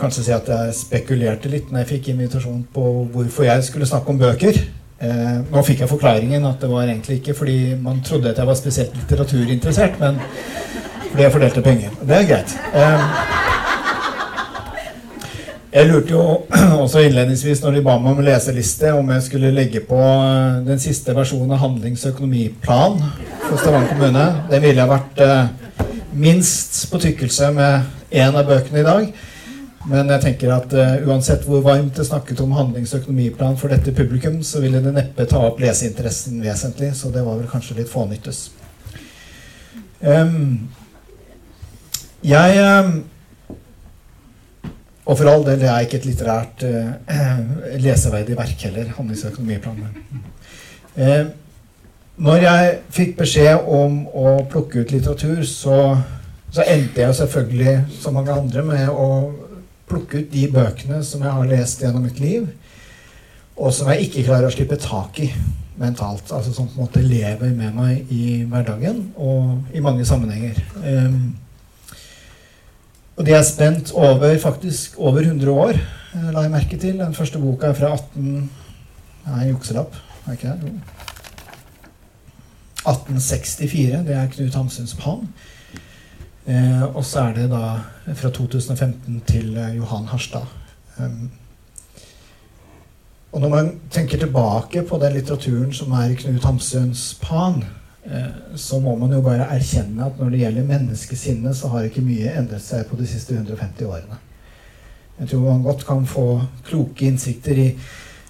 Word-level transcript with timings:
Jeg 0.00 0.06
vel 0.06 0.12
kanskje 0.14 0.22
si 0.24 0.32
at 0.32 0.46
jeg 0.48 0.74
spekulerte 0.78 1.48
litt 1.52 1.66
når 1.68 1.82
jeg 1.82 1.88
fikk 1.90 2.06
invitasjon 2.14 2.62
på 2.72 2.82
hvorfor 3.12 3.44
jeg 3.44 3.64
skulle 3.66 3.84
snakke 3.84 4.08
om 4.08 4.16
bøker. 4.22 4.56
Eh, 4.96 5.40
nå 5.52 5.62
fikk 5.66 5.82
jeg 5.82 5.90
forklaringen 5.90 6.46
at 6.48 6.62
det 6.62 6.70
var 6.70 6.86
egentlig 6.86 7.18
ikke 7.18 7.34
fordi 7.36 7.74
man 7.76 7.98
trodde 8.00 8.30
at 8.30 8.38
jeg 8.40 8.48
var 8.48 8.56
spesielt 8.56 8.94
litteraturinteressert, 8.96 9.98
men 10.00 10.16
fordi 11.10 11.26
jeg 11.26 11.34
fordelte 11.34 11.64
penger. 11.66 12.00
Det 12.00 12.16
er 12.16 12.24
greit. 12.30 12.56
Eh, 12.72 13.04
jeg 15.74 15.90
lurte 15.90 16.14
jo 16.16 16.24
også 16.86 17.02
innledningsvis 17.04 17.60
når 17.60 17.76
de 17.76 17.82
ba 17.90 18.00
meg 18.00 18.16
om 18.16 18.22
leseliste, 18.24 18.94
om 18.96 19.12
jeg 19.12 19.26
skulle 19.26 19.52
legge 19.52 19.82
på 19.84 19.98
eh, 20.00 20.62
den 20.70 20.80
siste 20.80 21.12
versjonen 21.12 21.52
av 21.58 21.60
handlings- 21.66 22.06
og 22.06 22.14
økonomiplan 22.14 22.96
for 23.42 23.60
Stavanger 23.60 23.92
kommune. 23.92 24.24
Det 24.48 24.62
ville 24.64 24.80
ha 24.80 24.94
vært 24.96 25.20
eh, 25.28 25.90
minst 26.16 26.86
på 26.88 27.02
tykkelse 27.04 27.52
med 27.52 28.16
én 28.16 28.32
av 28.32 28.48
bøkene 28.48 28.80
i 28.80 28.88
dag. 28.88 29.12
Men 29.88 30.10
jeg 30.12 30.20
tenker 30.20 30.50
at 30.52 30.74
uh, 30.76 31.06
uansett 31.08 31.46
hvor 31.48 31.62
varmt 31.64 31.96
det 31.96 32.04
snakket 32.04 32.42
om 32.44 32.52
handlings- 32.52 32.92
og 32.92 33.00
økonomiplan 33.00 33.56
for 33.56 33.72
dette 33.72 33.94
publikum, 33.96 34.42
så 34.44 34.60
ville 34.60 34.82
det 34.84 34.92
neppe 34.92 35.24
ta 35.28 35.40
opp 35.46 35.60
leseinteressen 35.62 36.42
vesentlig, 36.44 36.92
så 36.98 37.08
det 37.14 37.24
var 37.24 37.38
vel 37.38 37.48
kanskje 37.48 37.78
litt 37.78 37.88
fånyttes. 37.88 38.50
Um, 40.00 40.68
jeg 42.24 42.60
um, 42.60 42.92
Og 45.04 45.16
for 45.18 45.28
all 45.28 45.42
del, 45.44 45.58
det 45.60 45.68
er 45.68 45.84
ikke 45.84 45.98
et 45.98 46.06
litterært 46.06 46.62
uh, 46.68 47.32
leseverdig 47.86 48.36
verk 48.38 48.68
heller, 48.68 48.92
handlings- 48.98 49.24
og 49.24 49.32
økonomiplanen. 49.32 50.24
Uh, 50.94 51.32
når 52.20 52.42
jeg 52.44 52.72
fikk 52.92 53.16
beskjed 53.16 53.64
om 53.64 54.02
å 54.12 54.42
plukke 54.52 54.84
ut 54.84 54.92
litteratur, 54.92 55.40
så, 55.48 55.96
så 56.52 56.66
endte 56.68 57.00
jeg 57.00 57.16
selvfølgelig, 57.16 57.78
som 57.96 58.20
mange 58.20 58.36
andre, 58.36 58.64
med 58.68 58.92
å 58.92 59.08
plukke 59.90 60.22
ut 60.22 60.32
de 60.32 60.46
bøkene 60.52 61.02
som 61.06 61.24
jeg 61.26 61.36
har 61.36 61.50
lest 61.50 61.82
gjennom 61.82 62.06
mitt 62.06 62.20
liv, 62.22 62.46
og 63.60 63.74
som 63.76 63.90
jeg 63.92 64.06
ikke 64.06 64.24
klarer 64.30 64.48
å 64.48 64.54
slippe 64.54 64.78
tak 64.80 65.20
i 65.20 65.28
mentalt. 65.80 66.30
Altså 66.32 66.52
som 66.54 66.68
på 66.68 66.78
en 66.78 66.86
måte 66.86 67.02
lever 67.04 67.52
med 67.56 67.76
meg 67.76 68.12
i 68.12 68.42
hverdagen 68.48 69.10
og 69.20 69.74
i 69.76 69.82
mange 69.84 70.06
sammenhenger. 70.08 70.60
Um, 70.80 71.34
og 73.20 73.26
de 73.26 73.34
er 73.36 73.44
spent 73.44 73.92
over 73.92 74.38
faktisk 74.40 74.96
over 74.96 75.20
100 75.20 75.52
år, 75.52 75.76
eh, 76.14 76.30
la 76.32 76.46
jeg 76.46 76.54
merke 76.54 76.78
til. 76.80 76.98
Den 76.98 77.14
første 77.14 77.38
boka 77.38 77.68
er 77.68 77.76
fra 77.76 77.92
18... 77.92 78.50
Nei, 79.26 79.48
jukselapp. 79.50 79.98
Er 80.24 80.38
ikke 80.38 80.54
det? 80.62 80.70
1864. 82.86 84.00
Det 84.06 84.16
er 84.16 84.30
Knut 84.32 84.56
Hamsuns 84.56 84.94
Pan. 84.96 85.28
Eh, 86.46 86.96
og 86.96 87.04
så 87.04 87.26
er 87.28 87.34
det 87.36 87.50
da 87.52 87.80
fra 88.16 88.30
2015 88.32 89.20
til 89.28 89.56
eh, 89.56 89.76
Johan 89.76 90.08
Harstad. 90.08 90.46
Um, 90.98 91.30
og 93.32 93.40
når 93.40 93.48
man 93.48 93.68
tenker 93.90 94.18
tilbake 94.18 94.82
på 94.82 94.98
den 94.98 95.12
litteraturen 95.12 95.72
som 95.72 95.92
er 95.92 96.14
Knut 96.18 96.44
Hamsuns 96.44 97.18
Pan, 97.22 97.64
eh, 98.06 98.56
så 98.56 98.80
må 98.80 98.96
man 98.96 99.12
jo 99.12 99.20
bare 99.22 99.46
erkjenne 99.54 100.06
at 100.06 100.18
når 100.18 100.30
det 100.30 100.40
gjelder 100.40 100.66
menneskesinnet, 100.72 101.56
så 101.56 101.68
har 101.68 101.86
ikke 101.86 102.04
mye 102.04 102.32
endret 102.40 102.64
seg 102.64 102.88
på 102.88 102.96
de 102.96 103.06
siste 103.06 103.36
150 103.36 103.86
årene. 103.86 104.18
Jeg 105.20 105.28
tror 105.28 105.40
man 105.44 105.62
godt 105.62 105.86
kan 105.86 106.06
få 106.06 106.40
kloke 106.64 107.06
innsikter 107.06 107.58
i 107.58 107.68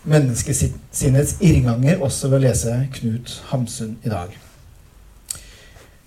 menneskesinnets 0.05 1.37
irrganger 1.41 2.03
også 2.03 2.29
ved 2.29 2.41
å 2.41 2.45
lese 2.49 2.77
Knut 2.99 3.43
Hamsun 3.53 3.99
i 4.05 4.11
dag. 4.11 4.35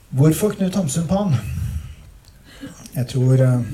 Hvorfor 0.09 0.53
Knut 0.57 0.75
Hamsun 0.75 1.07
Pan? 1.07 1.37
Jeg 2.95 3.07
tror 3.07 3.33
Jeg 3.33 3.53
eh, 3.53 3.65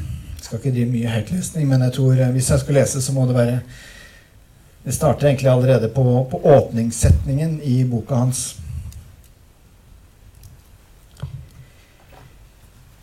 skal 0.41 0.59
ikke 0.59 0.71
drive 0.71 0.91
mye 0.91 1.11
høytlesning, 1.11 1.67
men 1.67 1.81
jeg 1.81 1.93
tror 1.93 2.11
eh, 2.11 2.31
hvis 2.31 2.49
jeg 2.49 2.59
skulle 2.59 2.79
lese, 2.79 3.01
så 3.01 3.13
må 3.13 3.25
det 3.27 3.35
være 3.35 3.59
Det 4.85 4.93
starter 4.93 5.27
egentlig 5.27 5.49
allerede 5.51 5.89
på, 5.89 6.03
på 6.31 6.37
åpningssetningen 6.45 7.59
i 7.63 7.83
boka 7.83 8.15
hans. 8.15 8.57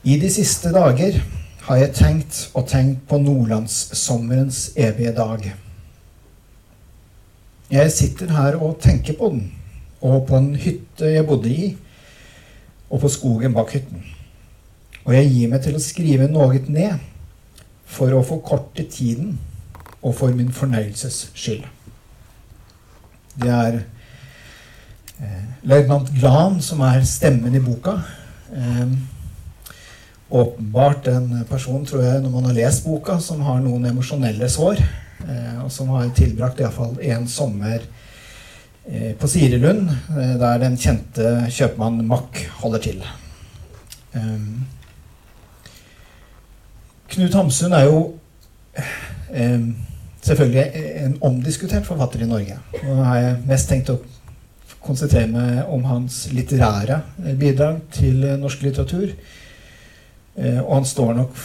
I 0.04 0.16
de 0.19 0.31
siste 0.32 0.72
dager 0.72 1.21
har 1.66 1.77
jeg 1.77 1.94
tenkt 1.94 2.50
og 2.54 2.69
tenkt 2.69 3.04
på 3.09 3.19
nordlandssommerens 3.19 4.71
evige 4.77 5.12
dag. 5.12 5.53
Jeg 7.71 7.93
sitter 7.93 8.33
her 8.33 8.56
og 8.56 8.81
tenker 8.81 9.19
på 9.19 9.28
den, 9.28 9.53
og 10.00 10.27
på 10.27 10.37
en 10.37 10.54
hytte 10.56 11.12
jeg 11.12 11.27
bodde 11.27 11.50
i, 11.50 11.77
og 12.91 13.00
på 13.00 13.09
skogen 13.09 13.54
bak 13.54 13.75
hytten. 13.75 14.16
Og 15.06 15.15
jeg 15.15 15.31
gir 15.31 15.50
meg 15.53 15.62
til 15.62 15.77
å 15.78 15.83
skrive 15.83 16.27
noe 16.31 16.59
ned 16.67 16.99
for 17.87 18.11
å 18.12 18.25
forkorte 18.27 18.84
tiden 18.91 19.37
og 20.03 20.15
for 20.19 20.34
min 20.34 20.50
fornøyelses 20.55 21.28
skyld. 21.39 21.65
Det 23.37 23.53
er 23.53 23.78
eh, 25.22 25.45
løytnant 25.69 26.11
Glan 26.16 26.59
som 26.65 26.83
er 26.87 27.06
stemmen 27.06 27.55
i 27.55 27.62
boka. 27.62 28.00
Eh, 28.50 28.97
åpenbart 30.27 31.06
en 31.12 31.45
person, 31.47 31.84
tror 31.87 32.03
jeg, 32.03 32.22
når 32.25 32.33
man 32.34 32.49
har 32.50 32.59
lest 32.59 32.87
boka, 32.87 33.21
som 33.22 33.45
har 33.47 33.62
noen 33.62 33.87
emosjonelle 33.93 34.50
sår. 34.50 34.83
Eh, 35.22 35.59
og 35.65 35.71
som 35.72 35.95
har 35.95 36.11
tilbrakt 36.16 36.61
iallfall 36.61 36.99
én 36.99 37.28
sommer 37.31 37.78
eh, 38.91 39.12
på 39.19 39.31
Sirelund, 39.31 39.89
eh, 40.19 40.34
der 40.41 40.62
den 40.62 40.78
kjente 40.81 41.37
kjøpmann 41.47 42.03
Mack 42.11 42.43
holder 42.61 42.83
til. 42.91 43.05
Um, 44.16 44.66
Knut 47.12 47.34
Hamsun 47.39 47.72
er 47.77 47.87
jo 47.87 48.00
eh, 49.31 49.67
selvfølgelig 50.27 50.67
en 51.05 51.17
omdiskutert 51.28 51.87
forfatter 51.87 52.25
i 52.25 52.28
Norge. 52.31 52.59
Nå 52.83 53.00
har 53.05 53.21
jeg 53.21 53.41
mest 53.47 53.71
tenkt 53.71 53.93
å 53.94 54.00
konsentrere 54.87 55.31
meg 55.31 55.72
om 55.72 55.84
hans 55.87 56.27
litterære 56.34 57.00
bidrag 57.39 57.81
til 57.95 58.22
norsk 58.41 58.62
litteratur. 58.66 59.11
Eh, 60.37 60.61
og 60.61 60.75
han 60.81 60.89
står 60.89 61.15
nok 61.21 61.37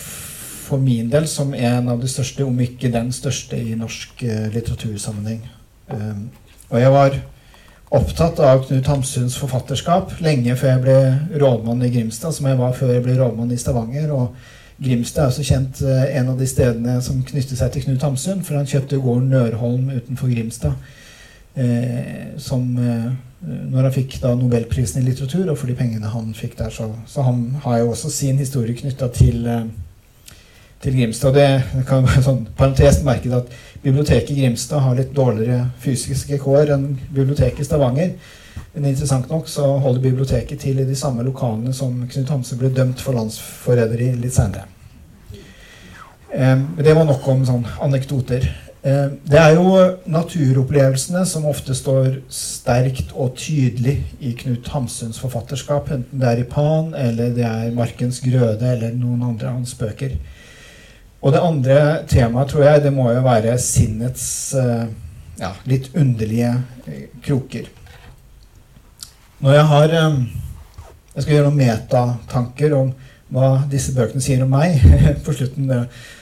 for 0.72 0.82
min 0.82 1.10
del 1.12 1.28
som 1.28 1.54
en 1.54 1.90
av 1.92 2.00
de 2.02 2.08
største, 2.08 2.46
om 2.48 2.60
ikke 2.64 2.92
den 2.94 3.12
største, 3.16 3.60
i 3.60 3.76
norsk 3.76 4.24
eh, 4.24 4.48
litteratursammenheng. 4.54 5.44
Eh, 5.92 6.24
og 6.72 6.80
jeg 6.80 6.94
var 6.94 7.18
opptatt 7.92 8.40
av 8.40 8.64
Knut 8.68 8.88
Hamsuns 8.88 9.36
forfatterskap 9.40 10.14
lenge 10.24 10.56
før 10.56 10.74
jeg 10.74 10.84
ble 10.86 10.98
rådmann 11.42 11.84
i 11.84 11.92
Grimstad, 11.92 12.36
som 12.36 12.48
jeg 12.48 12.60
var 12.60 12.76
før 12.78 12.94
jeg 12.96 13.04
ble 13.04 13.18
rådmann 13.20 13.52
i 13.52 13.60
Stavanger. 13.60 14.14
og 14.16 14.36
Grimstad 14.82 15.24
er 15.24 15.30
også 15.30 15.46
kjent 15.46 15.82
eh, 15.86 16.16
en 16.18 16.32
av 16.32 16.40
de 16.40 16.48
stedene 16.50 16.96
som 17.06 17.22
knytter 17.26 17.60
seg 17.60 17.74
til 17.74 17.86
Knut 17.86 18.06
Hamsun, 18.06 18.42
for 18.46 18.58
han 18.58 18.70
kjøpte 18.70 19.02
gården 19.02 19.30
Nørholm 19.30 19.92
utenfor 19.94 20.32
Grimstad. 20.34 20.74
Eh, 21.56 22.38
som 22.42 22.64
eh, 22.80 23.12
når 23.42 23.88
han 23.88 23.94
fikk 23.94 24.20
da 24.24 24.34
Nobelprisen 24.38 25.02
i 25.02 25.10
litteratur, 25.10 25.50
og 25.52 25.58
for 25.60 25.70
de 25.70 25.76
pengene 25.76 26.12
han 26.14 26.34
fikk 26.38 26.58
der, 26.60 26.72
så, 26.74 26.88
så 27.10 27.26
han 27.28 27.50
har 27.66 27.82
jo 27.82 27.92
også 27.92 28.12
sin 28.14 28.40
historie 28.40 28.78
knytta 28.78 29.10
til, 29.14 29.46
eh, 29.50 29.66
til 30.82 30.98
Grimstad. 30.98 31.38
Det 31.38 31.86
kan 31.88 32.06
være 32.08 32.24
sånn 32.26 32.44
parentes 32.58 33.02
merket 33.06 33.36
at 33.38 33.56
biblioteket 33.84 34.34
i 34.34 34.42
Grimstad 34.42 34.84
har 34.86 34.98
litt 34.98 35.14
dårligere 35.16 35.70
fysiske 35.82 36.40
kår 36.42 36.74
enn 36.76 36.88
biblioteket 37.10 37.64
i 37.64 37.68
Stavanger. 37.68 38.16
Men 38.74 38.88
interessant 38.88 39.30
nok 39.32 39.50
så 39.52 39.66
holder 39.84 40.04
biblioteket 40.04 40.62
til 40.64 40.80
i 40.80 40.88
de 40.88 40.96
samme 40.96 41.26
lokalene 41.28 41.74
som 41.76 41.96
Knut 42.08 42.30
Hamsun 42.32 42.60
ble 42.60 42.72
dømt 42.76 43.04
for 43.04 43.18
landsforræderi 43.18 44.14
litt 44.20 44.36
seinere. 44.36 44.68
Eh, 46.32 46.58
det 46.80 46.96
var 46.96 47.08
nok 47.08 47.28
om 47.28 47.46
sånn 47.48 47.66
anekdoter. 47.84 48.48
Eh, 48.82 49.08
det 49.28 49.38
er 49.38 49.58
jo 49.58 49.76
naturopplevelsene 50.10 51.26
som 51.28 51.50
ofte 51.52 51.76
står 51.78 52.22
sterkt 52.32 53.12
og 53.14 53.36
tydelig 53.38 53.98
i 54.24 54.32
Knut 54.40 54.72
Hamsuns 54.72 55.20
forfatterskap. 55.22 55.92
Enten 55.92 56.24
det 56.24 56.30
er 56.32 56.42
i 56.42 56.48
Pan, 56.48 56.94
eller 56.96 57.36
det 57.36 57.46
er 57.46 57.76
Markens 57.76 58.24
grøde, 58.24 58.72
eller 58.72 58.96
noen 58.96 59.28
andre 59.34 59.52
av 59.52 59.60
hans 59.60 59.76
bøker. 59.78 60.16
Og 61.22 61.34
det 61.34 61.44
andre 61.46 61.78
temaet, 62.10 62.50
tror 62.50 62.66
jeg, 62.66 62.82
det 62.84 62.94
må 62.94 63.12
jo 63.14 63.22
være 63.26 63.58
sinnets 63.62 64.26
eh, 64.58 64.88
ja, 65.42 65.52
litt 65.70 65.92
underlige 65.98 66.56
kroker. 67.26 67.70
Når 69.42 69.58
jeg 69.58 69.68
har 69.74 69.94
Jeg 71.12 71.24
skal 71.24 71.34
gjøre 71.34 71.48
noen 71.50 71.60
metatanker 71.60 72.74
om 72.78 72.92
hva 73.36 73.48
disse 73.72 73.92
bøkene 73.96 74.24
sier 74.24 74.44
om 74.46 74.52
meg 74.54 74.78
på 75.26 75.34
slutten. 75.36 75.68
Det, 75.68 75.82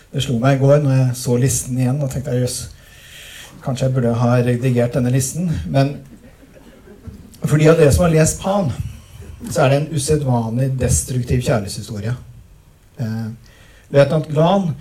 det 0.10 0.24
slo 0.26 0.40
meg 0.42 0.58
i 0.58 0.62
går 0.64 0.80
når 0.82 0.96
jeg 0.96 1.18
så 1.20 1.36
listen 1.38 1.78
igjen 1.78 2.00
og 2.02 2.10
tenkte 2.10 2.34
jøss, 2.34 2.58
kanskje 3.62 3.86
jeg 3.86 3.96
burde 3.98 4.16
ha 4.18 4.32
redigert 4.42 4.98
denne 4.98 5.12
listen. 5.14 5.52
Men 5.70 6.00
for 7.44 7.62
de 7.62 7.70
av 7.70 7.78
dere 7.78 7.94
som 7.94 8.08
har 8.08 8.16
lest 8.16 8.42
Pan, 8.42 8.72
så 9.50 9.64
er 9.64 9.70
det 9.70 9.78
en 9.80 9.94
usedvanlig 9.94 10.72
destruktiv 10.80 11.44
kjærlighetshistorie. 11.46 12.16
Eh, 13.00 13.30
Løytnant 13.94 14.28
Gran 14.30 14.72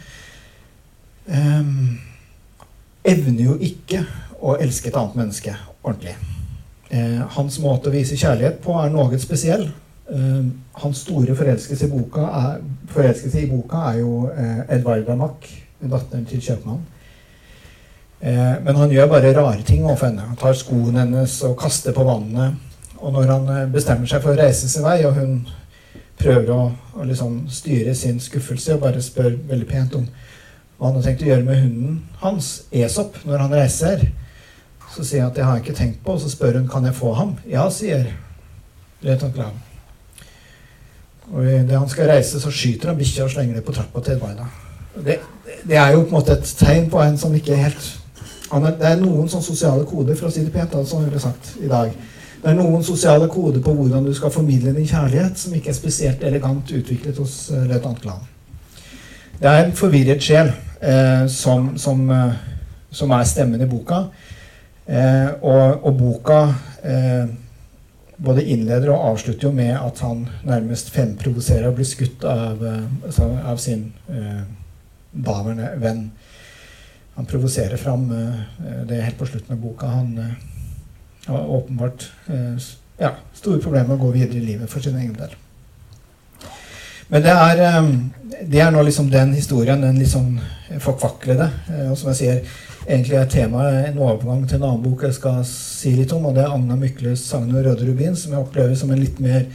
eh, 1.26 1.70
evner 3.08 3.44
jo 3.44 3.58
ikke 3.60 4.02
å 4.38 4.56
elske 4.60 4.90
et 4.90 4.98
annet 4.98 5.16
menneske 5.18 5.54
ordentlig. 5.82 6.16
Eh, 6.88 7.20
hans 7.36 7.58
måte 7.60 7.90
å 7.90 7.94
vise 7.94 8.18
kjærlighet 8.18 8.60
på 8.64 8.76
er 8.80 8.92
noe 8.92 9.18
spesiell. 9.20 9.66
Eh, 10.12 10.44
hans 10.82 11.02
store 11.04 11.34
forelskelse 11.36 11.88
i 11.88 11.92
boka 11.92 12.28
er, 12.42 12.62
forelskelse 12.92 13.42
i 13.42 13.50
boka 13.50 13.88
er 13.90 13.98
jo 14.02 14.12
eh, 14.32 14.62
Edvarda 14.78 15.16
Mack, 15.18 15.48
datteren 15.82 16.24
til 16.28 16.40
kjøpmannen. 16.44 16.86
Eh, 18.20 18.54
men 18.64 18.76
han 18.76 18.90
gjør 18.90 19.10
bare 19.12 19.34
rare 19.36 19.62
ting 19.62 19.84
overfor 19.84 20.10
henne. 20.10 20.26
Han 20.30 20.40
tar 20.40 20.56
skoene 20.58 21.04
hennes 21.04 21.38
og 21.46 21.58
kaster 21.60 21.94
på 21.94 22.06
vannet. 22.06 22.56
Og 22.98 23.12
når 23.14 23.30
han 23.30 23.50
eh, 23.54 23.68
bestemmer 23.72 24.10
seg 24.10 24.24
for 24.24 24.34
å 24.34 24.40
reise 24.40 24.70
sin 24.70 24.86
vei, 24.86 25.00
og 25.06 25.14
hun 25.18 25.38
prøver 26.18 26.50
å, 26.54 26.62
å 26.98 27.06
liksom 27.06 27.44
styre 27.52 27.94
sin 27.94 28.18
skuffelse 28.20 28.74
og 28.74 28.82
bare 28.86 29.02
spør 29.02 29.36
veldig 29.48 29.68
pent 29.68 29.94
om 29.98 30.08
hva 30.78 30.90
han 30.90 30.98
har 30.98 31.08
tenkt 31.08 31.24
å 31.24 31.30
gjøre 31.30 31.46
med 31.46 31.60
hunden 31.62 31.94
hans, 32.20 32.50
Esop, 32.70 33.16
når 33.26 33.44
han 33.44 33.54
reiser, 33.58 34.04
så 34.94 35.04
sier 35.04 35.24
han 35.24 35.32
at 35.32 35.38
det 35.38 35.46
har 35.46 35.56
jeg 35.56 35.66
ikke 35.66 35.78
tenkt 35.78 36.04
på. 36.04 36.14
Og 36.14 36.22
så 36.22 36.30
spør 36.30 36.60
hun 36.60 36.68
kan 36.70 36.86
jeg 36.86 36.96
få 36.98 37.12
ham. 37.18 37.34
Ja, 37.50 37.66
sier 37.70 38.06
løytnant 39.02 39.34
Glav. 39.34 39.56
Og 41.28 41.44
idet 41.44 41.76
han 41.76 41.90
skal 41.90 42.08
reise, 42.08 42.40
så 42.40 42.50
skyter 42.54 42.92
han 42.92 42.98
bikkja 42.98 43.26
og 43.26 43.34
slenger 43.34 43.58
det 43.58 43.64
på 43.66 43.74
trappa 43.76 44.00
til 44.00 44.16
Edvarda. 44.16 44.46
Det, 45.04 45.18
det, 45.68 45.76
er 45.76 45.92
jo 45.92 46.02
på 46.02 46.08
en 46.08 46.16
måte 46.16 46.38
et 46.38 46.54
tegn 46.58 46.88
på 46.90 47.02
en 47.02 47.18
som 47.20 47.34
ikke 47.36 47.58
helt 47.58 47.90
er, 48.48 48.64
Det 48.64 48.86
er 48.88 48.96
noen 49.02 49.28
sånne 49.28 49.44
sosiale 49.44 49.84
koder, 49.86 50.16
for 50.16 50.30
å 50.30 50.32
si 50.32 50.46
det 50.46 50.54
pent, 50.54 50.72
som 50.88 51.02
hun 51.02 51.10
ville 51.10 51.20
sagt 51.20 51.52
i 51.60 51.68
dag. 51.68 51.92
Det 52.38 52.52
er 52.52 52.54
noen 52.54 52.84
sosiale 52.86 53.26
koder 53.30 53.62
på 53.64 53.72
hvordan 53.74 54.04
du 54.06 54.12
skal 54.14 54.30
formidle 54.30 54.70
din 54.76 54.86
kjærlighet, 54.86 55.38
som 55.38 55.54
ikke 55.58 55.72
er 55.72 55.76
spesielt 55.76 56.22
elegant 56.22 56.70
utviklet 56.70 57.18
hos 57.18 57.48
løytnant 57.50 57.98
Glav. 58.04 58.20
Det 59.38 59.48
er 59.50 59.64
en 59.64 59.74
forvirret 59.74 60.22
sjel 60.22 60.52
eh, 60.80 61.26
som, 61.30 61.72
som, 61.78 62.04
eh, 62.10 62.38
som, 62.90 63.10
er 63.14 63.26
stemmen 63.26 63.62
i 63.62 63.68
boka. 63.70 64.04
Eh, 64.86 65.28
og, 65.42 65.84
og, 65.84 65.92
boka 65.98 66.38
eh, 66.82 67.30
både 68.18 68.44
innleder 68.54 68.90
og 68.94 69.12
avslutter 69.12 69.48
jo 69.48 69.52
med 69.54 69.74
at 69.74 70.02
han 70.02 70.24
nærmest 70.46 70.90
femprovoserer 70.94 71.68
og 71.68 71.78
blir 71.78 71.90
skutt 71.90 72.26
av, 72.26 72.62
eh, 72.62 72.86
altså, 73.06 73.28
av 73.46 73.58
sin 73.62 73.88
eh, 74.10 74.42
daværende 75.12 75.72
venn. 75.82 76.04
Han 77.18 77.26
provoserer 77.26 77.78
fram 77.78 78.10
eh, 78.14 78.86
det 78.86 79.02
helt 79.02 79.18
på 79.18 79.26
slutten 79.26 79.54
av 79.54 79.62
boka. 79.62 79.90
Han 79.90 80.14
eh, 80.22 80.47
har 81.28 81.50
åpenbart 81.58 82.08
eh, 82.32 82.70
ja, 82.98 83.12
store 83.36 83.60
problemer 83.62 83.92
med 83.92 83.98
å 83.98 84.06
gå 84.06 84.14
videre 84.16 84.40
i 84.40 84.46
livet 84.46 84.70
for 84.70 84.84
sin 84.84 84.98
egen 84.98 85.14
del. 85.18 85.36
Men 87.08 87.24
det 87.24 87.34
er, 87.34 87.62
eh, 87.68 88.42
det 88.48 88.62
er 88.64 88.72
nå 88.74 88.82
liksom 88.84 89.10
den 89.12 89.34
historien, 89.36 89.84
den 89.84 90.00
liksom 90.00 90.34
forkvaklede. 90.84 91.50
Og 91.88 91.96
som 91.98 92.12
jeg 92.12 92.20
sier, 92.20 92.58
egentlig 92.88 93.16
er 93.20 93.32
temaet 93.32 93.88
en 93.88 94.02
overgang 94.02 94.44
til 94.48 94.58
en 94.58 94.68
annen 94.70 94.84
bok 94.84 95.06
jeg 95.06 95.16
skal 95.16 95.40
si 95.48 95.94
litt 95.96 96.12
om. 96.16 96.28
Og 96.28 96.36
det 96.36 96.44
er 96.44 96.52
Agna 96.52 96.76
Mykles 96.76 97.24
'Sagnet 97.24 97.60
og 97.60 97.64
røde 97.64 97.88
rubin', 97.88 98.16
som 98.16 98.32
jeg 98.32 98.40
opplever 98.40 98.74
som 98.74 98.90
en 98.90 99.00
litt 99.00 99.20
mer 99.20 99.46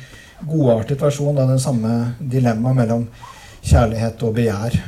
godartet 0.47 1.01
versjon 1.01 1.37
av 1.37 1.49
den 1.49 1.59
samme 1.59 2.15
dilemmaet 2.19 2.75
mellom 2.75 3.07
kjærlighet 3.63 4.23
og 4.23 4.35
begjær. 4.35 4.81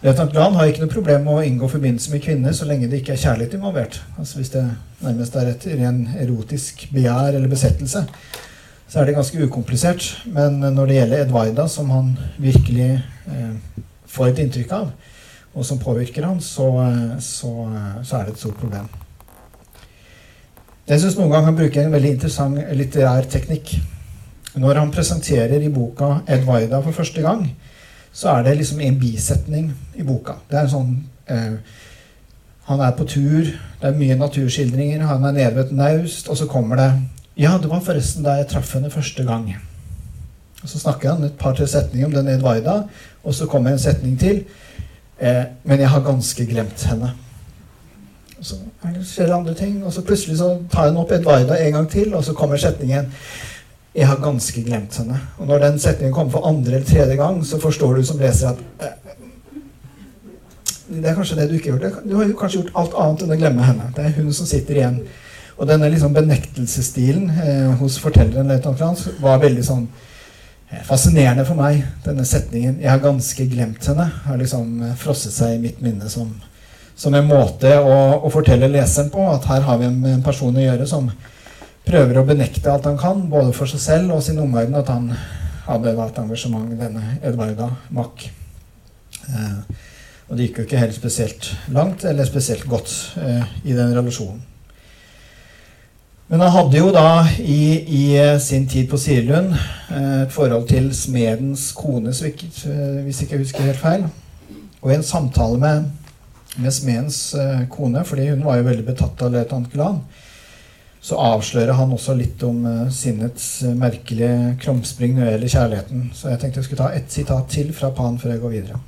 Løytnant 0.00 0.32
Gran 0.32 0.54
har 0.56 0.70
ikke 0.70 0.80
noe 0.80 0.92
problem 0.94 1.26
med 1.26 1.34
å 1.36 1.42
inngå 1.44 1.66
forbindelse 1.68 2.12
med 2.14 2.22
kvinner 2.24 2.54
så 2.56 2.64
lenge 2.64 2.86
det 2.88 3.02
ikke 3.02 3.12
er 3.12 3.20
kjærlighet 3.20 3.58
involvert. 3.58 3.98
Altså 4.16 4.38
Hvis 4.38 4.52
det 4.54 4.62
nærmest 5.02 5.34
er 5.36 5.50
et 5.50 5.66
ren 5.76 5.98
erotisk 6.22 6.86
begjær 6.94 7.36
eller 7.36 7.52
besettelse, 7.52 8.06
så 8.88 9.00
er 9.00 9.06
det 9.06 9.14
ganske 9.18 9.44
ukomplisert. 9.44 10.06
Men 10.32 10.56
når 10.62 10.88
det 10.88 10.96
gjelder 10.96 11.24
Edvaida, 11.26 11.68
som 11.68 11.92
han 11.92 12.14
virkelig 12.40 12.88
eh, 12.96 13.84
får 14.08 14.30
et 14.30 14.40
inntrykk 14.46 14.72
av, 14.78 14.88
og 15.52 15.66
som 15.68 15.82
påvirker 15.82 16.24
han, 16.24 16.40
så, 16.40 16.70
så, 17.20 17.52
så 18.00 18.16
er 18.16 18.24
det 18.24 18.38
et 18.38 18.40
stort 18.40 18.56
problem. 18.62 18.88
Jeg 20.88 21.02
syns 21.02 21.18
noen 21.18 21.28
ganger 21.28 21.52
han 21.52 21.58
bruker 21.60 21.84
en 21.84 21.92
veldig 21.92 22.14
interessant 22.16 22.56
litterær 22.78 23.28
teknikk. 23.28 23.76
Når 24.56 24.80
han 24.80 24.94
presenterer 24.94 25.60
i 25.60 25.68
boka 25.70 26.22
Edvaida 26.24 26.80
for 26.80 26.96
første 26.96 27.20
gang, 27.22 27.44
så 28.12 28.28
er 28.34 28.42
det 28.42 28.56
liksom 28.56 28.80
en 28.80 28.98
bisetning 29.00 29.70
i 29.94 30.02
boka. 30.02 30.40
Det 30.50 30.58
er 30.58 30.66
en 30.66 30.74
sånn 30.74 30.96
eh, 31.30 31.78
Han 32.70 32.80
er 32.84 32.92
på 32.94 33.04
tur, 33.08 33.48
det 33.80 33.88
er 33.88 33.96
mye 33.98 34.14
naturskildringer, 34.14 35.02
han 35.02 35.24
er 35.26 35.32
nede 35.34 35.54
ved 35.56 35.64
et 35.64 35.72
naust, 35.74 36.28
og 36.28 36.36
så 36.38 36.46
kommer 36.46 36.78
det 36.78 36.90
Ja, 37.40 37.56
det 37.58 37.70
var 37.70 37.80
forresten 37.82 38.22
da 38.22 38.36
jeg 38.38 38.50
traff 38.50 38.74
henne 38.74 38.90
første 38.90 39.24
gang. 39.24 39.48
Og 40.62 40.68
Så 40.68 40.78
snakker 40.78 41.14
han 41.14 41.24
et 41.24 41.38
par-tre 41.38 41.66
setninger 41.66 42.06
om 42.06 42.12
den 42.12 42.28
Edvaida, 42.28 42.82
og 43.24 43.34
så 43.34 43.46
kommer 43.46 43.72
en 43.72 43.78
setning 43.78 44.18
til. 44.20 44.44
Eh, 45.18 45.44
men 45.64 45.80
jeg 45.80 45.88
har 45.88 46.00
ganske 46.04 46.46
glemt 46.46 46.84
henne. 46.84 47.12
Og 48.38 48.44
så 48.46 48.56
skjer 49.04 49.26
det 49.26 49.34
andre 49.34 49.54
ting, 49.54 49.84
og 49.84 49.92
så 49.92 50.02
plutselig 50.02 50.38
så 50.38 50.58
tar 50.72 50.88
han 50.88 50.96
opp 50.96 51.12
Edvarda 51.12 51.58
en 51.60 51.72
gang 51.72 51.90
til, 51.90 52.14
og 52.14 52.24
så 52.24 52.32
kommer 52.32 52.56
setningen 52.56 53.10
'Jeg 53.94 54.06
har 54.06 54.16
ganske 54.22 54.62
glemt 54.62 54.98
henne'. 54.98 55.18
Og 55.38 55.46
når 55.46 55.58
den 55.58 55.78
setningen 55.78 56.14
kommer 56.14 56.32
for 56.32 56.46
andre 56.46 56.74
eller 56.74 56.86
tredje 56.86 57.16
gang, 57.16 57.44
så 57.46 57.58
forstår 57.58 57.96
du 57.96 58.04
som 58.04 58.18
leser 58.18 58.48
at 58.48 58.56
eh, 58.80 58.96
Det 60.90 61.06
er 61.06 61.14
kanskje 61.14 61.36
det 61.36 61.48
du 61.48 61.54
ikke 61.54 61.72
har 61.72 61.78
gjort. 61.78 62.04
Du 62.10 62.16
har 62.16 62.24
jo 62.24 62.36
kanskje 62.36 62.60
gjort 62.62 62.72
alt 62.74 62.94
annet 62.98 63.22
enn 63.22 63.32
å 63.32 63.38
glemme 63.38 63.62
henne. 63.62 63.92
Det 63.96 64.04
er 64.04 64.22
hun 64.22 64.32
som 64.32 64.46
sitter 64.46 64.74
igjen. 64.74 65.00
Og 65.56 65.68
denne 65.68 65.90
liksom 65.90 66.14
benektelsesstilen 66.14 67.30
eh, 67.30 67.74
hos 67.78 67.98
fortelleren 67.98 68.48
Løytnant 68.48 69.08
var 69.20 69.38
veldig 69.38 69.64
sånn 69.64 69.86
Eh, 70.70 70.82
fascinerende 70.86 71.44
for 71.44 71.58
meg, 71.58 71.82
denne 72.04 72.24
setningen. 72.24 72.78
'Jeg 72.78 72.90
har 72.90 72.98
ganske 73.02 73.46
glemt 73.46 73.86
henne.' 73.86 74.10
har 74.24 74.36
liksom 74.36 74.82
eh, 74.82 74.94
frosset 74.94 75.32
seg 75.32 75.56
i 75.56 75.58
mitt 75.58 75.80
minne 75.82 76.08
som, 76.08 76.30
som 76.94 77.14
en 77.14 77.26
måte 77.26 77.72
å, 77.78 77.96
å, 78.22 78.30
fortelle 78.30 78.68
leseren 78.70 79.10
på 79.10 79.24
at 79.32 79.48
her 79.50 79.66
har 79.66 79.80
vi 79.80 79.88
en, 79.88 79.98
en, 80.06 80.22
person 80.22 80.54
å 80.54 80.62
gjøre 80.62 80.86
som 80.86 81.10
prøver 81.86 82.20
å 82.20 82.26
benekte 82.28 82.72
alt 82.72 82.88
han 82.88 82.98
kan, 83.00 83.22
både 83.30 83.54
for 83.56 83.70
seg 83.70 83.82
selv 83.82 84.16
og 84.16 84.24
sin 84.24 84.40
omverden, 84.42 84.76
at 84.78 84.92
han 84.92 85.08
hadde 85.66 85.94
et 85.94 86.20
engasjement, 86.22 86.68
denne 86.78 87.16
Edvarda 87.22 87.70
Mack. 87.94 88.28
Eh, 89.28 89.80
og 90.28 90.36
det 90.36 90.46
gikk 90.46 90.60
jo 90.60 90.68
ikke 90.68 90.84
helt 90.84 90.94
spesielt 90.94 91.50
langt 91.74 92.04
eller 92.06 92.28
spesielt 92.28 92.68
godt 92.70 92.92
eh, 93.18 93.42
i 93.64 93.74
den 93.74 93.96
relasjonen. 93.96 94.44
Men 96.30 96.44
han 96.44 96.52
hadde 96.54 96.78
jo 96.78 96.92
da 96.94 97.24
i, 97.42 97.62
i 97.90 98.02
eh, 98.14 98.36
sin 98.38 98.68
tid 98.70 98.86
på 98.90 98.98
Sirilund 99.02 99.50
eh, 99.50 100.20
et 100.22 100.30
forhold 100.30 100.68
til 100.70 100.92
smedens 100.94 101.72
kone, 101.74 102.12
eh, 102.14 102.44
hvis 103.02 103.24
ikke 103.24 103.34
jeg 103.34 103.42
husker 103.42 103.66
helt 103.66 103.80
feil. 103.80 104.04
Og 104.78 104.92
i 104.92 104.94
en 104.94 105.02
samtale 105.02 105.58
med, 105.58 105.88
med 106.62 106.72
smedens 106.72 107.18
kone, 107.70 108.04
fordi 108.06 108.28
hun 108.30 108.46
var 108.46 108.60
jo 108.60 108.68
veldig 108.68 108.86
betatt 108.86 109.24
av 109.26 109.34
løytnant 109.34 109.72
Glan, 109.74 109.98
så 111.00 111.16
avslører 111.16 111.72
han 111.78 111.92
også 111.96 112.14
litt 112.18 112.42
om 112.44 112.64
sinnets 112.92 113.62
merkelige 113.64 114.56
krumspring 114.60 115.14
når 115.16 115.24
det 115.24 115.32
gjelder 115.32 115.52
kjærligheten. 115.54 116.02
Så 116.14 116.28
jeg 116.28 116.40
tenkte 116.42 116.60
jeg 116.60 116.68
skulle 116.68 116.82
ta 116.82 116.90
ett 116.92 117.12
sitat 117.12 117.48
til 117.48 117.72
fra 117.76 117.88
Pan 117.96 118.18
før 118.20 118.34
jeg 118.34 118.42
går 118.42 118.52
videre. 118.58 118.80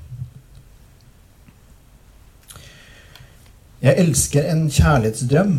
Jeg 3.82 3.98
elsker 4.04 4.50
en 4.52 4.66
kjærlighetsdrøm 4.70 5.56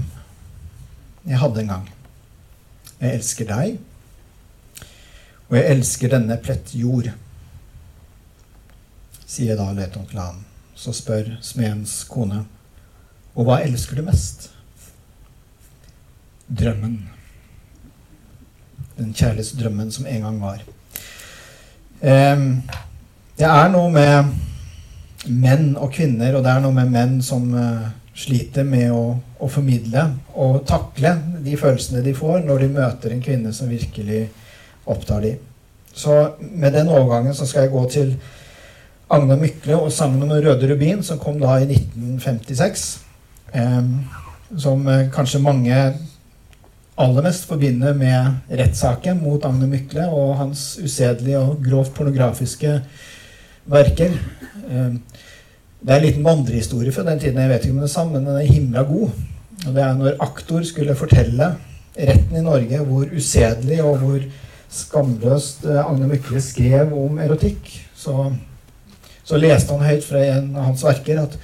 jeg 1.23 1.39
hadde 1.39 1.61
en 1.61 1.67
gang. 1.71 1.89
Jeg 2.99 3.17
elsker 3.17 3.47
deg, 3.47 3.77
og 5.49 5.55
jeg 5.57 5.69
elsker 5.71 6.11
denne 6.11 6.37
plett 6.43 6.73
jord, 6.75 7.09
sier 9.23 9.59
da 9.59 9.69
løytnant 9.75 10.11
han. 10.19 10.41
Så 10.75 10.91
spør 10.95 11.37
smedens 11.43 12.01
kone, 12.11 12.43
og 13.35 13.47
hva 13.47 13.61
elsker 13.63 13.99
du 13.99 14.05
mest? 14.07 14.49
Drømmen. 16.59 17.09
Den 18.97 19.13
kjærlighetsdrømmen 19.13 19.91
som 19.91 20.05
en 20.05 20.21
gang 20.21 20.41
var. 20.41 20.63
det 23.37 23.47
er 23.47 23.69
noe 23.71 23.89
med 23.91 24.33
menn 25.31 25.73
og 25.79 25.91
kvinner, 25.95 26.35
og 26.35 26.43
det 26.43 26.51
er 26.51 26.63
noe 26.63 26.75
med 26.75 26.91
menn 26.91 27.17
som 27.23 27.47
eh, 27.55 27.87
sliter 28.13 28.67
med 28.67 28.91
å, 28.91 29.15
å, 29.39 29.47
formidle 29.49 30.03
og 30.35 30.63
takle 30.67 31.15
de 31.45 31.55
følelsene 31.57 32.03
de 32.05 32.13
får 32.17 32.43
når 32.43 32.65
de 32.65 32.69
møter 32.75 33.13
en 33.13 33.23
kvinne 33.23 33.53
som 33.55 33.71
virkelig 33.71 34.27
opptar 34.83 35.23
dem. 35.23 35.39
Så 35.93 36.35
med 36.41 36.75
den 36.75 36.91
overgangen 36.91 37.35
så 37.37 37.47
skal 37.47 37.65
jeg 37.67 37.73
gå 37.73 37.85
til 37.93 38.15
Agne 39.13 39.37
Mykle 39.39 39.77
og 39.77 39.93
sangen 39.93 40.25
om 40.25 40.33
Røde 40.33 40.67
rubin, 40.69 41.03
som 41.05 41.21
kom 41.21 41.39
da 41.41 41.55
i 41.61 41.69
1956. 41.69 42.87
Eh, 43.53 43.79
som 44.59 44.85
kanskje 45.13 45.41
mange 45.41 45.77
aller 46.95 47.25
mest 47.25 47.47
forbinder 47.49 47.95
med 47.97 48.53
rettssaken 48.59 49.21
mot 49.23 49.45
Agne 49.47 49.67
Mykle 49.69 50.05
og 50.13 50.35
hans 50.37 50.75
usedelige 50.83 51.41
og 51.41 51.63
grovt 51.65 51.93
pornografiske 51.97 52.77
verker. 53.73 54.13
Eh, 54.69 54.95
det 55.83 55.91
er 55.91 55.99
en 55.99 56.05
liten 56.05 56.25
vandrehistorie 56.25 56.93
fra 56.95 57.05
den 57.07 57.19
tiden. 57.19 57.41
Jeg 57.41 57.49
vet 57.49 57.65
ikke 57.65 57.75
om 57.75 57.81
det 57.81 57.89
er 57.89 57.95
samme, 57.95 58.19
men 58.19 58.29
den 58.29 58.39
er 58.39 58.51
himla 58.53 58.83
god. 58.87 59.09
Og 59.65 59.75
det 59.75 59.83
er 59.83 59.97
når 59.99 60.19
aktor 60.23 60.63
skulle 60.67 60.95
fortelle 60.95 61.53
retten 61.93 62.37
i 62.39 62.43
Norge 62.45 62.79
hvor 62.87 63.09
usedelig 63.13 63.81
og 63.83 63.97
hvor 64.01 64.23
skamløst 64.73 65.65
eh, 65.69 65.81
Agne 65.81 66.09
Mykle 66.09 66.41
skrev 66.41 66.93
om 66.97 67.19
erotikk, 67.21 67.69
så, 67.97 68.29
så, 69.23 69.37
leste 69.37 69.73
han 69.73 69.85
høyt 69.85 70.05
fra 70.05 70.21
en 70.29 70.53
av 70.55 70.71
hans 70.71 70.85
verker 70.85 71.25
at 71.25 71.37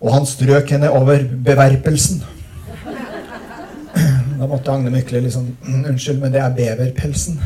Og 0.00 0.14
han 0.14 0.24
strøk 0.24 0.70
henne 0.72 0.88
over 0.96 1.26
beverpelsen. 1.44 2.22
Da 4.40 4.46
måtte 4.48 4.72
Agne 4.72 4.90
Mykle 4.90 5.20
liksom 5.20 5.50
Unnskyld, 5.88 6.20
men 6.22 6.32
det 6.32 6.40
er 6.40 6.54
beverpelsen. 6.56 7.40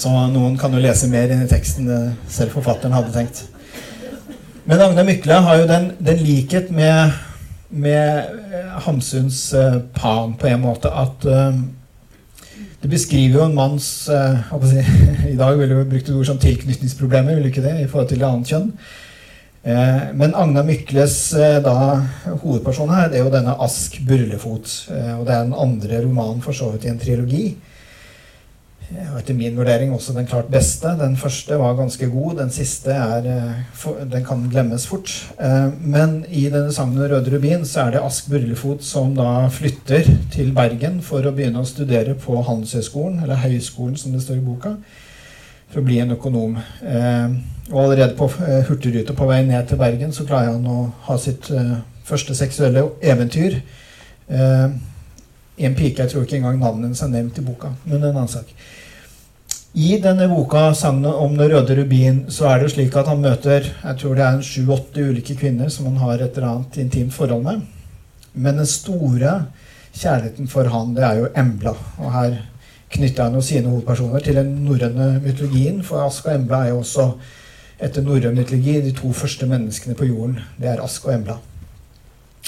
Så 0.00 0.12
noen 0.32 0.54
kan 0.56 0.72
jo 0.72 0.80
lese 0.80 1.10
mer 1.10 1.32
inn 1.34 1.42
i 1.44 1.50
teksten 1.50 1.90
selv 2.30 2.54
forfatteren 2.54 2.94
hadde 2.94 3.10
tenkt. 3.16 3.42
Men 4.70 4.84
Agne 4.84 5.02
Mykle 5.08 5.40
har 5.42 5.58
jo 5.58 5.66
den, 5.66 5.90
den 5.98 6.22
likhet 6.22 6.70
med, 6.70 7.18
med 7.74 8.38
Hamsuns 8.86 9.42
uh, 9.52 9.82
Pan 9.96 10.38
på 10.38 10.46
en 10.46 10.62
måte 10.62 10.94
at 10.94 11.26
uh, 11.26 11.58
det 12.80 12.90
beskriver 12.92 13.40
jo 13.40 13.44
en 13.48 13.58
manns 13.58 13.90
uh, 14.08 14.54
si, 14.62 14.80
I 15.34 15.36
dag 15.36 15.58
ville 15.58 15.82
vi 15.82 15.90
brukt 15.90 16.08
et 16.08 16.14
ord 16.14 16.30
som 16.30 16.38
tilknytningsproblemer, 16.38 17.34
vil 17.34 17.48
du 17.48 17.50
ikke 17.50 17.66
det, 17.66 17.80
i 17.82 17.88
forhold 17.90 18.12
til 18.12 18.22
det 18.22 18.30
annet 18.30 18.54
kjønn. 18.54 18.70
Eh, 19.62 20.12
men 20.14 20.34
Agna 20.34 20.62
Mykles 20.64 21.32
eh, 21.36 21.58
da, 21.60 22.00
hovedperson 22.40 22.92
her, 22.94 23.10
det 23.10 23.18
er 23.18 23.26
jo 23.26 23.32
denne 23.32 23.58
Ask 23.60 23.98
Burlefot. 24.08 24.70
Eh, 24.88 25.18
og 25.18 25.26
det 25.28 25.34
er 25.34 25.44
den 25.44 25.58
andre 25.66 26.00
romanen 26.06 26.40
for 26.44 26.56
så 26.56 26.70
vidt 26.72 26.86
i 26.88 26.94
en 26.94 27.02
trilogi. 27.02 27.44
Og 28.90 29.18
etter 29.20 29.36
min 29.38 29.54
vurdering 29.54 29.92
også 29.94 30.16
den 30.16 30.26
klart 30.26 30.48
beste. 30.50 30.96
Den 30.98 31.12
første 31.20 31.54
var 31.60 31.76
ganske 31.78 32.08
god. 32.10 32.40
Den 32.40 32.48
siste 32.50 32.90
er, 32.90 33.28
den 34.10 34.24
kan 34.26 34.48
glemmes 34.50 34.88
fort. 34.90 35.12
Men 35.78 36.24
i 36.26 36.48
denne 36.50 36.72
sangen 36.74 36.98
'Røde 36.98 37.30
rubin' 37.30 37.62
så 37.62 37.84
er 37.84 37.90
det 37.94 38.02
Ask 38.02 38.26
Burlefot 38.32 38.82
som 38.82 39.14
da 39.14 39.46
flytter 39.46 40.10
til 40.34 40.50
Bergen 40.56 40.98
for 41.06 41.22
å 41.22 41.30
begynne 41.30 41.62
å 41.62 41.70
studere 41.70 42.16
på 42.18 42.42
Handelshøyskolen, 42.42 43.22
eller 43.22 43.38
Høyskolen 43.44 43.94
som 43.94 44.10
det 44.10 44.24
står 44.24 44.42
i 44.42 44.46
boka, 44.48 44.74
for 45.70 45.80
å 45.80 45.86
bli 45.86 46.00
en 46.02 46.14
økonom. 46.16 46.56
Og 47.70 47.78
allerede 47.84 48.16
på 48.18 48.26
Hurtigruta 48.68 49.14
på 49.14 49.28
vei 49.30 49.40
ned 49.46 49.68
til 49.70 49.78
Bergen 49.78 50.12
så 50.12 50.26
klarer 50.26 50.56
han 50.56 50.66
å 50.66 50.90
ha 51.06 51.16
sitt 51.22 51.46
første 52.04 52.34
seksuelle 52.34 52.82
eventyr. 53.02 53.60
en 55.60 55.74
pike, 55.74 56.02
jeg 56.02 56.10
tror 56.10 56.22
ikke 56.24 56.36
engang 56.40 56.58
navnet 56.58 56.88
hennes 56.88 57.02
er 57.02 57.08
nevnt 57.12 57.38
i 57.38 57.44
boka, 57.44 57.72
men 57.84 58.02
en 58.02 58.16
annen 58.16 58.28
sak. 58.28 58.50
I 59.74 60.00
denne 60.02 60.26
boka, 60.26 60.72
'Sagnet 60.74 61.14
om 61.14 61.36
den 61.36 61.50
røde 61.50 61.76
rubin', 61.76 62.24
så 62.28 62.48
er 62.48 62.58
det 62.58 62.72
slik 62.72 62.96
at 62.96 63.06
han 63.06 63.20
møter 63.22 63.62
jeg 63.62 63.96
tror 63.98 64.14
det 64.14 64.24
er 64.24 64.40
sju-åtte 64.42 64.98
ulike 64.98 65.36
kvinner 65.38 65.68
som 65.68 65.86
han 65.86 65.96
har 65.96 66.18
et 66.18 66.36
eller 66.36 66.48
annet 66.48 66.78
intimt 66.78 67.14
forhold 67.14 67.44
med. 67.44 67.60
Men 68.34 68.56
den 68.56 68.66
store 68.66 69.46
kjærligheten 69.94 70.48
for 70.48 70.64
han, 70.64 70.94
det 70.94 71.04
er 71.04 71.14
jo 71.18 71.28
Embla. 71.36 71.74
Og 71.98 72.12
her 72.12 72.49
knytter 72.90 73.24
han 73.24 73.36
jo 73.38 73.42
sine 73.44 73.70
hovedpersoner 73.70 74.24
til 74.24 74.38
den 74.40 74.50
norrøne 74.66 75.20
mytologien. 75.24 75.82
For 75.86 76.02
Ask 76.06 76.26
og 76.26 76.34
Embla 76.34 76.64
er 76.64 76.72
jo 76.74 76.80
også 76.82 77.06
etter 77.80 78.04
norrøn 78.04 78.36
mytologi 78.36 78.80
de 78.84 78.92
to 78.96 79.12
første 79.16 79.46
menneskene 79.46 79.96
på 79.96 80.08
jorden. 80.10 80.38
Det 80.60 80.68
er 80.72 80.82
Ask 80.84 81.06
og 81.06 81.14
Embla. 81.14 81.38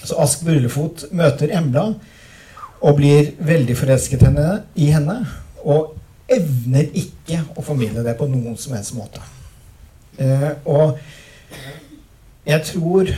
Så 0.02 0.18
Ask 0.18 0.44
Burlefot 0.44 1.06
møter 1.12 1.54
Embla 1.58 1.92
og 2.82 2.96
blir 2.98 3.30
veldig 3.38 3.76
forelsket 3.78 4.24
henne, 4.26 4.62
i 4.74 4.90
henne. 4.90 5.20
Og 5.62 5.94
evner 6.32 6.88
ikke 6.98 7.42
å 7.56 7.62
formidle 7.62 8.02
det 8.02 8.16
på 8.18 8.26
noen 8.30 8.56
som 8.58 8.74
helst 8.74 8.96
måte. 8.96 9.22
Eh, 10.18 10.50
og 10.66 10.98
jeg 12.46 12.64
tror 12.66 13.12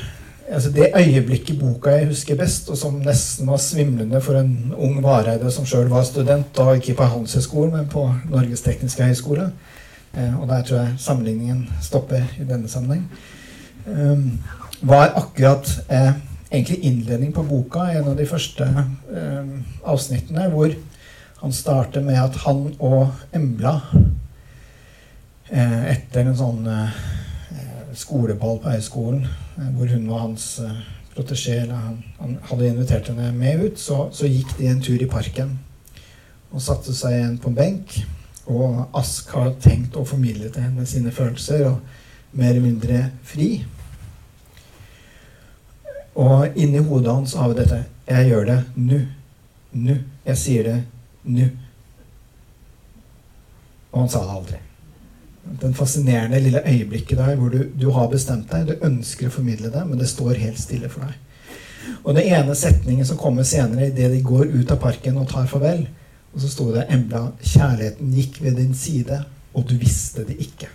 altså 0.51 0.71
Det 0.71 0.91
øyeblikket 0.97 1.59
boka 1.61 1.91
jeg 1.91 2.07
husker 2.07 2.37
best, 2.37 2.71
og 2.71 2.77
som 2.79 2.95
nesten 3.05 3.47
var 3.47 3.57
svimlende 3.57 4.21
for 4.21 4.39
en 4.39 4.75
ung 4.77 5.03
Vareide 5.03 5.51
som 5.51 5.67
sjøl 5.67 5.89
var 5.89 6.05
student, 6.05 6.51
da 6.57 6.73
ikke 6.73 6.95
på 6.99 7.09
Handelshøyskolen, 7.13 7.77
men 7.77 7.89
på 7.89 8.05
Norges 8.31 8.61
tekniske 8.61 9.05
høgskole 9.05 9.51
eh, 10.17 10.41
Og 10.41 10.49
der 10.49 10.63
tror 10.63 10.77
jeg 10.77 10.95
sammenligningen 10.99 11.69
stopper 11.83 12.23
i 12.41 12.45
denne 12.49 12.69
sammenheng. 12.69 13.09
Eh, 13.87 14.19
var 14.83 15.15
akkurat 15.17 15.81
eh, 15.89 16.13
egentlig 16.51 16.85
innledning 16.85 17.33
på 17.33 17.43
boka, 17.43 17.89
en 17.91 18.09
av 18.09 18.17
de 18.17 18.27
første 18.27 18.65
eh, 18.65 19.55
avsnittene, 19.85 20.49
hvor 20.51 20.75
han 21.41 21.53
starter 21.53 22.01
med 22.01 22.21
at 22.21 22.37
han 22.45 22.67
og 22.79 23.09
Embla 23.35 23.75
eh, 25.51 25.91
etter 25.93 26.25
en 26.25 26.39
sånn 26.39 26.69
eh, 26.71 27.03
skoleball 27.99 28.61
på 28.63 28.75
høyskolen, 28.75 29.27
eh, 29.59 29.71
hvor 29.77 29.91
hun 29.93 30.09
var 30.11 30.27
hans 30.27 30.49
protesjé, 31.15 31.61
eller 31.63 31.75
han, 31.75 32.01
han, 32.19 32.39
hadde 32.49 32.69
invitert 32.69 33.09
henne 33.13 33.31
med 33.37 33.65
ut, 33.65 33.79
så, 33.79 34.09
så, 34.13 34.27
gikk 34.27 34.57
de 34.59 34.69
en 34.71 34.83
tur 34.83 35.03
i 35.03 35.11
parken 35.11 35.59
og 36.55 36.63
satte 36.63 36.95
seg 36.95 37.17
igjen 37.17 37.39
på 37.43 37.51
en 37.51 37.59
benk. 37.59 37.97
Og 38.51 38.85
Ask 38.95 39.31
har 39.35 39.55
tenkt 39.63 39.97
å 39.97 40.05
formidle 40.07 40.51
til 40.53 40.67
henne 40.67 40.85
sine 40.87 41.11
følelser, 41.15 41.65
og 41.71 42.37
mer 42.39 42.53
eller 42.53 42.67
mindre 42.67 43.01
fri. 43.27 43.49
Og 46.15 46.55
inni 46.55 46.83
hodet 46.85 47.11
hans 47.11 47.35
har 47.39 47.51
vi 47.51 47.59
dette. 47.59 47.81
Jeg 48.07 48.29
gjør 48.31 48.47
det 48.51 48.59
nå. 48.77 49.01
Nå. 49.73 49.97
Jeg 50.29 50.39
sier 50.39 50.69
det 50.69 50.77
nå. 51.27 51.49
Og 53.95 54.05
han 54.05 54.13
sa 54.13 54.23
det 54.23 54.37
aldri. 54.39 54.61
Den 55.61 55.75
fascinerende 55.77 56.41
lille 56.41 56.63
øyeblikket 56.65 57.19
der 57.19 57.37
hvor 57.37 57.53
du, 57.53 57.65
du, 57.81 57.91
har 57.91 58.09
bestemt 58.09 58.51
deg, 58.53 58.69
du 58.69 58.87
ønsker 58.87 59.29
å 59.29 59.35
formidle 59.35 59.71
det, 59.73 59.83
men 59.87 60.01
det 60.01 60.09
står 60.09 60.41
helt 60.41 60.61
stille 60.61 60.89
for 60.93 61.05
deg. 61.05 61.21
Og 62.05 62.17
den 62.17 62.31
ene 62.33 62.55
setningen 62.57 63.07
som 63.07 63.21
kommer 63.21 63.45
senere, 63.49 63.91
idet 63.91 64.11
de 64.13 64.23
går 64.25 64.49
ut 64.55 64.73
av 64.73 64.81
parken 64.81 65.21
og 65.21 65.29
tar 65.29 65.49
farvel, 65.51 65.85
og 66.35 66.41
så 66.43 66.51
sto 66.51 66.71
det 66.75 66.89
Embla, 66.93 67.29
kjærligheten 67.45 68.15
gikk 68.17 68.41
ved 68.43 68.59
din 68.59 68.75
side, 68.75 69.21
og 69.55 69.69
du 69.69 69.77
visste 69.79 70.25
det 70.27 70.39
ikke. 70.43 70.71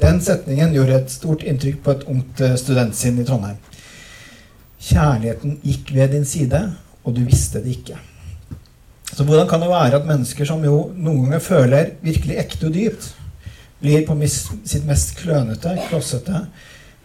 Den 0.00 0.20
setningen 0.24 0.72
gjorde 0.74 0.96
et 0.96 1.12
stort 1.12 1.44
inntrykk 1.44 1.82
på 1.84 1.94
et 1.94 2.06
ungt 2.08 2.40
eh, 2.40 2.56
studentsinn 2.58 3.20
i 3.20 3.26
Trondheim. 3.28 3.60
Kjærligheten 4.80 5.58
gikk 5.62 5.92
ved 5.94 6.16
din 6.16 6.24
side, 6.24 6.62
og 7.04 7.16
du 7.16 7.20
visste 7.28 7.60
det 7.60 7.76
ikke. 7.76 7.98
Så 9.10 9.24
hvordan 9.26 9.48
kan 9.50 9.62
det 9.62 9.70
være 9.70 9.98
at 9.98 10.06
mennesker 10.06 10.46
som 10.48 10.62
jo 10.64 10.90
noen 10.96 11.24
ganger 11.24 11.42
føler 11.44 11.94
virkelig 12.04 12.38
ekte 12.40 12.68
og 12.68 12.74
dypt, 12.74 13.08
blir 13.80 14.04
på 14.06 14.16
sitt 14.28 14.84
mest 14.86 15.16
klønete, 15.18 15.72
klossete, 15.88 16.44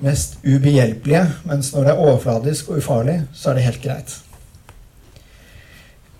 mest 0.04 0.38
ubehjelpelige, 0.44 1.24
mens 1.48 1.72
når 1.74 1.88
det 1.88 1.94
er 1.94 2.04
overfladisk 2.04 2.70
og 2.70 2.84
ufarlig, 2.84 3.22
så 3.34 3.50
er 3.50 3.58
det 3.58 3.68
helt 3.70 3.84
greit. 3.84 4.16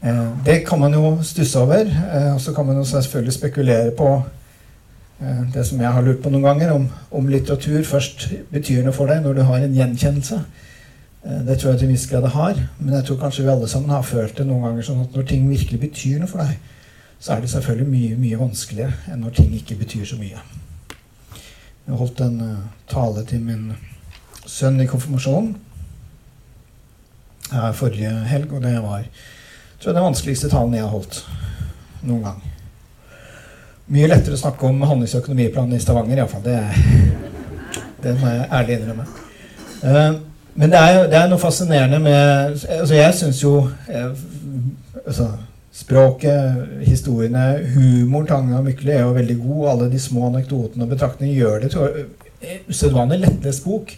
Eh, 0.06 0.46
det 0.46 0.68
kan 0.68 0.80
man 0.80 0.94
jo 0.94 1.18
stusse 1.24 1.60
over. 1.60 1.86
Eh, 2.14 2.34
og 2.34 2.42
så 2.42 2.54
kan 2.54 2.66
man 2.66 2.78
jo 2.78 2.84
selvfølgelig 2.84 3.34
spekulere 3.34 3.92
på 3.98 4.24
eh, 5.22 5.54
det 5.54 5.66
som 5.68 5.82
jeg 5.82 5.92
har 5.92 6.02
lurt 6.02 6.24
på 6.24 6.30
noen 6.30 6.44
ganger, 6.44 6.72
om, 6.72 6.88
om 7.12 7.28
litteratur 7.28 7.84
først 7.84 8.30
betyr 8.52 8.84
noe 8.86 8.94
for 8.94 9.10
deg 9.10 9.24
når 9.26 9.34
du 9.34 9.44
har 9.50 9.66
en 9.66 9.76
gjenkjennelse. 9.76 10.40
Eh, 11.26 11.42
det 11.48 11.58
tror 11.60 11.72
jeg 11.72 11.80
til 11.80 11.90
en 11.90 11.96
viss 11.96 12.08
grad 12.12 12.26
det 12.26 12.34
har. 12.36 12.62
Men 12.80 12.94
jeg 12.94 13.08
tror 13.08 13.20
kanskje 13.24 13.44
vi 13.44 13.54
alle 13.54 13.68
sammen 13.68 13.90
har 13.90 14.06
følt 14.06 14.38
det 14.38 14.48
noen 14.48 14.64
ganger 14.68 14.88
sånn 14.88 15.04
at 15.06 15.16
når 15.16 15.28
ting 15.30 15.50
virkelig 15.50 15.82
betyr 15.82 16.22
noe 16.22 16.30
for 16.30 16.44
deg, 16.44 16.58
så 17.20 17.34
er 17.34 17.42
det 17.42 17.50
selvfølgelig 17.50 17.90
mye, 17.90 18.18
mye 18.22 18.40
vanskeligere 18.40 19.12
enn 19.12 19.24
når 19.24 19.38
ting 19.40 19.54
ikke 19.58 19.80
betyr 19.80 20.06
så 20.06 20.20
mye. 20.20 20.42
Jeg 21.86 22.00
holdt 22.00 22.22
en 22.26 22.42
uh, 22.42 22.66
tale 22.90 23.24
til 23.30 23.42
min 23.46 23.70
sønn 24.46 24.82
i 24.82 24.90
konfirmasjonen 24.90 25.56
forrige 27.78 28.10
helg, 28.26 28.54
og 28.58 28.64
det 28.64 28.72
var 28.82 29.04
tror 29.06 29.92
jeg, 29.92 29.96
den 29.96 30.04
vanskeligste 30.04 30.50
talen 30.50 30.74
jeg 30.74 30.82
har 30.82 30.90
holdt 30.90 31.20
noen 32.10 32.24
gang. 32.26 32.40
Mye 33.94 34.10
lettere 34.10 34.34
å 34.34 34.42
snakke 34.42 34.66
om 34.66 34.82
handlings- 34.82 35.14
og 35.14 35.22
økonomiplanen 35.22 35.78
i 35.78 35.82
Stavanger, 35.82 36.24
iallfall. 36.24 36.42
Det, 36.42 36.58
det 38.04 38.16
må 38.18 38.34
jeg 38.34 38.50
ærlig 38.50 38.80
innrømme. 38.80 39.06
Uh, 39.86 40.35
men 40.56 40.72
det 40.72 40.80
er 40.80 41.10
det 41.12 41.20
er 41.20 41.32
noe 41.32 41.42
fascinerende 41.42 42.00
med 42.00 42.64
altså 42.80 42.96
Jeg 42.96 43.14
syns 43.18 43.42
jo 43.44 43.58
eh, 43.92 44.12
altså, 45.06 45.30
Språket, 45.76 46.70
historiene, 46.88 47.42
humoren 47.74 48.28
til 48.30 48.34
Agna 48.38 48.62
Mykle 48.64 48.94
er 48.96 49.02
jo 49.04 49.16
veldig 49.18 49.36
god. 49.42 49.66
Alle 49.74 49.88
de 49.92 50.00
små 50.00 50.30
anekdotene 50.30 50.86
og 50.86 50.94
betraktningene 50.94 51.36
gjør 51.36 51.58
det 51.66 51.72
til 51.74 51.82
en 52.48 52.62
usedvanlig 52.72 53.18
lettlest 53.26 53.66
bok. 53.66 53.92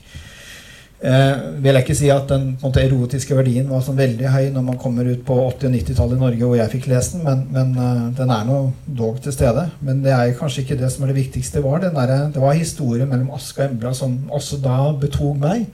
Eh, 0.98 1.44
vil 1.62 1.78
jeg 1.78 1.84
ikke 1.86 1.96
si 2.00 2.08
at 2.10 2.26
den 2.32 2.48
måte, 2.58 2.82
erotiske 2.82 3.36
verdien 3.38 3.68
var 3.70 3.84
sånn 3.86 4.00
veldig 4.00 4.32
høy 4.34 4.48
når 4.56 4.64
man 4.66 4.80
kommer 4.82 5.06
ut 5.06 5.22
på 5.28 5.36
80- 5.44 5.68
og 5.68 5.76
90-tallet 5.76 6.18
i 6.18 6.22
Norge 6.24 6.48
hvor 6.48 6.58
jeg 6.58 6.72
fikk 6.72 6.88
lest 6.90 7.14
den, 7.14 7.22
men, 7.28 7.44
men 7.54 7.76
uh, 7.78 8.08
den 8.18 8.34
er 8.34 8.48
nå 8.48 8.56
dog 8.98 9.20
til 9.22 9.36
stede. 9.36 9.68
Men 9.86 10.02
det 10.02 10.16
er 10.16 10.34
kanskje 10.40 10.64
ikke 10.64 10.80
det 10.80 10.90
som 10.90 11.06
er 11.06 11.14
det 11.14 11.20
viktigste. 11.20 11.62
Var, 11.62 11.86
der, 11.86 12.16
det 12.34 12.42
var 12.42 12.58
historien 12.58 13.06
mellom 13.12 13.30
Ask 13.38 13.62
og 13.62 13.68
Embla 13.68 13.94
som 13.94 14.18
også 14.34 14.58
da 14.66 14.80
betog 14.98 15.38
meg. 15.46 15.68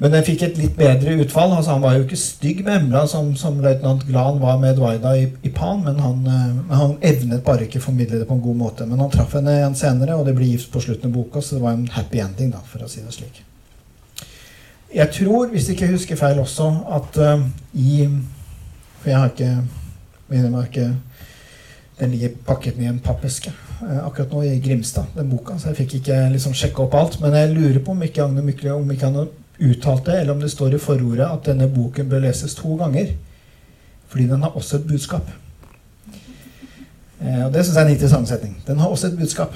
Men 0.00 0.14
den 0.14 0.24
fikk 0.24 0.46
et 0.46 0.56
litt 0.56 0.78
bedre 0.78 1.12
utfall. 1.20 1.50
altså 1.52 1.74
Han 1.74 1.82
var 1.84 1.98
jo 1.98 2.06
ikke 2.06 2.16
stygg 2.16 2.62
med 2.64 2.78
Emra, 2.78 3.02
som, 3.08 3.34
som 3.36 3.58
løytnant 3.60 4.06
Glan 4.08 4.38
var 4.40 4.56
med 4.62 4.72
Edwaida 4.72 5.12
i, 5.18 5.26
i 5.44 5.50
Pan, 5.52 5.82
men 5.84 6.00
han, 6.00 6.22
uh, 6.24 6.72
han, 6.72 6.94
evnet 7.04 7.44
bare 7.44 7.66
ikke 7.66 7.82
formidle 7.84 8.16
det 8.16 8.28
på 8.28 8.38
en 8.38 8.40
god 8.44 8.56
måte. 8.62 8.86
Men 8.88 9.02
han 9.04 9.12
traff 9.12 9.36
henne 9.36 9.58
igjen 9.58 9.76
senere, 9.76 10.16
og 10.16 10.24
det 10.24 10.34
ble 10.38 10.48
gift 10.48 10.72
på 10.72 10.80
slutten 10.80 11.10
av 11.10 11.18
boka, 11.18 11.42
så 11.44 11.58
det 11.58 11.64
var 11.66 11.76
en 11.76 11.84
happy 11.92 12.22
ending, 12.24 12.54
da, 12.54 12.62
for 12.64 12.86
å 12.86 12.88
si 12.88 13.04
det 13.04 13.12
slik. 13.12 13.42
Jeg 14.94 15.12
tror, 15.18 15.52
hvis 15.52 15.68
jeg 15.68 15.76
ikke 15.76 15.90
husker 15.92 16.18
feil 16.18 16.40
også, 16.40 16.70
at 16.96 17.20
uh, 17.20 17.44
i 17.76 18.06
For 19.00 19.08
jeg 19.08 19.20
har 19.20 19.30
ikke 19.30 19.52
mener 20.28 20.50
meg 20.52 20.66
ikke 20.68 20.88
Den 22.00 22.10
ligger 22.14 22.34
pakket 22.46 22.76
ned 22.76 22.86
i 22.86 22.90
en 22.90 22.98
pappeske 23.04 23.52
uh, 23.82 24.00
akkurat 24.06 24.32
nå 24.32 24.42
i 24.48 24.56
Grimstad, 24.64 25.12
den 25.14 25.28
boka, 25.30 25.58
så 25.60 25.70
jeg 25.70 25.82
fikk 25.82 25.98
ikke 26.00 26.18
liksom 26.32 26.56
sjekke 26.56 26.86
opp 26.86 26.96
alt. 26.96 27.20
Men 27.20 27.36
jeg 27.36 27.52
lurer 27.52 27.78
på 27.84 27.92
om 27.92 28.02
ikke 28.08 28.24
Agne 28.24 28.44
Mykle 28.48 28.72
om 28.74 28.96
ikke 28.96 29.12
han 29.12 29.28
uttalte, 29.60 30.16
eller 30.20 30.32
om 30.32 30.40
det 30.40 30.50
står 30.50 30.74
i 30.74 30.82
forordet, 30.82 31.26
at 31.26 31.46
denne 31.52 31.68
boken 31.68 32.08
bør 32.08 32.26
leses 32.26 32.54
to 32.58 32.76
ganger. 32.80 33.14
Fordi 34.08 34.26
den 34.26 34.42
har 34.42 34.56
også 34.58 34.80
et 34.80 34.88
budskap. 34.88 35.28
Eh, 35.28 35.50
Eh, 37.20 37.42
og 37.46 37.52
Det 37.52 37.64
syns 37.64 37.76
jeg 37.76 37.82
er 37.82 37.88
en 37.88 37.94
interessant 37.94 38.28
setning. 38.28 38.56
Den 38.66 38.78
har 38.80 38.88
også 38.88 39.10
et 39.10 39.18
budskap. 39.18 39.54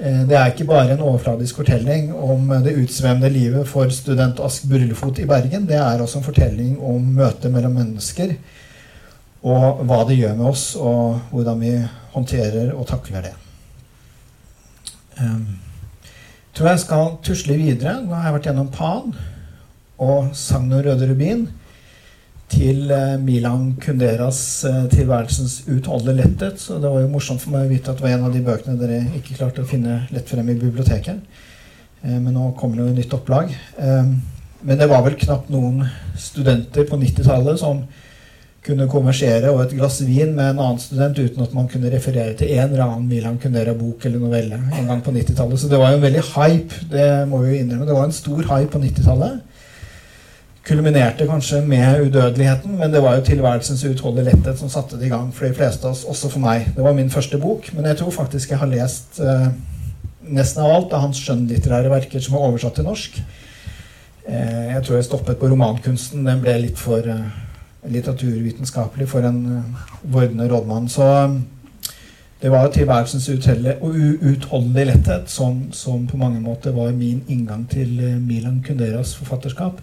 Eh, 0.00 0.22
det 0.28 0.36
er 0.36 0.52
ikke 0.52 0.68
bare 0.68 0.92
en 0.92 1.00
overfladisk 1.00 1.56
fortelling 1.56 2.12
om 2.14 2.48
det 2.64 2.76
utsvevende 2.76 3.30
livet 3.32 3.68
for 3.68 3.88
student 3.88 4.40
Ask 4.40 4.68
Burlefot 4.68 5.18
i 5.18 5.26
Bergen. 5.26 5.66
Det 5.68 5.76
er 5.76 6.02
også 6.02 6.18
en 6.18 6.24
fortelling 6.24 6.80
om 6.80 7.02
møtet 7.02 7.52
mellom 7.52 7.72
mennesker, 7.72 8.34
og 9.42 9.84
hva 9.86 10.02
det 10.08 10.18
gjør 10.18 10.34
med 10.36 10.46
oss, 10.46 10.74
og 10.74 11.20
hvordan 11.30 11.60
vi 11.60 11.72
håndterer 12.12 12.74
og 12.74 12.86
takler 12.86 13.22
det. 13.22 13.32
Um, 15.20 15.58
tror 16.54 16.68
jeg 16.68 16.80
skal 16.80 17.10
tusle 17.24 17.56
videre. 17.56 18.02
Nå 18.02 18.14
har 18.14 18.24
jeg 18.24 18.34
vært 18.34 18.48
gjennom 18.50 18.68
Pan 18.72 19.14
og 20.02 20.34
Sagn 20.36 20.72
og 20.76 20.84
Røde 20.84 21.08
Rubin 21.10 21.46
til 22.52 22.90
eh, 22.90 23.16
Milan 23.20 23.74
Kunderas 23.82 24.64
eh, 24.64 24.86
'Tilværelsens 24.90 25.64
utholdelige 25.68 26.22
letthet'. 26.22 26.58
Så 26.58 26.74
det 26.74 26.90
var 26.90 27.00
jo 27.00 27.08
morsomt 27.08 27.42
for 27.42 27.50
meg 27.50 27.66
å 27.66 27.72
vite 27.72 27.90
at 27.90 27.98
det 27.98 28.06
var 28.06 28.14
en 28.14 28.26
av 28.28 28.34
de 28.34 28.44
bøkene 28.44 28.78
dere 28.80 29.02
ikke 29.18 29.38
klarte 29.40 29.64
å 29.64 29.68
finne 29.68 30.04
lett 30.14 30.28
frem 30.28 30.48
i 30.48 30.58
biblioteket. 30.58 31.20
Eh, 32.04 32.18
men 32.18 32.32
nå 32.34 32.52
kommer 32.58 32.78
det 32.78 32.88
jo 32.88 32.98
nytt 33.00 33.16
opplag. 33.18 33.54
Men 34.66 34.78
det 34.80 34.88
var 34.88 35.02
vel 35.04 35.18
knapt 35.20 35.50
noen 35.52 35.84
studenter 36.18 36.86
på 36.88 36.96
90-tallet 36.98 37.58
som 37.60 37.84
kunne 38.66 38.88
konversere 38.90 39.52
og 39.52 39.60
et 39.62 39.74
glass 39.76 40.00
vin 40.02 40.32
med 40.34 40.48
en 40.48 40.62
annen 40.64 40.80
student 40.82 41.18
uten 41.20 41.44
at 41.44 41.52
man 41.54 41.68
kunne 41.70 41.90
referere 41.92 42.34
til 42.34 42.50
en 42.56 42.72
eller 42.72 42.82
annen 42.82 43.04
Milan 43.06 43.36
Kundera-bok 43.38 44.08
eller 44.08 44.18
novelle 44.18 44.58
en 44.58 44.88
gang 44.90 45.02
på 45.04 45.14
90-tallet. 45.14 45.60
Så 45.60 45.70
det 45.70 45.78
var 45.78 45.92
jo 45.92 46.00
en 46.00 46.06
veldig 46.06 46.24
hype. 46.32 46.80
Det 46.90 47.06
må 47.30 47.44
vi 47.44 47.52
jo 47.52 47.60
innrømme. 47.60 47.86
Det 47.86 47.98
var 47.98 48.08
en 48.08 48.16
stor 48.16 48.42
hype 48.42 48.72
på 48.72 48.82
90-tallet 48.82 49.55
kulminerte 50.66 51.28
kanskje 51.28 51.60
med 51.62 52.08
udødeligheten, 52.08 52.74
men 52.78 52.92
det 52.92 53.02
var 53.02 53.16
jo 53.16 53.24
tilværelsens 53.24 53.84
uutholdelige 53.84 54.32
letthet 54.32 54.58
som 54.58 54.70
satte 54.72 54.98
det 54.98 55.06
i 55.06 55.12
gang 55.12 55.30
for 55.34 55.46
de 55.46 55.54
fleste 55.54 55.86
av 55.86 55.94
oss, 55.94 56.04
også 56.04 56.30
for 56.32 56.42
meg. 56.42 56.66
Det 56.76 56.84
var 56.84 56.96
min 56.96 57.10
første 57.10 57.38
bok, 57.38 57.70
men 57.76 57.86
jeg 57.86 58.00
tror 58.00 58.10
faktisk 58.10 58.50
jeg 58.50 58.58
har 58.58 58.70
lest 58.72 59.20
eh, 59.22 59.48
nesten 60.26 60.64
av 60.64 60.74
alt 60.74 60.94
av 60.94 61.06
hans 61.06 61.20
skjønnlitterære 61.22 61.90
verker 61.92 62.22
som 62.22 62.34
er 62.34 62.46
oversatt 62.48 62.78
til 62.78 62.86
norsk. 62.88 63.18
Eh, 64.26 64.64
jeg 64.74 64.82
tror 64.84 64.98
jeg 64.98 65.06
stoppet 65.06 65.38
på 65.38 65.50
romankunsten. 65.52 66.26
Den 66.26 66.42
ble 66.42 66.56
litt 66.64 66.80
for 66.80 67.06
eh, 67.06 67.26
litteraturvitenskapelig 67.86 69.06
for 69.08 69.26
en 69.26 69.44
uh, 69.46 69.84
vordende 70.02 70.48
rådmann. 70.50 70.88
Så 70.90 71.06
um, 71.24 71.44
det 72.42 72.50
var 72.50 72.66
tilværelsens 72.74 73.28
uutholdelige 73.28 74.84
letthet 74.84 75.30
som, 75.30 75.68
som, 75.72 76.06
på 76.06 76.16
mange 76.16 76.40
måter 76.40 76.74
var 76.74 76.90
min 76.92 77.22
inngang 77.28 77.68
til 77.70 78.00
uh, 78.02 78.18
Milan 78.18 78.64
Kunderas 78.66 79.14
forfatterskap. 79.16 79.78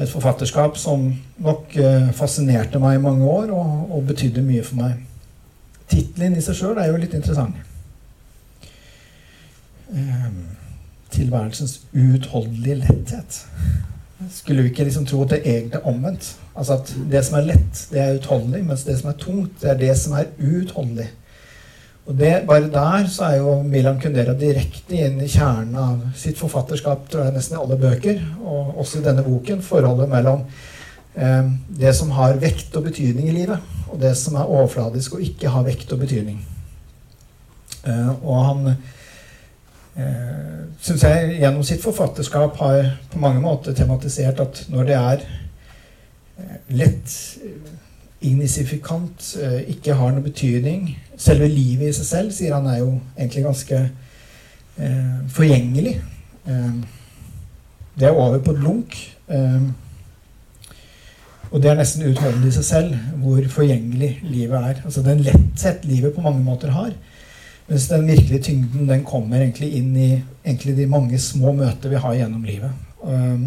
Et 0.00 0.10
forfatterskap 0.10 0.78
som 0.78 1.06
nok 1.38 1.76
uh, 1.78 2.08
fascinerte 2.16 2.80
meg 2.82 2.98
i 2.98 3.02
mange 3.02 3.28
år 3.30 3.52
og, 3.54 3.92
og 3.94 4.08
betydde 4.08 4.42
mye 4.42 4.64
for 4.66 4.80
meg. 4.80 4.98
Tittelen 5.90 6.34
i 6.34 6.42
seg 6.42 6.58
sjøl 6.58 6.80
er 6.82 6.90
jo 6.90 6.98
litt 6.98 7.14
interessant. 7.14 7.60
Um, 9.94 10.40
tilværelsens 11.14 11.80
uutholdelige 11.94 12.80
letthet. 12.82 13.44
Skulle 14.30 14.62
vi 14.62 14.72
ikke 14.72 14.84
liksom 14.84 15.06
tro 15.06 15.22
at 15.22 15.30
det 15.30 15.42
egentlig 15.44 15.78
er 15.78 15.86
omvendt? 15.86 16.36
Altså 16.56 16.78
at 16.80 16.94
det 17.10 17.22
som 17.26 17.38
er 17.38 17.48
lett, 17.52 17.82
det 17.90 18.00
er 18.00 18.16
utholdelig, 18.18 18.64
mens 18.64 18.84
det 18.86 18.98
som 18.98 19.10
er 19.10 19.20
tungt, 19.20 19.60
det 19.62 19.70
er 19.70 19.78
det 19.78 19.94
som 19.98 20.16
er 20.18 20.32
uutholdelig. 20.38 21.10
Og 22.04 22.18
det, 22.18 22.44
Bare 22.46 22.68
der 22.68 23.06
så 23.08 23.24
er 23.30 23.36
jo 23.40 23.62
Milan 23.62 24.00
Kundera 24.00 24.34
direkte 24.36 24.98
inn 25.06 25.20
i 25.24 25.28
kjernen 25.30 25.76
av 25.80 26.00
sitt 26.20 26.36
forfatterskap, 26.36 27.06
tror 27.08 27.24
jeg 27.24 27.36
nesten 27.36 27.56
i 27.56 27.60
alle 27.62 27.78
bøker, 27.80 28.20
og 28.44 28.80
også 28.82 29.00
i 29.00 29.06
denne 29.06 29.24
boken, 29.24 29.62
forholdet 29.64 30.10
mellom 30.12 30.42
eh, 31.16 31.46
det 31.80 31.94
som 31.96 32.12
har 32.12 32.36
vekt 32.42 32.76
og 32.76 32.90
betydning 32.90 33.30
i 33.30 33.38
livet, 33.38 33.72
og 33.88 34.02
det 34.02 34.12
som 34.20 34.36
er 34.36 34.50
overfladisk 34.52 35.16
og 35.16 35.24
ikke 35.24 35.54
har 35.54 35.64
vekt 35.64 35.96
og 35.96 36.04
betydning. 36.04 36.42
Eh, 37.88 38.12
og 38.20 38.44
han 38.50 38.74
eh, 38.74 40.60
syns 40.84 41.06
jeg 41.08 41.38
gjennom 41.38 41.64
sitt 41.64 41.80
forfatterskap 41.84 42.60
har 42.60 42.92
på 43.14 43.24
mange 43.24 43.40
måter 43.40 43.72
tematisert 43.72 44.44
at 44.44 44.66
når 44.68 44.90
det 44.90 45.00
er 45.00 45.24
eh, 45.24 46.56
lett 46.76 47.16
insignifikant, 48.24 49.36
eh, 49.40 49.62
ikke 49.72 49.96
har 49.96 50.12
noe 50.12 50.24
betydning. 50.24 50.94
Selve 51.20 51.48
livet 51.48 51.88
i 51.88 51.96
seg 51.96 52.08
selv, 52.08 52.34
sier 52.34 52.56
han, 52.56 52.66
er 52.66 52.80
jo 52.82 52.90
egentlig 53.16 53.44
ganske 53.44 53.80
eh, 54.78 55.16
forgjengelig. 55.30 55.94
Eh, 56.50 56.76
det 58.00 58.08
er 58.08 58.18
over 58.18 58.40
på 58.42 58.54
et 58.54 58.60
blunk. 58.60 58.96
Eh, 59.28 59.66
og 61.54 61.62
det 61.62 61.70
er 61.70 61.78
nesten 61.78 62.08
utholdelig 62.08 62.50
i 62.50 62.56
seg 62.56 62.66
selv 62.66 62.94
hvor 63.22 63.42
forgjengelig 63.52 64.16
livet 64.26 64.56
er. 64.58 64.80
Altså 64.84 65.04
den 65.06 65.22
letthet 65.22 65.84
livet 65.86 66.16
på 66.16 66.24
mange 66.24 66.42
måter 66.42 66.74
har. 66.74 66.90
Mens 67.68 67.86
den 67.88 68.08
virkelige 68.08 68.42
tyngden 68.50 68.88
den 68.88 69.04
kommer 69.06 69.40
egentlig 69.40 69.70
inn 69.78 69.92
i 69.96 70.08
egentlig 70.44 70.74
de 70.76 70.88
mange 70.90 71.18
små 71.22 71.54
møter 71.56 71.92
vi 71.92 72.00
har 72.02 72.16
gjennom 72.18 72.42
livet. 72.44 72.74
Um, 73.00 73.46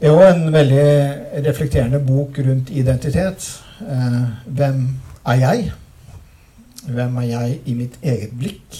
det 0.00 0.08
er 0.08 0.14
jo 0.14 0.28
en 0.30 0.52
veldig 0.52 1.44
reflekterende 1.44 1.98
bok 2.00 2.38
rundt 2.46 2.70
identitet. 2.72 3.44
Eh, 3.84 4.22
hvem 4.46 4.78
er 5.26 5.42
jeg? 5.42 5.72
Hvem 6.88 7.20
er 7.20 7.26
jeg 7.28 7.58
i 7.68 7.74
mitt 7.76 7.98
eget 8.02 8.32
blikk? 8.38 8.78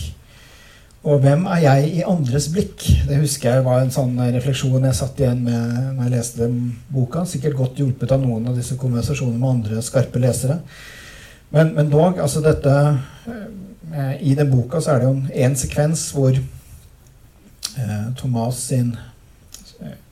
Og 1.00 1.20
hvem 1.24 1.46
er 1.48 1.62
jeg 1.64 1.90
i 1.96 2.02
andres 2.04 2.48
blikk? 2.52 2.84
Det 3.08 3.20
husker 3.22 3.54
jeg 3.54 3.64
var 3.64 3.80
en 3.80 3.92
sånn 3.92 4.18
refleksjon 4.34 4.84
jeg 4.84 4.98
satt 4.98 5.20
igjen 5.20 5.44
med 5.46 5.60
når 5.96 6.02
jeg 6.06 6.14
leste 6.14 6.48
boka. 6.92 7.24
Sikkert 7.28 7.56
godt 7.56 7.80
hjulpet 7.80 8.12
av 8.12 8.20
noen 8.24 8.48
av 8.50 8.56
disse 8.58 8.76
konversasjonene 8.80 9.40
med 9.40 9.52
andre 9.54 9.84
skarpe 9.84 10.20
lesere. 10.20 10.60
Men, 11.50 11.72
men 11.76 11.88
dog, 11.90 12.20
altså 12.22 12.42
dette 12.44 12.74
eh, 13.26 14.12
I 14.28 14.36
den 14.38 14.52
boka 14.52 14.78
så 14.80 14.92
er 14.94 15.00
det 15.00 15.08
jo 15.08 15.16
en 15.46 15.56
sekvens 15.58 16.04
hvor 16.14 16.36
eh, 16.36 18.04
Thomas 18.20 18.60
sin 18.68 18.92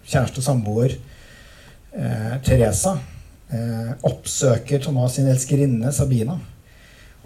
kjæreste 0.09 0.41
og 0.41 0.47
samboer 0.47 0.95
eh, 0.97 2.35
Teresa 2.45 2.97
eh, 3.53 3.93
oppsøker 4.07 4.83
Thomas 4.83 5.19
sin 5.19 5.29
elskerinne 5.31 5.93
Sabina. 5.95 6.39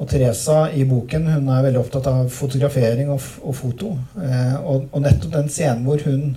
Og 0.00 0.08
Teresa 0.08 0.64
i 0.74 0.86
boken 0.88 1.28
hun 1.28 1.50
er 1.52 1.66
veldig 1.66 1.80
opptatt 1.82 2.08
av 2.10 2.30
fotografering 2.32 3.12
og, 3.12 3.20
og 3.44 3.56
foto. 3.56 3.92
Eh, 4.18 4.56
og, 4.60 4.88
og, 4.90 5.02
nettopp 5.04 5.34
den 5.34 5.52
scenen 5.52 5.84
hvor 5.86 6.02
hun 6.06 6.32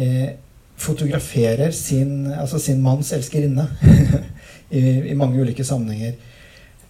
eh, 0.00 0.30
fotograferer 0.76 1.70
sin, 1.76 2.32
altså 2.32 2.60
sin 2.60 2.80
manns 2.84 3.12
elskerinne 3.16 3.68
i, 4.78 4.82
i 5.12 5.14
mange 5.16 5.40
ulike 5.40 5.64
sammenhenger 5.64 6.16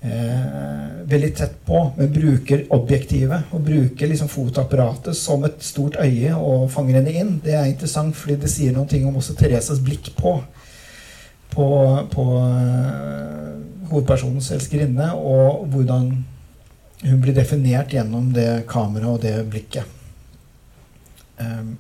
eh, 0.01 1.05
veldig 1.07 1.33
tett 1.37 1.59
på, 1.67 1.83
men 1.99 2.13
bruker 2.15 2.65
objektivet 2.75 3.55
og 3.55 3.67
bruker 3.67 4.11
liksom 4.11 4.31
fotoapparatet 4.31 5.19
som 5.19 5.45
et 5.47 5.63
stort 5.63 5.99
øye 6.03 6.35
og 6.35 6.71
fanger 6.73 7.01
henne 7.01 7.15
inn. 7.15 7.33
Det 7.45 7.55
er 7.55 7.71
interessant 7.71 8.17
fordi 8.17 8.39
det 8.43 8.53
sier 8.53 8.75
noen 8.75 8.91
ting 8.91 9.07
om 9.07 9.19
også 9.19 9.37
Theresas 9.39 9.83
blikk 9.83 10.15
på 10.19 10.39
på, 11.57 11.69
på 12.13 12.25
uh, 12.37 13.57
hovedpersonens 13.91 14.51
elskerinne, 14.57 15.09
og 15.17 15.67
hvordan 15.73 16.11
hun 17.07 17.19
blir 17.23 17.37
definert 17.37 17.93
gjennom 17.93 18.31
det 18.37 18.67
kameraet 18.69 19.13
og 19.15 19.23
det 19.25 19.35
blikket. 19.51 19.85
Um, 21.41 21.75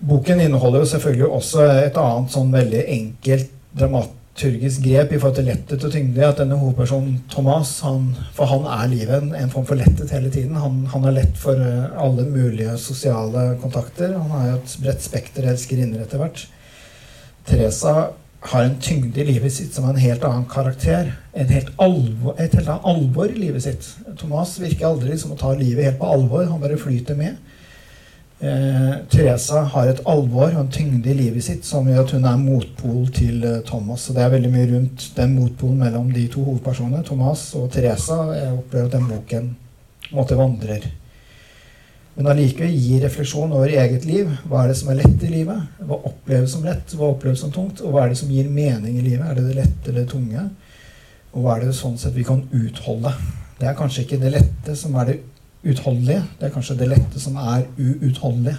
boken 0.00 0.40
inneholder 0.46 0.84
jo 0.84 0.92
selvfølgelig 0.94 1.28
også 1.40 1.66
et 1.84 2.00
annet 2.00 2.32
sånn 2.32 2.54
veldig 2.54 2.86
enkelt 2.96 3.52
dramat 3.76 4.16
turgisk 4.40 4.84
grep 4.84 5.12
i 5.12 5.18
forhold 5.20 5.36
til 5.36 5.48
letthet 5.50 5.84
og 5.86 5.92
tyngde. 5.94 6.24
At 6.26 6.40
denne 6.40 6.58
hovedpersonen 6.60 7.18
Thomas, 7.32 7.74
han, 7.84 8.08
for 8.36 8.48
han 8.50 8.64
er 8.68 8.92
livet 8.92 9.26
en, 9.28 9.52
form 9.52 9.66
for 9.68 9.78
letthet 9.78 10.14
hele 10.16 10.32
tiden. 10.32 10.56
Han, 10.60 10.80
han 10.92 11.04
er 11.08 11.18
lett 11.18 11.36
for 11.40 11.60
uh, 11.60 11.90
alle 12.00 12.24
mulige 12.28 12.78
sosiale 12.80 13.50
kontakter. 13.62 14.16
Han 14.16 14.32
har 14.34 14.48
jo 14.48 14.56
et 14.60 14.78
bredt 14.84 15.04
spekter 15.04 15.50
elskerinner 15.52 16.06
etter 16.06 16.22
hvert. 16.22 16.46
Teresa 17.48 17.94
har 18.50 18.64
en 18.64 18.78
tyngde 18.80 19.20
i 19.20 19.26
livet 19.28 19.52
sitt 19.52 19.74
som 19.76 19.84
er 19.84 19.94
en 19.94 20.04
helt 20.06 20.24
annen 20.24 20.48
karakter. 20.48 21.12
Helt 21.36 21.72
alvor, 21.76 22.36
et 22.38 22.54
helt 22.56 22.68
annet 22.68 22.88
alvor 22.88 23.28
i 23.28 23.40
livet 23.42 23.66
sitt. 23.66 23.88
Thomas 24.20 24.56
virker 24.62 24.88
aldri 24.88 25.18
som 25.20 25.34
å 25.34 25.40
ta 25.40 25.52
livet 25.56 25.90
helt 25.90 26.00
på 26.00 26.08
alvor. 26.08 26.46
Han 26.48 26.62
bare 26.62 26.80
flyter 26.80 27.18
med. 27.18 27.36
Eh, 28.40 28.92
Teresa 29.12 29.66
har 29.68 29.90
et 29.90 29.98
alvor 30.08 30.46
og 30.48 30.62
en 30.62 30.70
tyngde 30.72 31.10
i 31.12 31.16
livet 31.18 31.44
sitt 31.44 31.66
som 31.68 31.84
gjør 31.84 32.06
at 32.06 32.12
hun 32.16 32.24
er 32.24 32.38
motpol 32.40 33.02
til 33.12 33.42
eh, 33.44 33.58
Thomas. 33.68 34.06
Så 34.06 34.14
det 34.16 34.22
er 34.24 34.32
veldig 34.32 34.52
mye 34.54 34.68
rundt 34.70 35.10
den 35.18 35.34
motpolen 35.36 35.82
mellom 35.82 36.08
de 36.14 36.24
to 36.32 36.46
hovedpersonene, 36.46 37.02
Thomas 37.04 37.42
og 37.60 37.68
Teresa. 37.74 38.16
Jeg 38.38 38.54
opplever 38.54 38.88
at 38.88 38.96
den 38.96 39.10
boken 39.10 39.50
måte 40.16 40.38
vandrer. 40.40 40.86
Men 42.16 42.30
allikevel 42.32 42.72
gir 42.72 43.04
refleksjon 43.04 43.52
over 43.52 43.76
eget 43.82 44.08
liv. 44.08 44.32
Hva 44.48 44.64
er 44.64 44.72
det 44.72 44.78
som 44.80 44.88
er 44.92 45.02
lett 45.02 45.26
i 45.28 45.34
livet? 45.34 45.76
Hva 45.84 46.00
oppleves 46.08 46.56
som 46.56 46.64
lett? 46.64 46.96
Hva 46.96 47.12
oppleves 47.12 47.44
som 47.44 47.52
tungt? 47.52 47.84
Og 47.84 47.92
hva 47.92 48.06
er 48.06 48.14
det 48.14 48.22
som 48.22 48.32
gir 48.32 48.48
mening 48.48 48.96
i 48.96 49.04
livet? 49.04 49.26
Er 49.26 49.36
det 49.36 49.50
det 49.50 49.58
lette 49.60 49.92
eller 49.92 50.06
det 50.06 50.14
tunge? 50.14 50.46
Og 51.36 51.44
hva 51.44 51.58
er 51.58 51.68
det 51.68 51.76
sånn 51.76 52.00
sett 52.00 52.16
vi 52.16 52.24
kan 52.26 52.40
utholde? 52.56 53.12
Det 53.60 53.68
er 53.68 53.76
kanskje 53.76 54.06
ikke 54.06 54.22
det 54.24 54.32
lette 54.32 54.74
som 54.80 54.96
er 54.96 55.12
det 55.12 55.18
utholdelige. 55.64 56.22
Det 56.38 56.48
er 56.48 56.54
kanskje 56.54 56.78
det 56.78 56.88
lette 56.88 57.20
som 57.20 57.36
er 57.36 57.66
uutholdelig. 57.78 58.56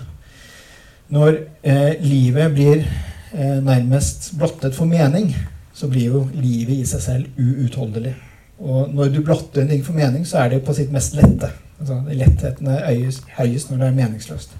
Når 1.11 1.37
eh, 1.63 1.95
livet 2.03 2.53
blir 2.53 2.83
eh, 2.83 3.57
nærmest 3.63 4.31
blottet 4.37 4.75
for 4.75 4.85
mening, 4.85 5.33
så 5.73 5.89
blir 5.89 6.13
jo 6.13 6.27
livet 6.33 6.77
i 6.77 6.85
seg 6.87 7.01
selv 7.01 7.39
uutholdelig. 7.39 8.13
Og 8.61 8.93
når 8.93 9.09
du 9.09 9.21
blotter 9.25 9.63
en 9.63 9.71
ting 9.73 9.85
for 9.85 9.97
mening, 9.97 10.27
så 10.27 10.43
er 10.43 10.49
det 10.53 10.63
på 10.65 10.73
sitt 10.77 10.91
mest 10.93 11.15
lette. 11.17 11.49
Altså, 11.79 11.97
lettheten 12.13 12.67
er 12.69 12.85
høyest, 12.85 13.25
høyest 13.37 13.71
når 13.71 13.81
det 13.81 13.87
er 13.87 13.97
meningsløst. 13.97 14.57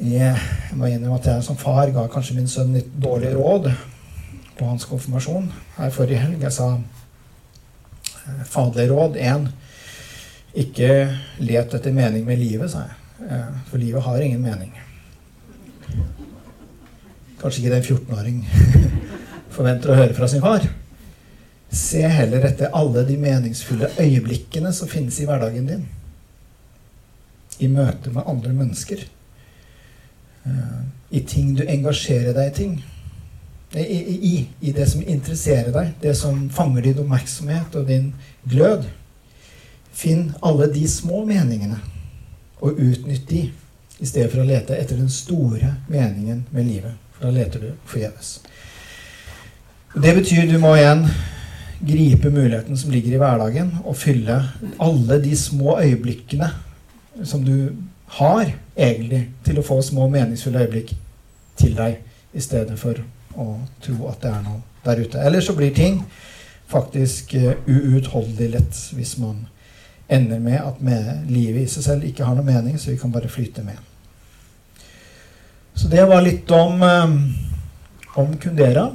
Jeg 0.00 0.36
må 0.74 0.88
innrømme 0.88 1.18
at 1.20 1.26
jeg 1.28 1.44
som 1.44 1.58
far 1.60 1.92
ga 1.94 2.06
kanskje 2.10 2.38
min 2.38 2.48
sønn 2.50 2.72
litt 2.74 2.88
dårlig 3.02 3.34
råd 3.36 3.68
på 4.58 4.66
hans 4.66 4.86
konfirmasjon 4.88 5.50
her 5.76 5.92
forrige 5.94 6.22
helg. 6.22 6.40
Jeg 6.42 6.56
sa 6.56 6.72
eh, 8.24 8.88
råd 8.90 9.20
én 9.20 9.46
ikke 10.54 10.90
let 11.42 11.74
etter 11.74 11.94
mening 11.94 12.26
med 12.26 12.38
livet, 12.38 12.70
sa 12.70 12.84
jeg. 12.86 13.00
Eh, 13.30 13.50
for 13.70 13.82
livet 13.82 14.02
har 14.02 14.22
ingen 14.22 14.42
mening. 14.42 14.72
Kanskje 17.40 17.62
ikke 17.62 17.74
det 17.74 17.80
en 17.80 17.88
14-åring 17.96 18.38
forventer 19.54 19.92
å 19.92 19.98
høre 19.98 20.16
fra 20.16 20.28
sin 20.30 20.42
far. 20.44 20.66
Se 21.74 22.04
heller 22.06 22.46
etter 22.46 22.74
alle 22.76 23.02
de 23.08 23.18
meningsfulle 23.18 23.90
øyeblikkene 23.98 24.70
som 24.72 24.90
finnes 24.90 25.18
i 25.20 25.26
hverdagen 25.28 25.66
din. 25.68 25.84
I 27.58 27.70
møte 27.70 28.12
med 28.14 28.26
andre 28.30 28.54
mennesker. 28.54 29.04
Eh, 30.46 30.82
I 31.10 31.22
ting 31.26 31.54
du 31.58 31.64
engasjerer 31.66 32.34
deg 32.36 32.50
i 32.50 32.58
ting. 32.58 32.74
I, 33.74 33.82
i, 33.82 34.34
I, 34.60 34.72
det 34.72 34.86
som 34.86 35.02
interesserer 35.02 35.72
deg, 35.74 35.96
det 36.02 36.12
som 36.14 36.44
fanger 36.54 36.84
din 36.86 37.00
oppmerksomhet 37.02 37.74
og 37.74 37.88
din 37.90 38.12
glød. 38.46 38.86
Finn 39.94 40.32
alle 40.42 40.66
de 40.72 40.86
små 40.90 41.22
meningene, 41.28 41.78
og 42.64 42.80
utnytt 42.80 43.28
de, 43.30 43.44
i 44.02 44.06
stedet 44.08 44.32
for 44.32 44.42
å 44.42 44.48
lete 44.48 44.74
etter 44.76 44.98
den 44.98 45.12
store 45.12 45.76
meningen 45.86 46.44
med 46.50 46.66
livet. 46.66 46.98
For 47.14 47.28
da 47.28 47.34
leter 47.34 47.62
du 47.62 47.70
forgjeves. 47.86 48.38
Det 49.94 50.14
betyr 50.16 50.48
du 50.50 50.56
må 50.58 50.74
igjen 50.74 51.04
gripe 51.84 52.30
muligheten 52.30 52.78
som 52.78 52.90
ligger 52.90 53.14
i 53.14 53.20
hverdagen, 53.22 53.70
og 53.84 53.98
fylle 54.00 54.40
alle 54.82 55.20
de 55.22 55.36
små 55.38 55.78
øyeblikkene 55.78 56.50
som 57.22 57.44
du 57.46 57.70
har, 58.18 58.50
egentlig, 58.74 59.28
til 59.46 59.60
å 59.60 59.66
få 59.66 59.78
små, 59.82 60.08
meningsfulle 60.10 60.64
øyeblikk 60.64 60.94
til 61.60 61.76
deg, 61.78 62.00
i 62.34 62.42
stedet 62.42 62.74
for 62.78 62.98
å 63.38 63.48
tro 63.82 64.08
at 64.10 64.22
det 64.24 64.30
er 64.32 64.42
noe 64.42 64.62
der 64.84 65.02
ute. 65.04 65.22
Eller 65.22 65.44
så 65.44 65.54
blir 65.54 65.74
ting 65.74 66.00
faktisk 66.70 67.36
uh, 67.38 67.52
uutholdelig 67.66 68.50
lett 68.56 68.80
hvis 68.96 69.14
man 69.22 69.44
ender 70.08 70.38
med 70.38 70.60
at 70.60 70.80
med 70.84 71.30
livet 71.32 71.64
i 71.64 71.70
seg 71.70 71.86
selv 71.86 72.04
ikke 72.04 72.26
har 72.26 72.36
noe 72.36 72.46
mening, 72.46 72.78
så 72.78 72.92
vi 72.92 72.98
kan 73.00 73.12
bare 73.12 73.30
flyte 73.32 73.64
med. 73.64 73.80
Så 75.74 75.88
det 75.90 76.04
var 76.06 76.22
litt 76.22 76.50
om, 76.54 76.82
um, 76.82 77.18
om 78.20 78.36
Kundera. 78.38 78.90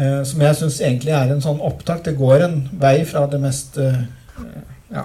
Eh, 0.00 0.22
som 0.24 0.40
jeg 0.40 0.56
syns 0.56 0.80
egentlig 0.80 1.12
er 1.12 1.32
en 1.32 1.42
sånn 1.44 1.60
opptak. 1.60 2.04
Det 2.06 2.16
går 2.16 2.46
en 2.46 2.60
vei 2.80 3.02
fra 3.08 3.26
det 3.28 3.40
mest 3.42 3.76
eh, 3.82 3.98
ja, 4.94 5.04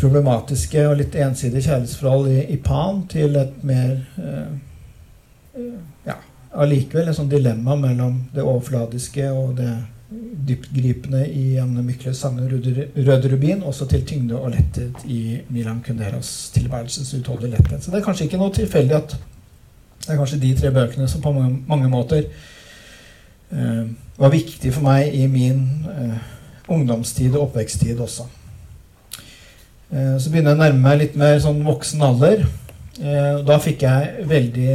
problematiske 0.00 0.88
og 0.88 0.96
litt 0.98 1.14
ensidige 1.14 1.68
kjærlighetsforhold 1.68 2.32
i, 2.32 2.40
i 2.56 2.58
Pan 2.64 3.04
til 3.12 3.38
et 3.38 3.62
mer 3.66 4.00
eh, 4.18 5.70
ja, 6.08 6.18
allikevel 6.50 7.12
et 7.12 7.18
sånt 7.20 7.30
dilemma 7.30 7.78
mellom 7.78 8.24
det 8.34 8.42
overfladiske 8.42 9.30
og 9.30 9.54
det 9.60 9.70
dyptgripende 10.10 11.22
i 11.28 11.54
Janne 11.54 11.82
Mykles 11.86 12.18
sange 12.18 12.48
'Røde 12.48 13.32
rubin', 13.32 13.62
også 13.62 13.86
til 13.86 14.06
tyngde 14.06 14.38
og 14.38 14.50
letthet 14.50 15.04
i 15.04 15.38
Milan 15.48 15.82
Kunderas 15.86 16.50
tilværelses 16.54 17.14
utholdelige 17.14 17.56
letthet. 17.56 17.84
Så 17.84 17.90
det 17.90 17.98
er 18.00 18.04
kanskje 18.04 18.24
ikke 18.24 18.40
noe 18.40 18.54
tilfeldig 18.54 18.96
at 18.96 19.16
det 20.00 20.08
er 20.08 20.16
kanskje 20.16 20.40
de 20.40 20.54
tre 20.56 20.70
bøkene 20.70 21.08
som 21.08 21.20
på 21.20 21.32
mange, 21.32 21.58
mange 21.68 21.88
måter 21.88 22.22
uh, 23.52 23.86
var 24.18 24.32
viktig 24.32 24.72
for 24.72 24.82
meg 24.82 25.14
i 25.14 25.26
min 25.26 25.86
uh, 25.86 26.16
ungdomstid 26.68 27.36
og 27.36 27.42
oppveksttid 27.42 28.00
også. 28.00 28.26
Uh, 29.92 30.18
så 30.18 30.30
begynner 30.30 30.50
jeg 30.50 30.58
å 30.58 30.62
nærme 30.64 30.82
meg 30.88 30.98
litt 30.98 31.16
mer 31.16 31.38
sånn 31.38 31.62
voksen 31.64 32.02
alder. 32.02 32.46
Da 33.46 33.56
fikk 33.62 33.82
jeg 33.86 34.26
veldig 34.28 34.72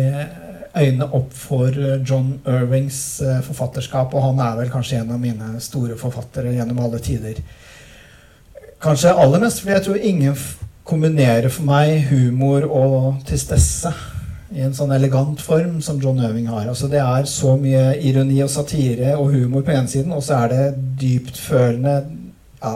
øynene 0.76 1.08
opp 1.16 1.34
for 1.36 1.70
eh, 1.70 2.02
John 2.04 2.36
Irvings 2.48 3.22
eh, 3.22 3.40
forfatterskap, 3.46 4.14
og 4.14 4.28
han 4.30 4.42
er 4.44 4.60
vel 4.60 4.74
kanskje 4.74 5.02
en 5.02 5.14
av 5.16 5.22
mine 5.22 5.56
store 5.64 5.98
forfattere 6.00 6.54
gjennom 6.56 6.82
alle 6.86 7.00
tider. 7.04 7.42
Kanskje 8.84 9.16
aller 9.16 9.42
mest 9.42 9.62
fordi 9.62 9.76
jeg 9.78 9.86
tror 9.88 10.10
ingen 10.12 10.44
kombinerer 10.86 11.50
for 11.50 11.66
meg 11.66 12.10
humor 12.12 12.68
og 12.68 13.24
tristesse 13.26 13.94
i 14.56 14.62
en 14.62 14.76
sånn 14.78 14.94
elegant 14.96 15.42
form 15.42 15.80
som 15.84 15.98
John 16.02 16.22
Irving 16.22 16.48
har. 16.52 16.68
Altså 16.70 16.88
Det 16.92 17.02
er 17.02 17.26
så 17.30 17.56
mye 17.60 17.96
ironi 18.06 18.38
og 18.46 18.52
satire 18.54 19.16
og 19.18 19.34
humor 19.34 19.66
på 19.66 19.74
ene 19.74 19.90
siden, 19.90 20.14
og 20.14 20.24
så 20.24 20.44
er 20.44 20.54
det 20.54 20.68
dyptfølende 21.02 21.96
ja, 22.62 22.76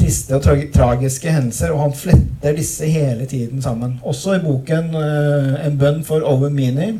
triste 0.00 0.36
og 0.36 0.42
tra 0.44 0.56
tragiske 0.74 1.32
hendelser, 1.32 1.74
og 1.74 1.84
han 1.84 1.94
fletter 1.96 2.56
disse 2.56 2.88
hele 2.88 3.28
tiden 3.30 3.62
sammen. 3.62 3.98
Også 4.02 4.38
i 4.38 4.42
boken 4.44 4.94
uh, 4.96 5.60
'En 5.60 5.78
bønn 5.78 6.04
for 6.04 6.24
Owen 6.24 6.56
Meany', 6.56 6.98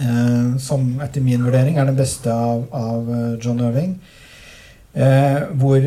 uh, 0.00 0.58
som 0.58 1.00
etter 1.04 1.20
min 1.20 1.44
vurdering 1.44 1.78
er 1.78 1.84
den 1.84 1.96
beste 1.96 2.32
av, 2.32 2.64
av 2.72 3.38
John 3.44 3.60
Irving. 3.60 4.00
Eh, 4.94 5.42
hvor, 5.54 5.80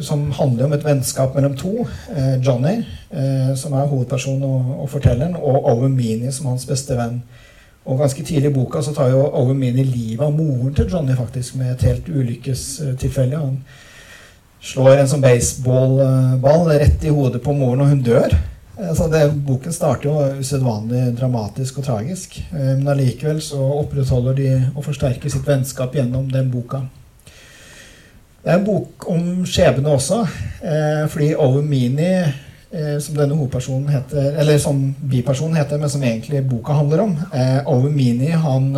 som 0.00 0.30
handler 0.32 0.64
om 0.64 0.72
et 0.72 0.84
vennskap 0.84 1.34
mellom 1.34 1.56
to. 1.56 1.86
Eh, 2.16 2.46
Johnny, 2.46 2.82
eh, 3.10 3.54
som 3.56 3.72
er 3.72 3.86
hovedpersonen 3.86 4.42
og, 4.42 4.80
og, 4.80 4.90
fortelleren, 4.90 5.36
og 5.36 5.66
Owen 5.70 5.94
Meany 5.96 6.32
som 6.32 6.46
hans 6.46 6.66
beste 6.66 6.96
venn. 6.98 7.22
Og 7.84 7.98
Ganske 7.98 8.24
tidlig 8.24 8.50
i 8.50 8.54
boka 8.54 8.82
så 8.82 8.94
tar 8.94 9.10
jo 9.10 9.22
Owen 9.22 9.58
Meany 9.58 9.84
livet 9.84 10.26
av 10.26 10.34
moren 10.34 10.74
til 10.74 10.90
Johnny 10.90 11.14
faktisk 11.14 11.54
med 11.56 11.72
et 11.72 11.86
helt 11.86 12.08
ulykkestilfelle. 12.08 13.38
Han 13.38 13.62
slår 14.60 15.00
en 15.00 15.08
sånn 15.08 15.24
baseballball 15.24 16.68
rett 16.74 17.04
i 17.04 17.12
hodet 17.12 17.42
på 17.44 17.54
moren, 17.56 17.84
og 17.84 17.92
hun 17.94 18.02
dør. 18.04 18.34
Altså 18.80 19.04
så 19.04 19.08
det, 19.12 19.22
Boken 19.44 19.74
starter 19.76 20.08
jo 20.08 20.40
usedvanlig 20.40 21.10
dramatisk 21.18 21.80
og 21.80 21.86
tragisk. 21.88 22.38
Eh, 22.48 22.76
men 22.78 22.88
allikevel 22.88 23.42
så 23.44 23.60
opprettholder 23.60 24.38
de 24.38 24.48
og 24.70 24.84
forsterker 24.86 25.32
sitt 25.32 25.48
vennskap 25.48 25.96
gjennom 25.96 26.30
den 26.32 26.48
boka. 26.52 26.86
Det 28.40 28.48
er 28.48 28.56
en 28.56 28.64
bok 28.64 29.04
om 29.12 29.42
skjebne 29.44 29.92
også, 29.92 30.22
eh, 30.64 31.02
fordi 31.12 31.34
eh, 32.72 32.96
som 33.04 33.18
denne 33.18 33.36
hovedpersonen 33.36 33.92
heter, 33.92 34.32
eller 34.40 34.58
som 34.58 34.94
bipersonen 35.10 35.60
heter, 35.60 35.76
men 35.76 35.92
som 35.92 36.02
egentlig 36.02 36.48
boka 36.48 36.72
handler 36.72 37.04
om 37.04 37.18
Meany 37.92 38.30
han 38.30 38.72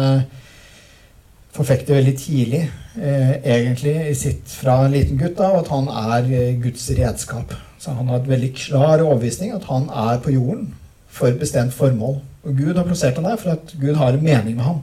forfekter 1.53 1.99
veldig 1.99 2.15
tidlig, 2.19 2.63
eh, 2.97 3.33
egentlig 3.45 4.17
sitt 4.17 4.49
fra 4.49 4.85
en 4.85 4.95
liten 4.95 5.19
gutt, 5.21 5.37
da, 5.39 5.51
at 5.59 5.69
han 5.69 5.89
er 5.89 6.31
eh, 6.33 6.61
Guds 6.63 6.89
redskap. 6.97 7.55
Så 7.79 7.93
han 7.93 8.09
har 8.09 8.21
et 8.21 8.29
veldig 8.31 8.53
klar 8.57 9.03
overbevisning 9.03 9.53
at 9.53 9.67
han 9.69 9.89
er 9.91 10.21
på 10.23 10.33
jorden 10.33 10.75
for 11.13 11.35
bestemt 11.39 11.75
formål. 11.75 12.21
Og 12.45 12.57
Gud 12.57 12.77
har 12.77 12.87
plassert 12.89 13.19
han 13.21 13.29
der 13.29 13.37
for 13.37 13.51
at 13.57 13.75
Gud 13.81 13.95
har 13.97 14.17
en 14.17 14.25
mening 14.25 14.57
med 14.57 14.65
han. 14.65 14.83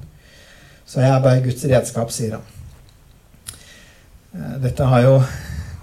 Så 0.86 1.02
jeg 1.02 1.10
er 1.10 1.24
bare 1.24 1.44
Guds 1.44 1.66
redskap, 1.66 2.12
sier 2.12 2.38
han. 2.38 2.46
Eh, 4.36 4.62
dette 4.64 4.84
har 4.84 5.02
jo 5.02 5.16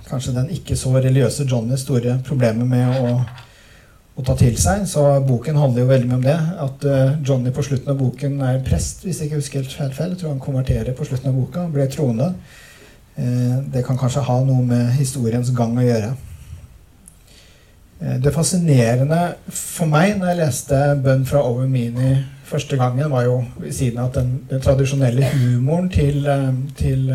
kanskje 0.06 0.36
den 0.36 0.52
ikke 0.54 0.76
så 0.78 0.94
religiøse 0.94 1.48
Johnny 1.50 1.76
store 1.76 2.20
problemer 2.26 2.64
med 2.64 3.00
å, 3.00 3.18
å, 4.16 4.24
ta 4.24 4.36
til 4.38 4.56
seg. 4.60 4.84
Så 4.88 5.02
boken 5.26 5.58
handler 5.60 5.84
jo 5.84 5.90
veldig 5.90 6.10
mye 6.10 6.18
om 6.18 6.26
det. 6.26 6.36
At 6.66 6.86
uh, 6.88 7.16
Johnny 7.26 7.52
på 7.54 7.64
slutten 7.66 7.92
av 7.92 7.98
boken 8.00 8.38
er 8.44 8.62
prest, 8.66 9.04
hvis 9.04 9.20
jeg 9.20 9.30
ikke 9.30 9.40
husker 9.42 9.64
helt 9.64 9.74
feil. 9.74 9.96
feil. 9.96 10.14
Jeg 10.14 10.22
tror 10.22 10.34
han 10.34 10.44
konverterer 10.44 10.96
på 10.96 11.08
slutten 11.08 11.32
av 11.32 11.40
boka. 11.40 11.66
Ble 11.72 11.88
troende. 11.92 12.30
Uh, 13.16 13.58
det 13.72 13.84
kan 13.86 13.98
kanskje 14.00 14.24
ha 14.26 14.38
noe 14.44 14.64
med 14.66 14.94
historiens 14.98 15.52
gang 15.56 15.76
å 15.78 15.86
gjøre. 15.86 16.14
Uh, 18.00 18.16
det 18.24 18.34
fascinerende 18.34 19.20
for 19.48 19.88
meg 19.90 20.16
når 20.16 20.32
jeg 20.32 20.40
leste 20.42 20.80
bønn 21.04 21.28
fra 21.28 21.44
Over 21.44 21.68
Mini 21.70 22.14
første 22.46 22.78
gangen, 22.78 23.10
var 23.10 23.24
jo 23.26 23.40
siden 23.74 23.98
av 23.98 24.12
den, 24.14 24.36
den 24.46 24.60
tradisjonelle 24.62 25.32
humoren 25.32 25.88
til, 25.90 26.28
til 26.78 27.08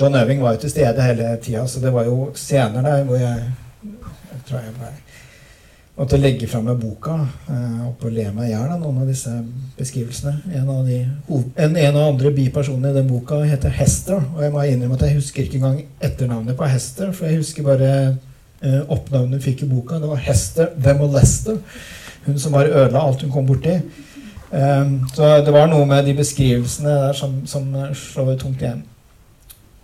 John 0.00 0.14
Øving 0.14 0.42
var 0.42 0.52
jo 0.52 0.58
til 0.62 0.70
stede 0.70 1.02
hele 1.02 1.36
tida, 1.42 1.66
så 1.66 1.80
det 1.80 1.92
var 1.92 2.04
jo 2.04 2.30
scener 2.34 2.82
der 2.82 3.04
hvor 3.04 3.16
jeg, 3.16 3.42
jeg 3.82 4.40
tror 4.48 4.58
jeg 4.58 4.72
ble, 4.78 4.86
måtte 6.00 6.16
legge 6.16 6.46
fram 6.48 6.64
med 6.64 6.78
boka 6.80 7.14
eh, 7.52 7.80
opp 7.84 8.06
og 8.08 8.14
le 8.14 8.24
meg 8.32 8.48
i 8.48 8.52
hjel 8.54 8.70
av 8.72 8.78
noen 8.80 9.02
av 9.02 9.08
disse 9.10 9.32
beskrivelsene. 9.76 10.32
En 10.56 10.70
av, 10.72 10.86
de, 10.88 11.02
en, 11.60 11.76
en 11.76 11.98
av 11.98 12.06
andre 12.14 12.32
bipersonene 12.32 12.94
i 12.94 12.96
den 12.96 13.10
boka 13.10 13.42
heter 13.44 13.74
Hester. 13.76 14.22
Og 14.32 14.40
jeg 14.44 14.54
må 14.54 14.64
innrømme 14.64 14.96
at 14.96 15.04
jeg 15.04 15.18
husker 15.18 15.44
ikke 15.44 15.60
engang 15.60 15.82
etternavnet 16.00 16.56
på 16.56 16.68
Hester, 16.72 17.12
for 17.16 17.28
jeg 17.28 17.42
husker 17.42 17.68
bare 17.68 17.90
eh, 18.00 18.80
oppnavnet 18.88 19.36
hun 19.36 19.44
fikk 19.44 19.66
i 19.66 19.70
boka. 19.74 20.00
Det 20.00 20.08
var 20.08 20.24
Hester 20.24 20.72
the 20.78 20.96
Molester. 20.96 21.60
Hun 22.24 22.40
som 22.40 22.56
bare 22.56 22.72
ødela 22.72 23.04
alt 23.04 23.26
hun 23.26 23.34
kom 23.34 23.48
borti. 23.48 23.76
Um, 24.50 24.96
så 25.14 25.36
det 25.46 25.52
var 25.54 25.68
noe 25.70 25.84
med 25.86 26.08
de 26.08 26.16
beskrivelsene 26.18 26.90
der 26.90 27.14
som, 27.14 27.36
som 27.46 27.68
slår 27.94 28.34
tungt 28.40 28.64
igjen. 28.64 28.80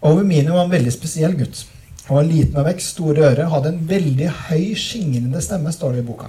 Ovemini 0.02 0.50
var 0.50 0.64
en 0.64 0.72
veldig 0.72 0.90
spesiell 0.96 1.36
gutt. 1.38 1.62
Han 2.06 2.16
var 2.16 2.26
liten 2.28 2.58
av 2.60 2.68
vekst, 2.68 2.94
store 2.94 3.24
ører, 3.32 3.48
hadde 3.50 3.72
en 3.72 3.86
veldig 3.88 4.28
høy, 4.48 4.74
skingrende 4.78 5.40
stemme, 5.42 5.72
står 5.74 5.96
det 5.96 6.04
i 6.04 6.06
boka. 6.06 6.28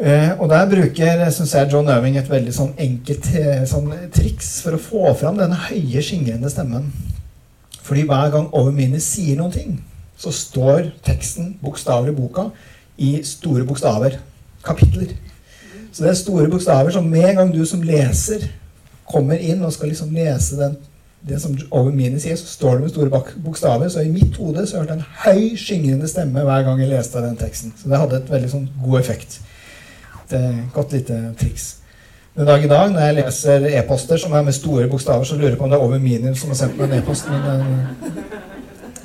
Eh, 0.00 0.30
og 0.40 0.48
der 0.48 0.68
bruker 0.70 1.26
synes 1.28 1.52
jeg, 1.54 1.68
John 1.72 1.90
Irving 1.92 2.16
et 2.16 2.30
veldig 2.30 2.54
sånn 2.56 2.70
enkelt 2.80 3.26
eh, 3.36 3.66
sånn, 3.68 3.90
triks 4.16 4.62
for 4.64 4.78
å 4.78 4.80
få 4.80 5.12
fram 5.20 5.36
denne 5.36 5.58
høye, 5.66 6.00
skingrende 6.00 6.48
stemmen. 6.48 6.88
Fordi 7.84 8.06
hver 8.08 8.32
gang 8.32 8.48
Overmini 8.56 9.00
sier 9.04 9.36
noen 9.36 9.52
ting, 9.52 9.74
så 10.16 10.32
står 10.32 10.88
teksten 11.04 11.52
bokstavelig 11.60 12.14
i 12.14 12.16
boka 12.16 12.46
i 13.00 13.10
store 13.28 13.66
bokstaver. 13.68 14.16
Kapitler. 14.64 15.12
Så 15.92 16.04
det 16.04 16.10
er 16.14 16.18
store 16.20 16.48
bokstaver 16.52 16.92
som 16.96 17.06
med 17.08 17.30
en 17.30 17.42
gang 17.42 17.52
du 17.52 17.60
som 17.68 17.84
leser 17.84 18.48
kommer 19.10 19.40
inn 19.42 19.62
og 19.64 19.72
skal 19.74 19.90
liksom 19.90 20.12
lese 20.14 20.58
den, 20.58 20.76
det 21.28 21.36
som 21.42 21.52
Overmini 21.68 22.20
sier, 22.22 22.38
så 22.40 22.48
står 22.48 22.78
det 22.78 22.86
med 22.86 22.92
store 22.94 23.22
bokstaver. 23.44 23.88
Så 23.92 24.04
i 24.06 24.12
mitt 24.12 24.36
hode 24.40 24.64
så 24.66 24.80
hørte 24.80 24.96
jeg 24.96 25.02
en 25.02 25.20
høy, 25.24 25.56
skingrende 25.60 26.08
stemme 26.08 26.44
hver 26.46 26.64
gang 26.66 26.80
jeg 26.80 26.92
leste 26.92 27.22
den 27.24 27.36
teksten. 27.40 27.74
Så 27.76 27.92
det 27.92 28.00
hadde 28.00 28.22
et 28.22 28.32
veldig 28.32 28.52
sånn 28.54 28.68
god 28.80 29.00
effekt 29.02 29.40
et 30.30 30.38
eh, 30.38 30.58
godt 30.72 30.92
lite 30.92 31.34
triks. 31.38 31.76
Den 32.36 32.46
dag 32.46 32.64
i 32.64 32.68
dag, 32.68 32.92
når 32.92 33.00
jeg 33.00 33.14
leser 33.14 33.66
e-poster 33.78 34.16
som 34.16 34.32
er 34.32 34.42
med 34.42 34.54
store 34.54 34.88
bokstaver, 34.88 35.24
så 35.24 35.36
lurer 35.36 35.48
jeg 35.48 35.58
på 35.58 35.64
om 35.64 35.70
det 35.70 35.78
er 35.78 35.82
over 35.82 35.98
minimum 35.98 36.34
som 36.34 36.52
har 36.52 36.56
sendt 36.60 36.78
meg 36.78 36.90
en 36.92 36.98
e-post. 37.00 37.26
Men 37.30 37.48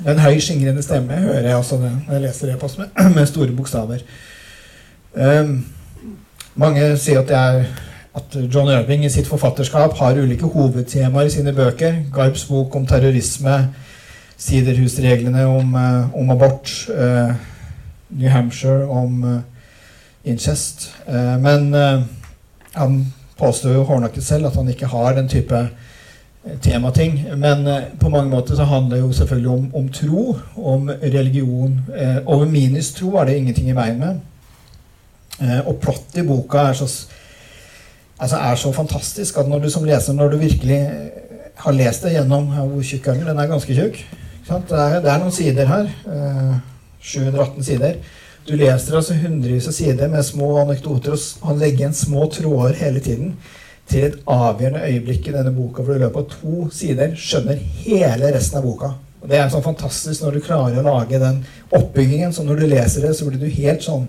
er 0.04 0.12
en 0.12 0.22
høy, 0.22 0.38
skingrende 0.40 0.82
stemme 0.82 1.18
hører 1.18 1.48
jeg 1.48 1.56
også 1.56 1.80
det, 1.82 1.90
når 2.06 2.14
jeg 2.14 2.22
leser 2.22 2.52
e-post 2.54 2.78
med, 2.78 2.88
med, 3.16 3.26
store 3.26 3.56
bokstaver. 3.56 4.04
Um, 5.14 5.66
mange 6.54 6.96
sier 7.02 7.24
at, 7.24 7.30
er, 7.30 7.64
at 8.16 8.36
John 8.54 8.70
Irving 8.72 9.04
i 9.04 9.10
sitt 9.12 9.28
forfatterskap 9.28 9.96
har 9.98 10.16
ulike 10.16 10.48
hovedtemaer 10.48 11.28
i 11.28 11.34
sine 11.34 11.52
bøker. 11.52 12.02
Garps 12.14 12.46
bok 12.48 12.76
om 12.76 12.86
terrorisme, 12.86 13.58
Siderhusreglene 14.36 15.46
om, 15.48 15.74
uh, 15.74 16.16
om 16.16 16.30
abort, 16.30 16.70
eh, 16.92 17.34
New 18.10 18.28
Hampshire 18.28 18.86
om 18.88 19.24
eh, 19.24 19.40
incest. 20.26 20.94
Eh, 21.06 21.38
men 21.38 21.74
eh, 21.74 22.02
han 22.72 23.12
påstår 23.38 23.74
jo 23.74 23.84
hårnakket 23.88 24.24
selv 24.24 24.46
at 24.50 24.56
han 24.58 24.68
ikke 24.68 24.90
har 24.90 25.14
den 25.16 25.28
type 25.28 25.58
eh, 25.58 26.58
temating. 26.62 27.18
Men 27.36 27.66
på 28.00 28.08
mange 28.08 28.30
måter 28.30 28.56
så 28.56 28.64
handler 28.64 28.96
det 28.96 29.02
jo 29.04 29.12
selvfølgelig 29.12 29.50
om, 29.50 29.68
om 29.74 29.88
tro, 29.88 30.38
om 30.56 30.90
religion. 31.02 31.80
over 32.26 32.46
minis 32.46 32.92
tro 32.94 33.16
er 33.16 33.24
det 33.24 33.36
ingenting 33.36 33.70
i 33.70 33.76
veien 33.76 33.98
med. 33.98 34.20
og 35.66 35.76
plottet 35.80 36.22
i 36.22 36.26
boka 36.26 36.58
er 36.58 36.72
så, 36.72 36.86
altså 38.18 38.36
er 38.36 38.60
så 38.60 38.72
fantastisk 38.72 39.38
at 39.38 39.48
når 39.48 39.64
du 39.64 39.70
som 39.70 39.84
leser, 39.84 40.16
når 40.16 40.32
du 40.32 40.36
virkelig 40.40 40.80
har 41.56 41.72
lest 41.72 42.04
det 42.04 42.12
gjennom 42.12 42.50
Hvor 42.52 42.82
tjukk 42.84 43.06
er 43.08 43.18
den? 43.18 43.26
Den 43.26 43.38
er 43.38 43.48
ganske 43.50 43.74
tjukk. 43.74 43.98
Det 44.46 44.78
er, 44.78 45.00
det 45.02 45.10
er, 45.10 45.18
noen 45.18 45.32
sider 45.34 45.66
her. 45.66 45.88
718 47.00 47.64
sider. 47.64 47.96
Du 48.46 48.54
leser 48.54 48.94
altså 48.94 49.16
hundrevis 49.18 49.66
av 49.66 49.74
sider 49.74 50.10
med 50.10 50.22
små 50.22 50.52
anekdoter, 50.60 51.16
og 51.16 51.48
han 51.50 51.58
legger 51.58 51.82
igjen 51.82 51.96
små 51.98 52.28
tråder 52.30 52.76
hele 52.78 53.02
tiden 53.02 53.32
til 53.90 54.06
et 54.08 54.20
avgjørende 54.30 54.84
øyeblikk 54.86 55.28
i 55.28 55.34
denne 55.34 55.52
boka 55.54 55.82
hvor 55.82 55.94
du 55.94 56.00
i 56.00 56.04
løpet 56.04 56.22
av 56.22 56.30
to 56.30 56.68
sider 56.74 57.14
skjønner 57.18 57.58
hele 57.82 58.30
resten 58.34 58.60
av 58.60 58.66
boka. 58.66 58.92
Og 59.22 59.30
Det 59.30 59.38
er 59.40 59.50
sånn 59.50 59.64
fantastisk 59.64 60.22
når 60.22 60.36
du 60.36 60.44
klarer 60.46 60.78
å 60.78 60.86
lage 60.86 61.18
den 61.22 61.40
oppbyggingen. 61.74 62.34
Så 62.34 62.44
når 62.46 62.60
du 62.60 62.66
leser 62.70 63.06
det, 63.06 63.14
så 63.18 63.26
blir 63.26 63.42
du 63.42 63.50
helt 63.50 63.82
sånn 63.82 64.06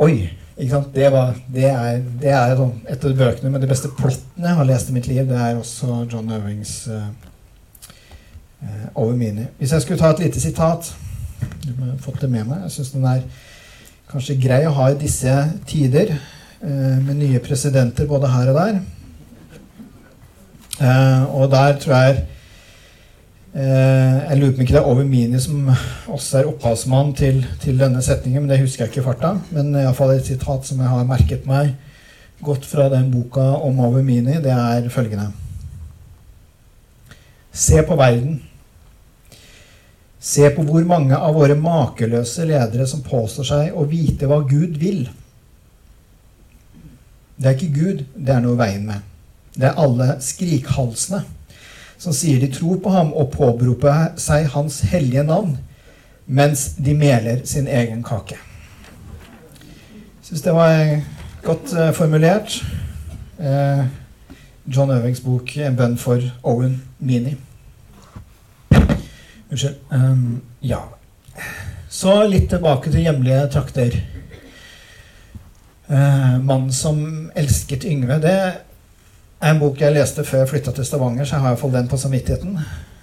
Oi! 0.00 0.30
Det, 0.60 1.12
var, 1.12 1.34
det 1.48 1.64
er, 1.64 2.00
det 2.20 2.32
er 2.36 2.50
sånn, 2.58 2.74
et 2.84 3.04
av 3.06 3.12
bøkene 3.16 3.48
med 3.52 3.62
de 3.64 3.68
beste 3.70 3.88
plottene 3.96 4.50
jeg 4.50 4.58
har 4.58 4.66
lest 4.68 4.90
i 4.90 4.96
mitt 4.96 5.06
liv. 5.08 5.22
Det 5.24 5.38
er 5.40 5.56
også 5.56 6.02
John 6.10 6.28
Irvings 6.36 6.74
uh, 6.92 7.06
uh, 8.60 8.82
Over 8.92 9.14
Mini. 9.16 9.46
Hvis 9.56 9.72
jeg 9.72 9.86
skulle 9.86 10.00
ta 10.02 10.10
et 10.12 10.20
lite 10.26 10.42
sitat 10.42 10.90
du 11.64 11.70
har 11.78 11.94
fått 12.04 12.20
det 12.20 12.28
med 12.28 12.44
meg. 12.44 12.66
Jeg 12.66 12.74
syns 12.74 12.92
den 12.92 13.06
er 13.08 13.22
kanskje 14.10 14.36
grei 14.42 14.60
å 14.68 14.74
ha 14.76 14.90
i 14.92 14.98
disse 15.00 15.32
tider, 15.70 16.12
uh, 16.60 16.98
med 17.06 17.22
nye 17.22 17.40
presidenter 17.40 18.10
både 18.10 18.34
her 18.34 18.52
og 18.52 18.60
der. 18.60 18.82
Og 21.36 21.50
der 21.52 21.74
tror 21.80 21.96
jeg 21.98 22.20
Jeg 23.50 24.36
lurer 24.38 24.52
på 24.54 24.62
ikke 24.62 24.76
det 24.76 24.78
er 24.78 24.86
Over 24.86 25.06
Mini 25.08 25.38
som 25.42 25.72
også 26.06 26.38
er 26.38 26.48
opphavsmann 26.52 27.08
til, 27.18 27.40
til, 27.58 27.80
denne 27.80 28.02
setningen, 28.02 28.44
men 28.44 28.50
det 28.52 28.60
husker 28.62 28.84
jeg 28.84 28.92
ikke 28.92 29.02
i 29.02 29.06
farta. 29.08 29.32
Men 29.50 29.72
iallfall 29.74 30.14
et 30.14 30.28
sitat 30.28 30.68
som 30.68 30.78
jeg 30.78 30.90
har 30.92 31.08
merket 31.08 31.48
meg 31.50 31.72
godt 32.46 32.64
fra 32.64 32.86
den 32.92 33.10
boka 33.10 33.42
om 33.58 33.80
Over 33.82 34.04
Mini, 34.06 34.38
det 34.38 34.54
er 34.54 34.86
følgende 34.92 35.32
Se 37.50 37.82
på 37.82 37.96
verden. 37.98 38.38
Se 40.20 40.46
på 40.54 40.62
hvor 40.62 40.84
mange 40.86 41.16
av 41.16 41.34
våre 41.34 41.56
makeløse 41.58 42.46
ledere 42.46 42.86
som 42.86 43.02
påstår 43.02 43.48
seg 43.48 43.74
å 43.74 43.86
vite 43.90 44.28
hva 44.30 44.42
Gud 44.46 44.78
vil. 44.78 45.08
Det 47.40 47.48
er 47.48 47.56
ikke 47.56 47.74
Gud 47.74 48.06
det 48.14 48.34
er 48.36 48.42
noe 48.44 48.54
i 48.54 48.60
veien 48.60 48.86
med. 48.86 49.06
Det 49.56 49.66
er 49.66 49.80
alle 49.80 50.20
skrikhalsene 50.22 51.24
som 52.00 52.14
sier 52.16 52.40
de 52.40 52.48
tror 52.52 52.78
på 52.80 52.92
ham 52.94 53.12
og 53.12 53.32
påberoper 53.34 54.14
seg 54.20 54.48
hans 54.54 54.80
hellige 54.88 55.24
navn, 55.28 55.58
mens 56.26 56.70
de 56.80 56.94
meler 56.96 57.42
sin 57.48 57.68
egen 57.68 58.00
kake. 58.06 58.38
Jeg 59.60 60.30
syns 60.30 60.44
det 60.46 60.54
var 60.56 61.00
godt 61.44 61.74
uh, 61.74 61.90
formulert. 61.92 62.60
Uh, 63.40 63.84
John 64.70 64.90
Øvings 64.90 65.20
bok 65.20 65.56
'En 65.56 65.76
bønn 65.76 65.98
for 65.98 66.20
Owen 66.42 66.82
Meany'. 67.00 67.36
Unnskyld. 69.50 69.76
Um, 69.90 70.42
ja. 70.62 70.78
Så 71.88 72.26
litt 72.28 72.48
tilbake 72.50 72.90
til 72.90 73.00
hjemlige 73.00 73.48
trakter. 73.52 74.00
Uh, 75.90 76.38
'Mannen 76.38 76.72
som 76.72 77.30
elsket 77.36 77.84
Yngve'. 77.84 78.20
Det 78.22 78.69
en 79.42 79.60
bok 79.60 79.80
jeg 79.80 79.94
leste 79.94 80.24
før 80.24 80.44
jeg 80.44 80.50
flytta 80.52 80.74
til 80.76 80.84
Stavanger, 80.84 81.24
så 81.24 81.36
jeg 81.36 81.44
har 81.44 81.54
iallfall 81.54 81.72
den 81.74 81.88
på 81.88 81.98
samvittigheten. 82.00 82.58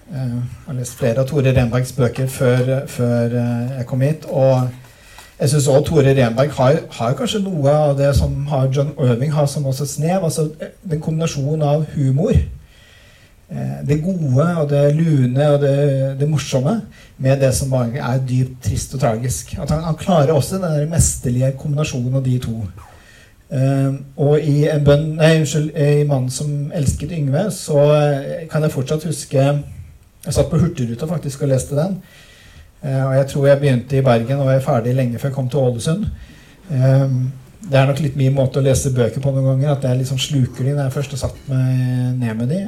Uh, 0.08 0.18
jeg 0.18 0.68
har 0.68 0.78
lest 0.80 0.98
flere 1.00 1.24
av 1.24 1.30
Tore 1.30 1.54
Renbergs 1.56 1.96
bøker 1.98 2.28
før, 2.32 2.74
før 2.88 3.34
uh, 3.38 3.78
jeg 3.78 3.88
kom 3.90 4.06
hit. 4.06 4.28
Og 4.30 4.68
jeg 5.40 5.54
syns 5.54 5.70
òg 5.74 5.88
Tore 5.88 6.14
Renberg 6.18 6.54
har, 6.60 6.84
har, 7.00 7.18
kanskje 7.18 7.44
noe 7.46 7.74
av 7.74 7.98
det 7.98 8.14
som 8.18 8.38
John 8.74 8.94
Irving 8.96 9.34
har 9.34 9.50
som 9.52 9.66
også 9.66 9.90
snev. 9.90 10.24
Altså 10.24 10.50
den 10.84 11.02
kombinasjonen 11.02 11.66
av 11.66 11.90
humor 11.96 12.38
Eh, 13.48 13.88
det 13.88 14.02
gode 14.04 14.46
og 14.60 14.66
det 14.70 14.96
lune 14.96 15.46
og 15.54 15.62
det, 15.62 15.76
det, 16.20 16.28
morsomme 16.28 16.82
med 17.18 17.40
det 17.40 17.54
som 17.56 17.70
bare 17.72 17.96
er 17.96 18.20
dypt 18.20 18.60
trist 18.66 18.96
og 18.98 19.00
tragisk. 19.00 19.54
At 19.62 19.72
han, 19.72 19.86
han 19.88 19.96
klarer 19.96 20.34
også 20.36 20.60
den 20.60 20.90
mesterlige 20.92 21.54
kombinasjonen 21.60 22.20
av 22.20 22.26
de 22.26 22.36
to. 22.44 22.58
Uh, 23.48 23.96
og 24.20 24.42
i 24.44 24.66
en 24.68 24.84
bønn, 24.84 25.14
nei, 25.16 25.38
unnskyld, 25.40 25.70
i 25.72 26.04
'Mannen 26.04 26.30
som 26.30 26.72
elsket 26.76 27.14
Yngve' 27.16 27.46
så 27.56 27.80
uh, 27.80 28.48
kan 28.52 28.64
jeg 28.64 28.74
fortsatt 28.74 29.06
huske 29.08 29.38
Jeg 29.40 30.34
satt 30.36 30.50
på 30.52 30.58
Hurtigruta 30.60 31.08
faktisk 31.08 31.42
og 31.42 31.48
leste 31.48 31.76
den. 31.76 32.02
Uh, 32.84 33.06
og 33.06 33.16
jeg 33.16 33.28
tror 33.28 33.48
jeg 33.48 33.60
begynte 33.60 33.98
i 33.98 34.02
Bergen 34.02 34.40
og 34.40 34.46
var 34.46 34.60
ferdig 34.60 34.96
lenge 34.96 35.20
før 35.20 35.30
jeg 35.30 35.36
kom 35.36 35.50
til 35.50 35.60
Ålesund. 35.60 36.06
Uh, 36.72 37.08
det 37.72 37.80
er 37.80 37.88
nok 37.88 38.00
litt 38.00 38.20
min 38.20 38.36
måte 38.36 38.60
å 38.60 38.66
lese 38.66 38.92
bøker 38.96 39.24
på 39.24 39.32
noen 39.32 39.46
ganger. 39.46 39.72
At 39.78 39.84
jeg 39.84 39.98
liksom 39.98 40.20
sluker 40.20 40.64
de 40.64 40.76
når 40.76 40.84
jeg 40.84 40.98
først 40.98 41.16
har 41.16 41.24
satt 41.24 41.40
meg 41.48 41.80
ned 42.20 42.34
med 42.36 42.52
de. 42.52 42.60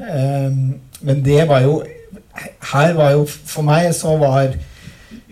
Men 1.01 1.25
det 1.25 1.47
var 1.47 1.61
jo 1.61 1.83
Her 2.71 2.93
var 2.93 3.11
jo 3.11 3.25
For 3.25 3.61
meg 3.61 3.93
så 3.95 4.17
var 4.17 4.55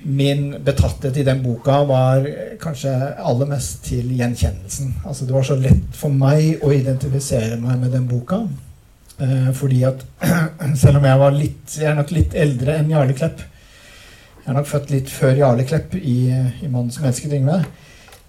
min 0.07 0.63
betatthet 0.63 1.17
i 1.17 1.23
den 1.27 1.41
boka 1.43 1.81
var 1.83 2.27
kanskje 2.61 2.93
aller 3.19 3.49
mest 3.49 3.81
til 3.89 4.13
gjenkjennelsen. 4.15 4.93
Altså 5.03 5.25
Det 5.25 5.35
var 5.35 5.43
så 5.43 5.57
lett 5.59 5.97
for 5.99 6.15
meg 6.15 6.63
å 6.63 6.71
identifisere 6.71 7.57
meg 7.59 7.81
med 7.81 7.91
den 7.91 8.07
boka. 8.07 8.45
Eh, 9.19 9.49
fordi 9.57 9.81
at 9.83 10.05
selv 10.81 11.01
om 11.01 11.05
jeg 11.09 11.19
var 11.19 11.33
litt 11.33 11.75
Jeg 11.79 11.89
er 11.89 11.95
nok 11.97 12.11
litt 12.13 12.35
eldre 12.37 12.77
enn 12.79 12.91
Jarle 12.93 13.17
Klepp. 13.17 13.43
Jeg 14.43 14.53
er 14.53 14.55
nok 14.55 14.69
født 14.69 14.93
litt 14.93 15.11
før 15.11 15.41
Jarle 15.41 15.67
Klepp 15.67 15.97
i, 15.99 16.17
i 16.31 16.69
'Mannen 16.69 16.93
som 16.93 17.07
elsket 17.09 17.35
Yngve'. 17.35 17.65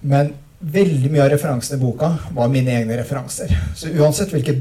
Men 0.03 0.33
veldig 0.59 1.13
mye 1.13 1.23
av 1.29 1.31
referansene 1.31 1.79
i 1.79 1.85
boka 1.85 2.11
var 2.35 2.51
mine 2.51 2.75
egne 2.75 2.99
referanser. 2.99 3.55
Så 3.79 3.93
uansett 3.95 4.35
hvilket 4.35 4.59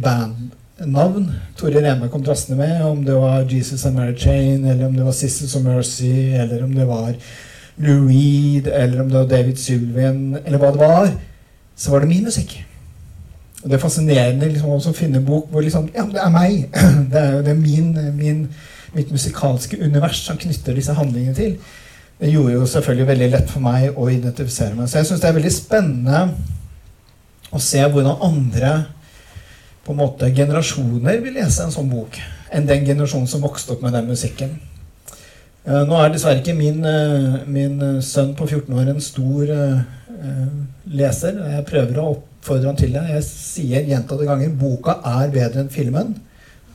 bandnavn 0.78 1.32
Tore 1.58 1.82
Reme 1.82 2.10
kom 2.10 2.24
trassende 2.24 2.58
med, 2.60 2.82
om 2.86 3.04
det 3.06 3.16
var 3.16 3.46
Jesus 3.50 3.86
and 3.86 3.96
Mary 3.96 4.16
Chain, 4.16 4.66
eller 4.66 4.88
om 4.88 4.96
det 4.96 5.06
var 5.06 5.12
Sisters 5.12 5.56
of 5.56 5.64
Mercy, 5.64 6.34
eller 6.38 6.64
om 6.64 6.74
det 6.74 6.86
var 6.88 7.14
Lou 7.78 8.08
Reed, 8.08 8.68
eller 8.68 9.02
om 9.02 9.10
det 9.10 9.18
var 9.18 9.28
David 9.28 9.58
Sylvian, 9.58 10.38
eller 10.46 10.58
hva 10.58 10.72
det 10.72 10.80
var, 10.82 11.12
så 11.76 11.92
var 11.92 12.00
det 12.00 12.10
min 12.10 12.24
musikk. 12.24 12.64
Og 13.64 13.70
det 13.70 13.78
er 13.78 13.82
fascinerende 13.82 14.50
liksom, 14.52 14.70
å 14.70 14.94
finne 14.94 15.22
bok 15.26 15.50
hvor 15.52 15.66
liksom 15.66 15.90
Ja, 15.96 16.06
det 16.06 16.22
er 16.22 16.34
meg! 16.34 16.68
Det 17.12 17.22
er, 17.22 17.42
det 17.42 17.52
er 17.52 17.58
min, 17.58 17.90
min, 18.18 18.44
mitt 18.94 19.12
musikalske 19.12 19.80
univers 19.82 20.20
som 20.26 20.38
knytter 20.38 20.76
disse 20.78 20.94
handlingene 20.94 21.36
til. 21.36 21.56
Det 22.20 22.30
gjorde 22.32 22.54
jo 22.54 22.68
selvfølgelig 22.70 23.08
veldig 23.08 23.30
lett 23.34 23.50
for 23.50 23.64
meg 23.66 23.98
å 23.98 24.10
identifisere 24.10 24.76
meg. 24.76 24.90
Så 24.90 25.00
jeg 25.00 25.10
syns 25.10 25.24
det 25.24 25.30
er 25.30 25.38
veldig 25.38 25.54
spennende 25.54 26.22
å 27.50 27.62
se 27.64 27.82
hvordan 27.82 28.22
andre 28.26 28.72
på 29.88 29.96
en 29.96 30.02
måte 30.02 30.30
generasjoner 30.36 31.22
vil 31.24 31.38
lese 31.40 31.64
en 31.64 31.74
sånn 31.74 31.90
bok 31.92 32.20
enn 32.54 32.68
den 32.68 32.86
generasjonen 32.88 33.30
som 33.32 33.44
vokste 33.44 33.76
opp 33.76 33.86
med 33.86 33.96
den 33.96 34.10
musikken. 34.12 34.58
Uh, 35.68 35.84
nå 35.88 35.98
er 36.00 36.14
dessverre 36.14 36.44
ikke 36.44 36.56
min, 36.56 36.84
uh, 36.84 37.42
min 37.48 37.80
sønn 38.04 38.36
på 38.38 38.48
14 38.48 38.76
år 38.76 38.92
en 38.94 39.04
stor 39.04 39.54
leser. 40.90 41.36
Jeg 41.54 41.66
prøver 41.68 42.00
å 42.02 42.08
oppfordre 42.16 42.72
han 42.72 42.80
til 42.80 42.96
det. 42.96 43.04
Jeg 43.12 43.26
sier 43.28 43.84
gjentatte 43.86 44.26
ganger 44.26 44.56
boka 44.58 44.98
er 45.06 45.30
bedre 45.34 45.62
enn 45.62 45.70
filmen. 45.70 46.16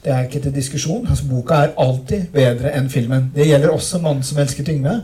Det 0.03 0.13
er 0.13 0.27
ikke 0.27 0.41
til 0.45 0.55
diskusjon. 0.55 1.07
Altså, 1.07 1.27
boka 1.31 1.59
er 1.63 1.75
alltid 1.81 2.31
bedre 2.35 2.73
enn 2.77 2.89
filmen. 2.91 3.31
Det 3.35 3.49
gjelder 3.49 3.75
også 3.75 3.99
'Mannen 3.99 4.23
som 4.23 4.39
elsker 4.39 4.71
Yngve'. 4.71 5.03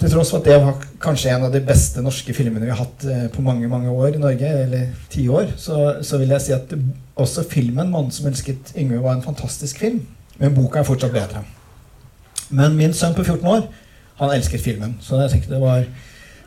Til 0.00 0.08
tross 0.14 0.30
for 0.32 0.40
at 0.40 0.46
det 0.48 0.56
var 0.62 0.84
kanskje 1.02 1.34
en 1.34 1.42
av 1.44 1.52
de 1.52 1.60
beste 1.64 2.00
norske 2.00 2.32
filmene 2.32 2.64
vi 2.64 2.72
har 2.72 2.80
hatt 2.80 3.04
eh, 3.04 3.26
på 3.32 3.42
mange 3.44 3.68
mange 3.68 3.92
år 3.92 4.16
i 4.16 4.22
Norge, 4.22 4.52
eller 4.62 4.86
ti 5.12 5.26
år, 5.28 5.52
så, 5.60 5.98
så, 6.02 6.16
vil 6.18 6.32
jeg 6.32 6.44
si 6.46 6.54
at 6.56 6.72
også 7.20 7.44
filmen 7.50 7.90
'Mannen 7.90 8.10
som 8.10 8.30
elsket 8.30 8.72
Yngve' 8.76 9.02
var 9.04 9.18
en 9.18 9.26
fantastisk 9.26 9.78
film. 9.78 10.00
Men 10.38 10.54
boka 10.56 10.80
er 10.80 10.88
fortsatt 10.88 11.12
bedre. 11.12 11.44
Men 12.50 12.76
min 12.76 12.94
sønn 12.96 13.14
på 13.14 13.24
14 13.24 13.46
år, 13.46 13.66
han 14.22 14.32
elsket 14.32 14.64
filmen. 14.64 14.96
Så 15.00 15.20
jeg 15.20 15.30
tenkte 15.30 15.54
det 15.54 15.60
var, 15.60 15.84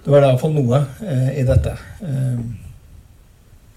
det 0.05 0.11
var 0.11 0.25
iallfall 0.25 0.55
noe 0.55 0.81
eh, 1.05 1.29
i 1.41 1.45
dette. 1.45 1.75
Eh, 2.01 2.41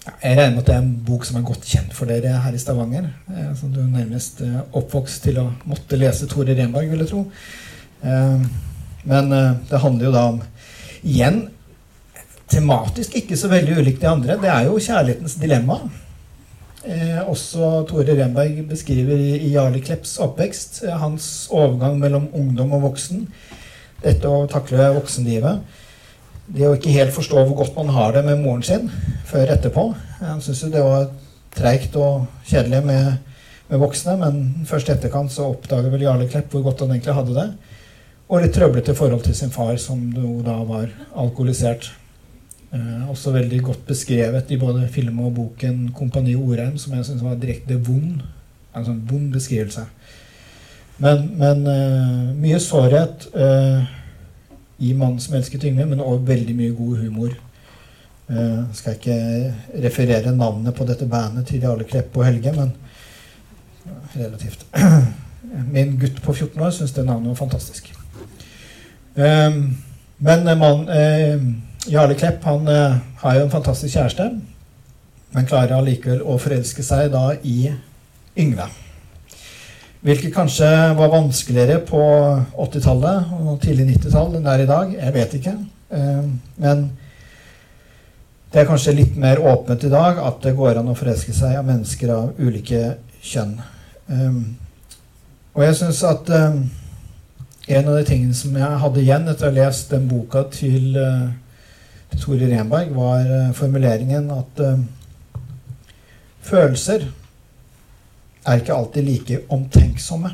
jeg 0.07 0.39
regner 0.39 0.55
med 0.55 0.63
at 0.63 0.69
det 0.69 0.75
er 0.75 0.85
en 0.85 0.95
bok 1.07 1.25
som 1.27 1.37
er 1.37 1.45
godt 1.47 1.67
kjent 1.67 1.95
for 1.95 2.09
dere 2.09 2.41
her 2.45 2.55
i 2.55 2.63
Stavanger. 2.63 3.11
Eh, 3.29 3.53
som 3.59 3.73
du 3.75 3.83
er 3.83 3.91
nærmest 3.91 4.41
eh, 4.41 4.57
oppvokst 4.73 5.29
til 5.29 5.43
å 5.43 5.51
måtte 5.69 6.01
lese 6.01 6.29
Tore 6.31 6.57
Renberg, 6.57 6.89
vil 6.93 7.05
jeg 7.05 7.13
tro. 7.13 7.27
Eh, 8.07 8.49
men 9.07 9.31
det 9.71 9.81
handler 9.83 10.09
jo 10.09 10.15
da 10.15 10.27
om 10.35 10.43
Igjen 11.07 11.45
tematisk 12.51 13.15
ikke 13.21 13.37
så 13.39 13.47
veldig 13.51 13.77
ulikt 13.79 14.01
de 14.03 14.09
andre. 14.11 14.37
Det 14.43 14.49
er 14.51 14.65
jo 14.67 14.81
kjærlighetens 14.83 15.37
dilemma. 15.39 15.77
også 17.31 17.85
Tore 17.87 18.17
Renberg 18.19 18.65
beskriver 18.67 19.19
i 19.19 19.53
Jarle 19.53 19.81
Klepps 19.83 20.17
oppvekst 20.23 20.81
hans 20.99 21.47
overgang 21.51 22.01
mellom 22.03 22.27
ungdom 22.35 22.75
og 22.75 22.89
voksen. 22.89 23.29
Dette 24.03 24.27
å 24.27 24.49
takle 24.51 24.91
voksenlivet 24.99 25.63
det 26.47 26.67
å 26.67 26.75
ikke 26.77 26.95
helt 26.95 27.15
forstå 27.15 27.43
hvor 27.43 27.57
godt 27.63 27.79
man 27.79 27.91
har 27.95 28.13
det 28.15 28.23
med 28.27 28.43
moren 28.43 28.63
sin 28.67 28.91
før 29.27 29.51
etterpå. 29.57 29.89
Han 30.21 30.43
syntes 30.43 30.63
jo 30.63 30.73
det 30.75 30.85
var 30.85 31.09
treigt 31.57 31.97
og 31.99 32.27
kjedelig 32.47 32.83
med, 32.87 33.17
med, 33.69 33.81
voksne, 33.83 34.15
men 34.21 34.67
først 34.69 34.91
i 34.91 34.95
etterkant 34.95 35.33
så 35.33 35.51
oppdager 35.51 35.91
vel 35.91 36.05
Jarle 36.07 36.29
Klepp 36.31 36.53
hvor 36.55 36.69
godt 36.69 36.85
han 36.85 36.95
egentlig 36.95 37.17
hadde 37.17 37.35
det. 37.35 37.49
Og 38.27 38.43
litt 38.43 38.57
trøblete 38.57 38.95
forhold 38.99 39.23
til 39.23 39.37
sin 39.39 39.53
far, 39.55 39.77
som 39.79 40.01
jo 40.15 40.41
da 40.43 40.57
var 40.67 40.89
alkoholisert. 41.15 41.93
Eh, 42.75 43.11
også 43.11 43.31
veldig 43.37 43.61
godt 43.63 43.85
beskrevet 43.87 44.51
i 44.51 44.59
både 44.59 44.89
film 44.89 45.21
og 45.21 45.35
boken 45.35 45.93
'Kompani 45.95 46.35
Orheim', 46.35 46.79
som 46.79 46.95
jeg 46.95 47.05
syns 47.05 47.23
var 47.23 47.35
direkte 47.35 47.79
vond. 47.79 48.23
En 48.77 48.85
sånn 48.85 49.05
vond 49.11 49.33
beskrivelse. 49.33 49.87
Men, 50.99 51.31
men 51.39 51.67
eh, 51.67 52.35
mye 52.35 52.59
sårhet. 52.61 53.29
Eh, 53.35 53.85
i 54.79 54.95
'Mannen 54.95 55.21
som 55.21 55.35
elsket 55.35 55.65
Yngve', 55.65 55.87
men 55.87 56.01
også 56.01 56.25
veldig 56.27 56.57
mye 56.57 56.75
god 56.75 56.97
humor. 56.97 57.31
Uh, 58.29 58.65
skal 58.73 58.97
ikke 58.97 59.55
referere 59.85 60.37
navnet 60.37 60.75
på 60.75 60.85
dette 60.85 61.07
bandet 61.07 61.47
til 61.47 61.61
Jarle 61.63 61.85
Kleppe 61.85 62.19
og 62.19 62.27
Helge, 62.27 62.53
men 62.53 62.73
relativt. 64.17 64.67
Min 65.73 65.99
gutt 66.01 66.23
på 66.23 66.33
14 66.33 66.61
år 66.61 66.71
syns 66.71 66.93
det 66.93 67.07
navnet 67.07 67.29
var 67.29 67.35
fantastisk. 67.35 67.96
Um, 69.17 69.61
men 70.23 70.49
uh, 70.49 70.55
man, 70.61 70.87
uh, 70.89 71.91
Jarle 71.91 72.17
Klepp 72.19 72.45
han 72.45 72.69
har 72.69 73.39
jo 73.39 73.45
en 73.47 73.53
fantastisk 73.53 73.95
kjæreste, 73.97 74.31
men 75.33 75.49
klarer 75.49 75.77
allikevel 75.77 76.25
å 76.25 76.37
forelske 76.41 76.85
seg 76.85 77.13
da 77.15 77.31
i 77.43 77.71
Yngve. 78.37 78.67
Hvilket 80.07 80.35
kanskje 80.35 80.69
var 80.95 81.09
vanskeligere 81.11 81.81
på 81.83 82.01
80-tallet 82.63 83.33
og 83.41 83.57
tidlig 83.63 83.89
90-tall 83.89 84.37
enn 84.37 84.45
det 84.45 84.53
er 84.53 84.63
i 84.63 84.69
dag. 84.69 84.93
Jeg 84.95 85.15
vet 85.17 85.33
ikke. 85.39 85.55
Eh, 85.99 86.29
men 86.63 86.85
det 88.53 88.61
er 88.61 88.69
kanskje 88.69 88.95
litt 88.95 89.17
mer 89.19 89.43
åpent 89.43 89.83
i 89.83 89.91
dag 89.91 90.21
at 90.23 90.39
det 90.45 90.55
går 90.55 90.79
an 90.79 90.93
å 90.93 90.95
forelske 90.99 91.35
seg 91.35 91.57
av 91.59 91.67
mennesker 91.67 92.13
av 92.15 92.39
ulike 92.39 92.83
kjønn. 93.19 93.57
Eh, 94.15 94.39
og 95.57 95.65
jeg 95.67 95.79
syns 95.81 96.05
at 96.07 96.31
eh, 96.31 96.61
en 97.67 97.89
av 97.89 97.97
de 97.99 98.05
tingene 98.07 98.37
som 98.37 98.55
jeg 98.57 98.81
hadde 98.83 99.03
igjen 99.03 99.29
etter 99.31 99.49
å 99.49 99.51
ha 99.51 99.57
lest 99.57 99.91
den 99.91 100.07
boka 100.11 100.45
til, 100.55 100.95
til 102.13 102.23
Tore 102.23 102.51
Renberg, 102.51 102.93
var 102.95 103.53
formuleringen 103.59 104.31
at 104.35 104.63
følelser 106.47 107.09
er 108.47 108.63
ikke 108.63 108.75
alltid 108.75 109.07
like 109.07 109.41
omtenksomme. 109.51 110.31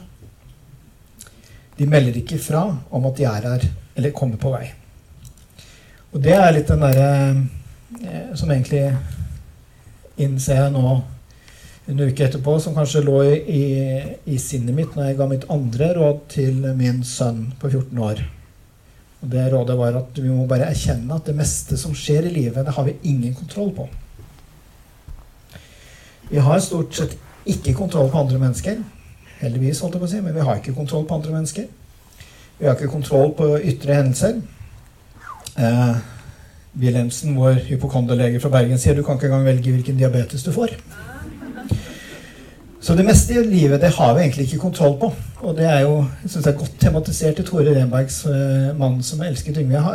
De 1.79 1.89
melder 1.89 2.21
ikke 2.21 2.39
fra 2.39 2.67
om 2.91 3.09
at 3.09 3.17
de 3.17 3.25
er 3.25 3.49
her 3.49 3.67
eller 3.97 4.17
kommer 4.17 4.37
på 4.41 4.53
vei. 4.53 4.67
Og 6.13 6.21
det 6.21 6.35
er 6.37 6.53
litt 6.53 6.69
den 6.69 6.85
derre 6.85 7.09
eh, 8.03 8.33
som 8.37 8.51
egentlig 8.53 8.85
innser 10.21 10.61
jeg 10.61 10.75
nå 10.75 10.99
en 11.91 12.01
uke 12.01 12.25
etterpå, 12.25 12.55
som 12.63 12.77
kanskje 12.77 13.03
lå 13.03 13.17
i, 13.27 13.65
i, 14.25 14.39
sinnet 14.39 14.77
mitt 14.77 14.95
når 14.95 15.09
jeg 15.09 15.19
ga 15.19 15.27
mitt 15.31 15.49
andre 15.51 15.91
råd 15.97 16.23
til 16.31 16.63
min 16.79 17.03
sønn 17.07 17.49
på 17.59 17.73
14 17.73 17.99
år. 18.07 18.23
Og 19.23 19.33
Det 19.33 19.49
rådet 19.53 19.79
var 19.79 19.99
at 19.99 20.19
vi 20.19 20.31
må 20.31 20.47
bare 20.51 20.71
erkjenne 20.71 21.19
at 21.19 21.27
det 21.27 21.37
meste 21.39 21.79
som 21.79 21.95
skjer 21.95 22.29
i 22.31 22.35
livet, 22.39 22.63
det 22.65 22.77
har 22.77 22.87
vi 22.87 22.97
ingen 23.11 23.35
kontroll 23.35 23.75
på. 23.75 23.89
Vi 26.31 26.41
har 26.43 26.63
stort 26.63 26.95
sett 26.95 27.19
ikke 27.47 27.75
kontroll 27.75 28.11
på 28.11 28.23
andre 28.23 28.39
mennesker. 28.39 28.79
Heldigvis, 29.43 29.83
holdt 29.83 29.99
jeg 29.99 30.03
på 30.03 30.07
å 30.07 30.13
si, 30.15 30.23
men 30.23 30.35
vi 30.37 30.47
har 30.47 30.59
ikke 30.59 30.75
kontroll 30.77 31.05
på 31.09 31.19
andre 31.19 31.35
mennesker. 31.35 31.67
Vi 32.59 32.69
har 32.69 32.79
ikke 32.79 32.93
kontroll 32.93 33.35
på 33.35 33.57
ytre 33.59 33.99
hendelser. 33.99 34.39
Eh, 35.59 35.97
Wilhelmsen, 36.79 37.35
vår 37.37 37.59
hypokonderlege 37.67 38.41
fra 38.41 38.53
Bergen, 38.55 38.79
sier 38.79 38.95
du 38.95 39.03
kan 39.05 39.19
ikke 39.19 39.33
engang 39.33 39.49
velge 39.51 39.75
hvilken 39.75 39.99
diabetes 39.99 40.47
du 40.47 40.53
får. 40.55 40.77
Så 42.83 42.97
det 42.99 43.05
meste 43.07 43.37
i 43.39 43.43
livet 43.47 43.79
det 43.81 43.93
har 43.95 44.15
vi 44.15 44.25
egentlig 44.25 44.49
ikke 44.49 44.65
kontroll 44.65 44.97
på. 44.99 45.13
Og 45.47 45.55
det 45.55 45.69
er 45.71 45.85
jo 45.85 46.01
synes 46.27 46.47
jeg, 46.47 46.57
godt 46.59 46.81
tematisert 46.83 47.39
i 47.39 47.45
Tore 47.47 47.75
Renbergs 47.77 48.25
uh, 48.27 48.73
'Mannen 48.75 49.03
som 49.07 49.23
elsket 49.23 49.61
Yngve'. 49.63 49.93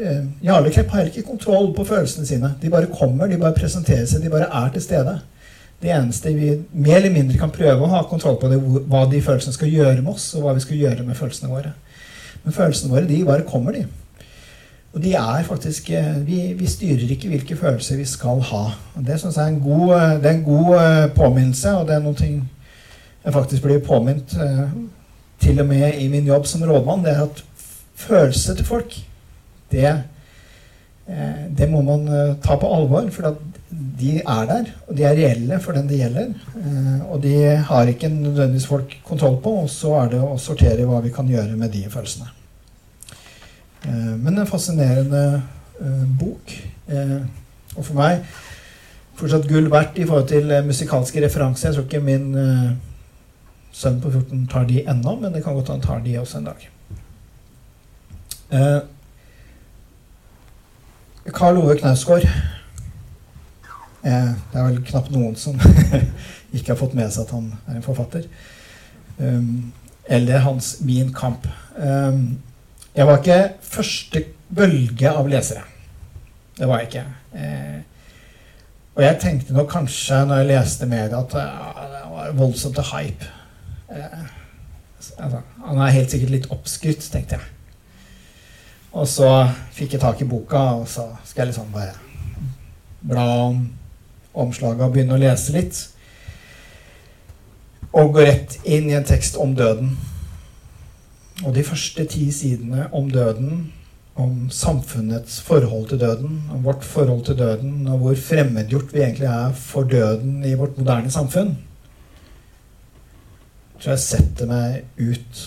Uh, 0.00 0.24
Jarle 0.44 0.70
Klepp 0.72 0.94
har 0.96 1.10
ikke 1.10 1.26
kontroll 1.28 1.74
på 1.76 1.84
følelsene 1.84 2.26
sine. 2.26 2.54
De 2.62 2.70
bare 2.70 2.88
kommer, 2.88 3.26
de 3.26 3.36
bare 3.36 3.52
presenterer 3.52 4.06
seg, 4.06 4.22
de 4.22 4.32
bare 4.32 4.48
er 4.48 4.72
til 4.72 4.82
stede. 4.82 5.18
Det 5.82 5.92
eneste 5.92 6.32
vi 6.34 6.54
mer 6.72 6.96
eller 6.96 7.12
mindre 7.12 7.38
kan 7.38 7.52
prøve 7.52 7.84
å 7.84 7.92
ha 7.92 8.02
kontroll 8.08 8.38
på, 8.40 8.48
det 8.48 8.60
hva 8.62 9.04
de 9.10 9.20
følelsene 9.20 9.52
skal 9.52 9.68
gjøre 9.68 10.00
med 10.00 10.12
oss, 10.14 10.34
og 10.34 10.46
hva 10.46 10.54
vi 10.56 10.64
skal 10.64 10.76
gjøre 10.76 11.04
med 11.04 11.18
følelsene 11.18 11.52
våre. 11.52 11.74
Men 12.44 12.56
følelsene 12.56 12.94
våre, 12.94 13.08
de 13.08 13.24
bare 13.28 13.44
kommer, 13.44 13.76
de. 13.76 13.84
Og 14.92 15.00
de 15.02 15.14
er 15.16 15.44
faktisk 15.48 15.90
eh, 15.90 16.26
Vi, 16.26 16.38
vi 16.58 16.66
styrer 16.68 17.10
ikke 17.10 17.28
hvilke 17.28 17.56
følelser 17.56 17.96
vi 17.96 18.04
skal 18.08 18.42
ha. 18.50 18.64
Og 18.96 19.06
det 19.06 19.20
syns 19.20 19.38
jeg 19.38 19.44
er 19.44 19.54
en, 19.54 19.60
god, 19.60 19.94
eh, 19.96 20.16
det 20.20 20.30
er 20.30 20.36
en 20.36 20.48
god 20.48 20.74
eh, 20.80 21.06
påminnelse, 21.16 21.76
og 21.78 21.86
det 21.88 21.96
er 21.96 22.04
noe 22.04 22.32
jeg 23.22 23.32
faktisk 23.32 23.62
blir 23.62 23.78
påminnet 23.86 24.32
til 25.38 25.60
og 25.62 25.66
med 25.68 26.00
i 26.02 26.08
min 26.10 26.26
jobb 26.26 26.46
som 26.46 26.64
rådmann. 26.66 27.04
Det 27.04 27.12
er 27.12 27.20
at 27.22 27.44
følelser 27.94 28.56
til 28.58 28.66
folk, 28.66 28.96
det, 29.70 29.92
det 31.58 31.70
må 31.70 31.84
man 31.86 32.10
ta 32.42 32.56
på 32.58 32.72
alvor. 32.74 33.06
For 33.14 33.36
de 33.70 34.16
er 34.18 34.50
der, 34.50 34.74
og 34.88 34.98
de 34.98 35.06
er 35.06 35.14
reelle 35.20 35.60
for 35.62 35.78
den 35.78 35.86
det 35.86 36.02
gjelder. 36.02 36.34
Og 37.14 37.22
de 37.22 37.38
har 37.70 37.94
ikke 37.94 38.10
nødvendigvis 38.10 38.66
folk 38.66 38.98
kontroll 39.06 39.38
på, 39.38 39.54
og 39.62 39.70
så 39.70 40.00
er 40.02 40.14
det 40.16 40.22
å 40.26 40.34
sortere 40.34 40.90
hva 40.90 40.98
vi 41.06 41.14
kan 41.14 41.30
gjøre 41.30 41.54
med 41.54 41.70
de 41.78 41.86
følelsene. 41.86 42.41
Eh, 43.84 44.14
men 44.18 44.38
en 44.38 44.46
fascinerende 44.46 45.42
eh, 45.80 46.06
bok. 46.18 46.54
Og 47.76 47.84
for 47.86 47.96
meg 47.96 48.24
fortsatt 49.16 49.46
gull 49.48 49.70
verdt 49.70 49.98
i 50.02 50.06
forhold 50.08 50.28
til 50.28 50.50
musikalske 50.66 51.22
referanser. 51.24 51.68
Jeg 51.68 51.74
tror 51.76 51.84
ikke 51.86 52.00
min 52.04 52.34
sønn 53.72 54.00
på 54.02 54.10
14 54.10 54.46
tar 54.52 54.66
de 54.68 54.82
ennå, 54.82 55.14
men 55.20 55.32
det 55.32 55.44
kan 55.44 55.54
godt 55.56 55.70
han 55.72 55.80
tar 55.80 56.02
de 56.04 56.18
også 56.20 56.38
en 56.38 56.50
dag. 56.50 56.66
Karl 61.32 61.62
Ove 61.62 61.78
Knausgård 61.78 62.26
Eh, 64.02 64.30
det 64.52 64.58
er 64.58 64.64
vel 64.66 64.80
knapt 64.82 65.12
noen 65.14 65.36
som 65.38 65.58
ikke 66.56 66.72
har 66.72 66.78
fått 66.80 66.96
med 66.98 67.12
seg 67.14 67.28
at 67.28 67.34
han 67.36 67.52
er 67.68 67.78
en 67.78 67.84
forfatter. 67.86 68.26
Eller 69.22 70.42
hans 70.42 70.74
Min 70.82 71.12
kamp. 71.14 71.46
Jeg 72.94 73.06
var 73.08 73.22
ikke 73.22 73.54
første 73.64 74.24
bølge 74.52 75.10
av 75.10 75.28
lesere. 75.32 75.62
Det 76.58 76.68
var 76.68 76.82
jeg 76.82 76.90
ikke. 76.90 77.04
Eh, 77.32 77.78
og 78.92 79.02
jeg 79.06 79.20
tenkte 79.22 79.56
nok 79.56 79.70
kanskje 79.72 80.18
når 80.28 80.42
jeg 80.42 80.48
leste 80.50 80.88
media, 80.90 81.22
at 81.22 81.36
ja, 81.38 81.86
det 81.94 82.02
var 82.12 82.34
voldsomt 82.36 82.76
til 82.76 82.90
hype. 82.90 83.30
Eh, 83.88 84.26
altså, 84.98 85.40
han 85.64 85.80
er 85.80 85.96
helt 85.96 86.12
sikkert 86.12 86.34
litt 86.34 86.50
oppskrytt, 86.52 87.08
tenkte 87.14 87.38
jeg. 87.38 87.48
Og 88.92 89.08
så 89.08 89.30
fikk 89.72 89.96
jeg 89.96 90.04
tak 90.04 90.20
i 90.20 90.28
boka, 90.28 90.60
og 90.82 90.88
så 90.88 91.08
skal 91.24 91.46
jeg 91.46 91.54
liksom 91.54 91.72
bare 91.72 91.96
bla 93.00 93.24
om 93.48 93.64
omslaget 94.36 94.84
og 94.84 94.92
begynne 94.92 95.16
å 95.16 95.22
lese 95.22 95.56
litt. 95.56 95.80
Og 97.96 98.12
gå 98.12 98.28
rett 98.28 98.60
inn 98.68 98.92
i 98.92 98.98
en 99.00 99.08
tekst 99.08 99.40
om 99.40 99.56
døden. 99.56 99.96
Og 101.44 101.54
de 101.54 101.64
første 101.64 102.04
ti 102.04 102.30
sidene 102.32 102.86
om 102.94 103.10
døden, 103.10 103.72
om 104.14 104.50
samfunnets 104.50 105.40
forhold 105.40 105.88
til 105.88 106.00
døden, 106.00 106.42
om 106.52 106.64
vårt 106.64 106.84
forhold 106.84 107.24
til 107.24 107.38
døden, 107.38 107.86
og 107.88 107.98
hvor 107.98 108.14
fremmedgjort 108.14 108.94
vi 108.94 109.00
egentlig 109.00 109.26
er 109.26 109.52
for 109.52 109.82
døden 109.82 110.44
i 110.44 110.54
vårt 110.54 110.78
moderne 110.78 111.10
samfunn, 111.10 111.56
tror 113.80 113.96
jeg 113.96 114.04
setter 114.04 114.46
meg 114.46 114.84
ut. 115.00 115.42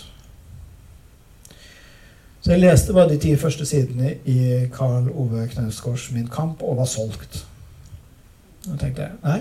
Så 2.42 2.52
jeg 2.52 2.62
leste 2.62 2.94
bare 2.94 3.10
de 3.10 3.18
ti 3.18 3.36
første 3.42 3.66
sidene 3.66 4.16
i 4.26 4.68
Karl 4.74 5.08
Ove 5.10 5.48
Knausgårds 5.48 6.12
'Min 6.12 6.28
kamp' 6.28 6.62
og 6.62 6.78
var 6.78 6.86
solgt. 6.86 7.48
Og 8.72 8.80
tenkte 8.80 9.02
jeg 9.02 9.12
nei, 9.24 9.40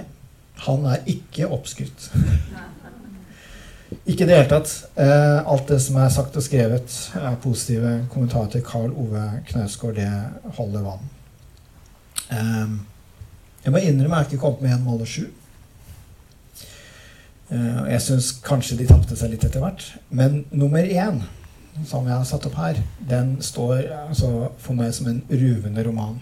han 0.54 0.84
er 0.84 0.96
ikke 1.06 1.48
oppskrytt. 1.48 2.12
Ikke 4.04 4.24
i 4.24 4.28
det 4.28 4.36
hele 4.36 4.48
tatt. 4.50 4.72
Eh, 5.00 5.38
alt 5.46 5.68
det 5.68 5.80
som 5.82 5.96
er 6.00 6.10
sagt 6.12 6.36
og 6.36 6.44
skrevet 6.44 6.96
av 7.20 7.38
positive 7.44 7.92
kommentarer 8.12 8.50
til 8.52 8.64
Karl 8.66 8.92
Ove 8.92 9.22
Knausgård, 9.50 9.98
det 9.98 10.10
holder 10.58 10.84
vann. 10.86 11.08
Eh, 12.30 12.76
jeg 13.64 13.72
må 13.72 13.80
innrømme 13.80 14.18
jeg 14.18 14.26
har 14.26 14.30
ikke 14.30 14.42
kommet 14.42 14.64
med 14.64 14.76
en 14.76 14.84
måler 14.86 15.08
sju. 15.08 15.24
Eh, 17.52 17.80
jeg 17.92 18.02
syns 18.04 18.30
kanskje 18.44 18.78
de 18.80 18.88
tapte 18.88 19.16
seg 19.18 19.34
litt 19.34 19.44
etter 19.46 19.62
hvert. 19.62 19.86
Men 20.10 20.44
nummer 20.50 20.84
én, 20.84 21.22
som 21.88 22.06
jeg 22.06 22.16
har 22.16 22.28
satt 22.28 22.46
opp 22.48 22.56
her, 22.60 22.78
den 23.08 23.36
står 23.42 23.88
altså, 24.06 24.50
for 24.62 24.78
meg 24.78 24.94
som 24.96 25.10
en 25.10 25.22
ruvende 25.30 25.84
roman. 25.86 26.20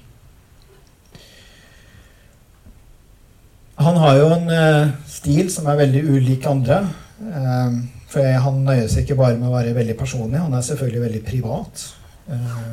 Han 3.82 3.96
har 3.98 4.18
jo 4.20 4.26
en 4.34 4.50
eh, 4.52 4.92
stil 5.08 5.48
som 5.50 5.66
er 5.70 5.80
veldig 5.80 6.02
ulik 6.12 6.46
andre. 6.46 6.82
Eh, 7.22 7.74
for 8.12 8.38
han 8.44 8.62
nøyer 8.66 8.88
seg 8.90 9.04
ikke 9.04 9.18
bare 9.20 9.38
med 9.38 9.48
å 9.48 9.54
være 9.54 9.74
veldig 9.76 9.96
personlig, 9.98 10.40
han 10.42 10.54
er 10.56 10.64
selvfølgelig 10.66 11.04
veldig 11.06 11.24
privat. 11.26 11.84
Eh, 12.28 12.70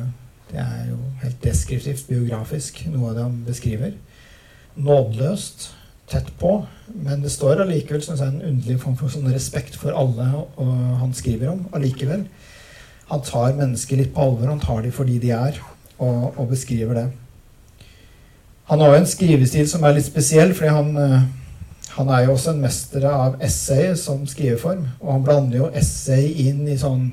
det 0.50 0.62
er 0.62 0.86
jo 0.90 0.98
helt 1.22 1.44
deskriptivt 1.44 2.08
biografisk, 2.10 2.82
noe 2.90 3.12
av 3.12 3.18
det 3.18 3.26
han 3.28 3.36
beskriver. 3.46 3.94
Nådeløst, 4.80 5.70
tett 6.10 6.32
på, 6.40 6.56
men 7.06 7.22
det 7.22 7.30
står 7.30 7.62
allikevel 7.62 8.02
synes 8.02 8.22
jeg, 8.24 8.34
en 8.34 8.48
underlig 8.48 8.80
form 8.82 8.96
for 8.98 9.12
sånn 9.12 9.30
respekt 9.30 9.76
for 9.78 9.94
alle 9.94 10.26
han 10.98 11.12
skriver 11.14 11.52
om. 11.52 11.68
allikevel. 11.76 12.24
Han 13.12 13.22
tar 13.22 13.54
mennesker 13.58 14.00
litt 14.00 14.10
på 14.14 14.24
alvor, 14.24 14.50
han 14.50 14.62
tar 14.62 14.82
dem 14.82 14.94
fordi 14.94 15.20
de 15.22 15.30
er, 15.34 15.60
og, 15.98 16.32
og 16.34 16.48
beskriver 16.50 16.98
det. 16.98 17.06
Han 18.70 18.82
har 18.82 18.92
jo 18.92 19.00
en 19.00 19.10
skrivestil 19.10 19.66
som 19.70 19.82
er 19.86 19.96
litt 19.96 20.06
spesiell, 20.06 20.52
fordi 20.54 20.70
han, 20.70 20.90
eh, 20.98 21.22
han 21.96 22.10
er 22.14 22.26
jo 22.26 22.36
også 22.36 22.54
en 22.54 22.62
mester 22.62 23.04
av 23.08 23.40
essay 23.42 23.90
som 23.98 24.22
skriveform. 24.28 24.86
Og 25.02 25.12
han 25.14 25.26
blander 25.26 25.58
jo 25.58 25.70
essay 25.74 26.30
inn 26.46 26.62
i 26.70 26.78
sånn 26.78 27.08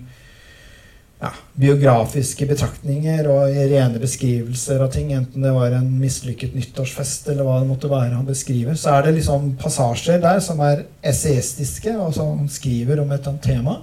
ja, 1.18 1.32
biografiske 1.58 2.46
betraktninger 2.46 3.26
og 3.34 3.50
i 3.50 3.66
rene 3.72 4.02
beskrivelser 4.02 4.84
av 4.86 4.92
ting. 4.94 5.10
Enten 5.18 5.46
det 5.46 5.54
var 5.56 5.74
en 5.74 5.90
mislykket 6.02 6.54
nyttårsfest 6.58 7.32
eller 7.34 7.48
hva 7.48 7.58
det 7.64 7.72
måtte 7.72 7.90
være 7.92 8.14
han 8.14 8.28
beskriver. 8.28 8.78
Så 8.78 8.94
er 8.94 9.08
det 9.08 9.16
liksom 9.18 9.56
passasjer 9.62 10.22
der 10.24 10.44
som 10.46 10.62
er 10.66 10.86
essayistiske, 11.02 11.98
og 11.98 12.14
som 12.18 12.46
skriver 12.52 13.02
om 13.02 13.12
et 13.12 13.20
eller 13.20 13.34
annet 13.34 13.50
tema. 13.50 13.80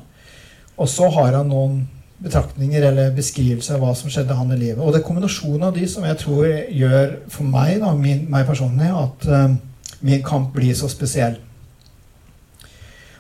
Og 0.78 0.90
så 0.90 1.10
har 1.10 1.34
han 1.40 1.50
noen 1.50 1.82
betraktninger 2.24 2.86
eller 2.86 3.12
beskrivelser 3.14 3.76
av 3.76 3.82
hva 3.82 3.92
som 3.98 4.10
skjedde 4.12 4.36
han 4.38 4.54
i 4.54 4.58
livet. 4.60 4.80
Og 4.80 4.94
det 4.94 5.02
er 5.02 5.06
kombinasjonen 5.08 5.66
av 5.68 5.74
de 5.76 5.86
som 5.90 6.06
jeg 6.06 6.22
tror 6.22 6.46
gjør 6.70 7.16
for 7.34 7.50
meg, 7.50 7.80
da, 7.82 7.90
min, 7.98 8.24
meg 8.30 8.46
personlig, 8.48 8.90
at 8.94 9.26
uh, 9.28 9.56
min 10.00 10.22
kamp 10.24 10.52
blir 10.54 10.74
så 10.74 10.88
spesiell. 10.88 11.36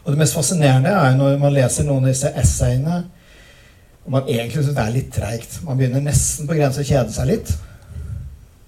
Og 0.04 0.12
det 0.12 0.20
mest 0.20 0.36
fascinerende 0.36 0.92
er 0.92 1.12
jo 1.12 1.20
når 1.20 1.38
man 1.40 1.54
leser 1.54 1.86
noen 1.86 2.04
av 2.04 2.12
disse 2.12 2.32
essayene 2.36 3.04
og 4.04 4.12
man 4.12 4.26
egentlig 4.28 4.60
syns 4.60 4.76
det 4.76 4.82
er 4.82 4.92
litt 4.92 5.12
treigt. 5.16 5.54
Man 5.64 5.78
begynner 5.80 6.02
nesten 6.04 6.48
på 6.48 6.56
grensa 6.58 6.82
å 6.82 6.88
kjede 6.88 7.12
seg 7.14 7.30
litt. 7.30 7.52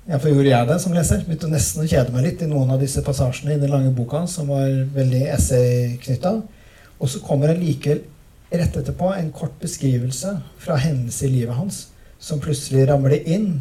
Iallfall 0.06 0.32
gjorde 0.32 0.52
jeg 0.52 0.68
det 0.70 0.76
som 0.80 0.94
leser. 0.96 1.24
Begynte 1.26 1.50
nesten 1.52 1.82
å 1.82 1.88
kjede 1.90 2.14
meg 2.14 2.24
litt 2.24 2.44
i 2.44 2.48
noen 2.48 2.72
av 2.72 2.80
disse 2.80 3.02
passasjene 3.04 3.56
i 3.56 3.60
den 3.60 3.72
lange 3.72 3.92
boka, 3.92 4.22
som 4.30 4.48
var 4.48 4.70
veldig 4.96 5.24
essay-knytta. 5.34 6.32
Og 6.96 7.12
så 7.12 7.20
kommer 7.24 7.52
det 7.52 7.60
likevel 7.60 8.00
rett 8.54 8.78
etterpå 8.80 9.10
en 9.12 9.28
kort 9.34 9.58
beskrivelse 9.60 10.32
fra 10.62 10.78
hendelser 10.80 11.28
i 11.28 11.34
livet 11.40 11.58
hans 11.58 11.82
som 12.22 12.40
plutselig 12.40 12.86
ramler 12.88 13.18
inn, 13.28 13.58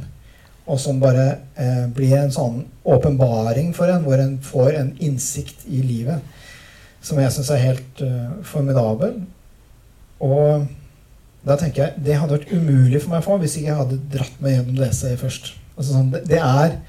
og 0.66 0.80
som 0.82 1.02
bare 1.02 1.26
eh, 1.62 1.86
blir 1.94 2.16
en 2.18 2.34
sånn 2.34 2.64
åpenbaring 2.86 3.70
for 3.78 3.92
en, 3.92 4.02
hvor 4.06 4.22
en 4.22 4.40
får 4.42 4.80
en 4.80 4.92
innsikt 5.04 5.68
i 5.70 5.84
livet 5.86 6.24
som 7.06 7.20
jeg 7.22 7.34
syns 7.36 7.52
er 7.54 7.62
helt 7.62 8.02
uh, 8.02 8.38
formidabel. 8.46 9.20
Og 10.26 10.66
da 11.46 11.58
tenker 11.60 11.84
jeg 11.84 12.06
det 12.08 12.18
hadde 12.18 12.40
vært 12.40 12.54
umulig 12.54 13.02
for 13.04 13.14
meg 13.14 13.22
å 13.22 13.28
få 13.28 13.38
hvis 13.42 13.60
ikke 13.60 13.70
jeg 13.70 13.82
hadde 13.82 14.00
dratt 14.16 14.40
meg 14.42 14.56
gjennom 14.56 14.80
det 14.80 15.18
først. 15.22 15.52
Altså, 15.76 15.92
sånn, 15.92 16.10
det, 16.14 16.24
det, 16.32 16.40
er, 16.40 16.80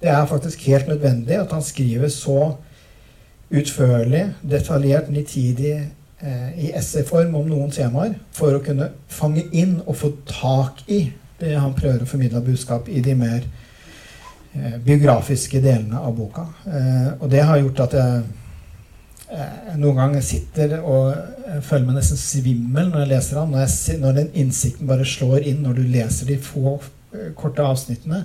det, 0.00 0.08
er, 0.12 0.30
faktisk 0.30 0.64
helt 0.70 0.88
nødvendig 0.88 1.36
at 1.40 1.52
han 1.52 1.64
skriver 1.66 2.08
så 2.12 2.54
utførlig, 3.52 4.24
detaljert, 4.42 5.10
nitidig 5.12 5.74
eh, 5.76 6.48
i 6.56 6.72
essayform 6.74 7.36
om 7.38 7.50
noen 7.50 7.70
temaer 7.74 8.16
for 8.34 8.56
å 8.56 8.62
kunne 8.64 8.88
fange 9.12 9.44
inn 9.52 9.76
og 9.84 9.98
få 10.00 10.14
tak 10.30 10.80
i 10.88 11.04
han 11.40 11.74
prøver 11.76 12.02
å 12.02 12.08
formidle 12.08 12.40
budskap 12.44 12.88
i 12.88 13.02
de 13.04 13.14
mer 13.18 13.44
eh, 14.56 14.78
biografiske 14.84 15.60
delene 15.60 16.00
av 16.00 16.16
boka. 16.16 16.46
Eh, 16.64 17.08
og 17.20 17.30
det 17.32 17.44
har 17.44 17.60
gjort 17.60 17.84
at 17.84 17.96
jeg 17.98 18.24
eh, 19.36 19.76
noen 19.76 20.00
ganger 20.00 20.24
sitter 20.24 20.78
og 20.80 21.12
eh, 21.12 21.60
føler 21.60 21.86
meg 21.88 22.00
nesten 22.00 22.20
svimmel 22.20 22.90
når 22.90 23.04
jeg 23.04 23.12
leser 23.12 23.40
ham. 23.42 23.54
Når, 23.54 23.78
når, 24.02 24.18
den 24.22 24.34
innsikten 24.44 24.88
bare 24.88 25.08
slår 25.08 25.44
inn 25.44 25.62
når 25.66 25.80
du 25.80 25.86
leser 25.92 26.32
de 26.32 26.40
få 26.40 26.78
eh, 26.78 27.32
korte 27.36 27.64
avsnittene. 27.64 28.24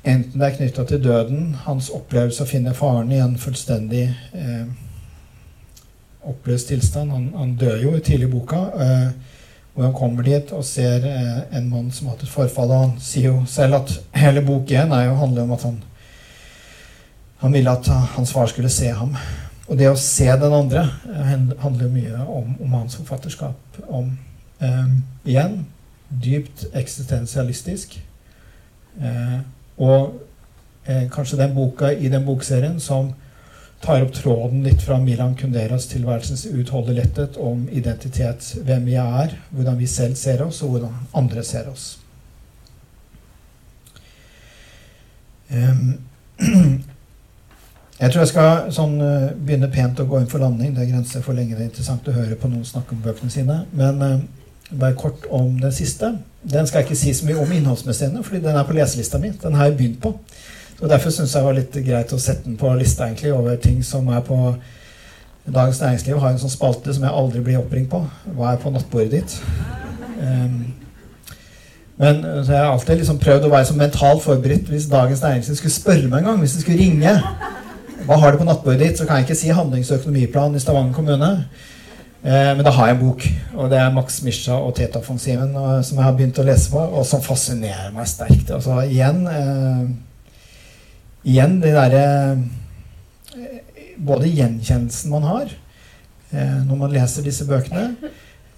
Enten 0.00 0.40
det 0.40 0.46
er 0.46 0.54
knytta 0.56 0.86
til 0.88 1.02
døden, 1.04 1.50
hans 1.66 1.90
opplevelse 1.92 2.40
av 2.40 2.48
å 2.48 2.50
finne 2.50 2.72
faren 2.76 3.10
i 3.12 3.18
en 3.20 3.34
fullstendig 3.38 4.06
eh, 4.32 4.70
oppløst 6.24 6.70
tilstand. 6.72 7.12
Han, 7.12 7.26
han, 7.36 7.52
dør 7.60 7.82
jo 7.84 7.98
tidlig 7.98 8.30
i 8.30 8.32
boka. 8.32 8.62
Eh, 8.80 9.29
hvor 9.74 9.86
han 9.86 9.94
kommer 9.94 10.26
dit 10.26 10.50
og 10.52 10.64
ser 10.66 11.04
eh, 11.06 11.56
en 11.56 11.68
mann 11.70 11.90
som 11.94 12.08
har 12.08 12.16
hatt 12.16 12.24
et 12.26 12.32
forfall. 12.32 12.72
Og 12.72 12.82
han 12.84 12.96
sier 13.02 13.30
jo 13.30 13.44
selv 13.48 13.80
at 13.80 13.94
hele 14.18 14.42
bok 14.44 14.70
én 14.70 14.92
handler 14.92 15.44
om 15.44 15.54
at 15.56 15.66
han, 15.68 15.78
han 17.44 17.54
ville 17.54 17.76
at 17.78 17.86
hans 18.16 18.32
far 18.32 18.50
skulle 18.50 18.72
se 18.72 18.90
ham. 18.90 19.14
Og 19.70 19.78
det 19.78 19.86
å 19.86 19.98
se 19.98 20.26
den 20.26 20.56
andre 20.56 20.88
eh, 21.14 21.36
handler 21.62 21.92
mye 21.92 22.24
om, 22.26 22.56
om 22.58 22.78
hans 22.80 22.98
forfatterskap. 22.98 23.82
Om 23.86 24.10
eh, 24.58 24.96
igjen 25.30 25.60
dypt 26.10 26.66
eksistensialistisk. 26.74 28.00
Eh, 29.00 29.38
og 29.78 30.20
eh, 30.84 31.06
kanskje 31.12 31.38
den 31.38 31.54
boka 31.54 31.92
i 31.94 32.10
den 32.10 32.26
bokserien 32.26 32.80
som 32.82 33.12
tar 33.80 34.04
opp 34.04 34.12
tråden 34.14 34.62
litt 34.66 34.82
fra 34.84 34.98
Milan 35.00 35.34
Kunderas 35.38 35.86
tilværelsens 35.88 36.46
utholdelighet 36.46 37.36
om 37.40 37.64
identitet. 37.72 38.54
Hvem 38.66 38.84
vi 38.90 38.98
er, 39.00 39.34
hvordan 39.50 39.78
vi 39.80 39.88
selv 39.88 40.18
ser 40.20 40.42
oss, 40.44 40.62
og 40.62 40.74
hvordan 40.74 40.94
andre 41.16 41.44
ser 41.44 41.70
oss. 41.72 41.94
Jeg 48.00 48.12
tror 48.14 48.22
jeg 48.22 48.30
skal 48.30 48.70
sånn, 48.72 48.94
uh, 48.96 49.32
begynne 49.36 49.68
pent 49.68 49.98
å 50.00 50.06
gå 50.08 50.22
inn 50.22 50.28
for 50.30 50.40
landing. 50.40 50.70
Det 50.72 50.86
er 50.86 50.92
grenser 50.94 51.20
for 51.24 51.36
lenge 51.36 51.52
det 51.52 51.66
er 51.66 51.68
interessant 51.68 52.06
å 52.08 52.14
høre 52.14 52.38
på 52.40 52.48
noen 52.48 52.64
snakke 52.64 52.94
om 52.96 53.02
bøkene 53.04 53.32
sine. 53.32 53.58
Men 53.76 54.00
uh, 54.00 54.22
bare 54.70 54.96
kort 54.96 55.26
om 55.28 55.58
den 55.60 55.74
siste. 55.74 56.14
Den 56.40 56.64
skal 56.68 56.80
jeg 56.80 56.88
ikke 56.88 57.00
si 57.02 57.12
så 57.12 57.28
mye 57.28 57.42
om 57.42 57.52
innholdsmessig 57.52 58.08
fordi 58.24 58.40
den 58.46 58.56
er 58.56 58.64
på 58.64 58.76
leselista 58.78 59.20
mi. 59.20 59.34
Den 59.42 59.58
har 59.58 59.68
jeg 59.68 59.76
begynt 59.82 60.00
på. 60.00 60.14
Og 60.80 60.88
Derfor 60.88 61.12
syns 61.12 61.34
jeg 61.34 61.40
det 61.42 61.46
var 61.46 61.56
litt 61.58 61.78
greit 61.86 62.12
å 62.12 62.20
sette 62.20 62.46
den 62.48 62.56
på 62.60 62.72
lista 62.78 63.06
egentlig 63.06 63.34
over 63.36 63.56
ting 63.60 63.82
som 63.84 64.08
er 64.08 64.22
på 64.24 64.38
Dagens 65.50 65.80
Næringsliv 65.80 66.18
har 66.20 66.32
en 66.32 66.40
sånn 66.40 66.52
spalte 66.52 66.92
som 66.94 67.04
jeg 67.04 67.16
aldri 67.16 67.40
blir 67.44 67.58
oppringt 67.58 67.90
på. 67.90 68.00
Hva 68.36 68.52
er 68.52 68.60
på 68.60 68.70
nattbordet 68.72 69.10
ditt? 69.16 69.36
Um, 70.20 70.60
men 72.00 72.20
så 72.22 72.52
jeg 72.54 72.60
har 72.60 72.70
alltid 72.70 73.00
liksom 73.00 73.18
prøvd 73.20 73.48
å 73.48 73.52
være 73.52 73.68
så 73.68 73.76
mentalt 73.76 74.22
forberedt 74.24 74.68
hvis 74.72 74.88
Dagens 74.88 75.24
Næringsliv 75.24 75.58
skulle 75.58 75.74
spørre 75.74 76.08
meg 76.08 76.22
en 76.22 76.30
gang. 76.30 76.44
Hvis 76.44 76.54
de 76.56 76.62
skulle 76.62 76.80
ringe 76.80 77.16
hva 78.06 78.16
har 78.20 78.32
du 78.32 78.40
på 78.40 78.46
nattbordet 78.48 78.80
ditt, 78.84 79.00
så 79.00 79.04
kan 79.08 79.20
jeg 79.20 79.28
ikke 79.28 79.40
si 79.40 79.50
handlings- 79.52 79.90
og 79.92 80.00
økonomiplan 80.00 80.54
i 80.56 80.62
Stavanger 80.62 80.96
kommune. 80.96 81.30
Eh, 82.24 82.52
men 82.56 82.64
da 82.64 82.72
har 82.76 82.88
jeg 82.88 82.96
en 82.96 83.02
bok, 83.02 83.26
og 83.56 83.70
det 83.72 83.78
er 83.80 83.92
Max 83.92 84.22
Misha 84.24 84.56
og 84.56 84.74
Teta-offensiven 84.76 85.52
som 85.56 85.98
jeg 85.98 86.04
har 86.04 86.16
begynt 86.16 86.40
å 86.40 86.44
lese 86.44 86.72
på, 86.72 86.80
og 86.80 87.04
som 87.08 87.22
fascinerer 87.24 87.92
meg 87.96 88.08
sterkt. 88.08 88.52
Altså 88.56 88.80
igjen 88.86 89.22
eh, 89.28 89.84
Igjen 91.28 91.58
det 91.60 91.74
derre 91.76 92.04
eh, 93.36 93.60
Både 94.00 94.30
gjenkjennelsen 94.30 95.12
man 95.12 95.26
har 95.28 95.50
eh, 96.32 96.58
når 96.64 96.78
man 96.80 96.92
leser 96.94 97.26
disse 97.26 97.44
bøkene, 97.44 98.10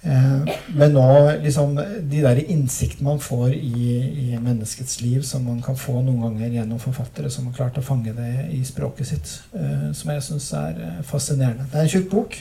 eh, 0.07 0.51
men 0.71 0.93
nå 0.95 1.07
liksom 1.43 1.73
de 1.75 2.21
der 2.23 2.39
innsiktene 2.45 3.09
man 3.09 3.19
får 3.19 3.51
i, 3.57 3.89
i, 4.23 4.27
menneskets 4.37 5.01
liv, 5.01 5.25
som 5.27 5.43
man 5.43 5.59
kan 5.65 5.75
få 5.75 5.97
noen 5.99 6.21
ganger 6.23 6.55
gjennom 6.59 6.79
forfattere 6.79 7.31
som 7.33 7.49
har 7.49 7.57
klart 7.57 7.81
å 7.81 7.83
fange 7.83 8.15
det 8.15 8.47
i 8.55 8.61
språket 8.63 9.09
sitt, 9.09 9.33
som 9.51 10.13
jeg 10.13 10.23
syns 10.23 10.47
er 10.61 10.79
fascinerende. 11.09 11.67
Det 11.71 11.81
er 11.81 11.89
en 11.89 11.91
tjukk 11.91 12.07
bok, 12.13 12.37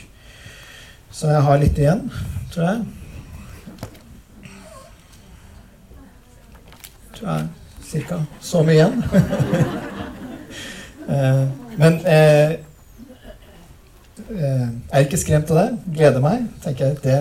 så 1.10 1.32
jeg 1.32 1.46
har 1.48 1.62
litt 1.64 1.80
igjen, 1.82 2.04
tror 2.54 2.68
jeg. 2.68 2.78
Tror 7.18 7.28
jeg 7.32 7.50
cirka 7.92 8.22
så 8.40 8.62
mye 8.62 8.78
igjen. 8.78 9.02
Eh, 11.08 11.42
men 11.80 11.98
eh, 12.06 12.52
eh, 14.30 14.68
jeg 14.68 14.92
er 14.92 15.06
ikke 15.06 15.20
skremt 15.20 15.50
av 15.50 15.60
det. 15.62 15.68
Gleder 15.96 16.24
meg. 16.24 16.46
tenker 16.64 16.86
jeg 16.92 17.02
det, 17.04 17.18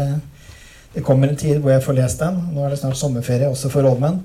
det 0.95 1.03
kommer 1.07 1.31
en 1.31 1.39
tid 1.39 1.59
hvor 1.59 1.73
jeg 1.73 1.83
får 1.83 1.99
lest 1.99 2.23
den. 2.23 2.39
Nå 2.53 2.65
er 2.65 2.73
det 2.73 2.81
snart 2.81 2.99
sommerferie 2.99 3.49
også 3.49 3.71
for 3.73 3.87
rådmenn. 3.87 4.21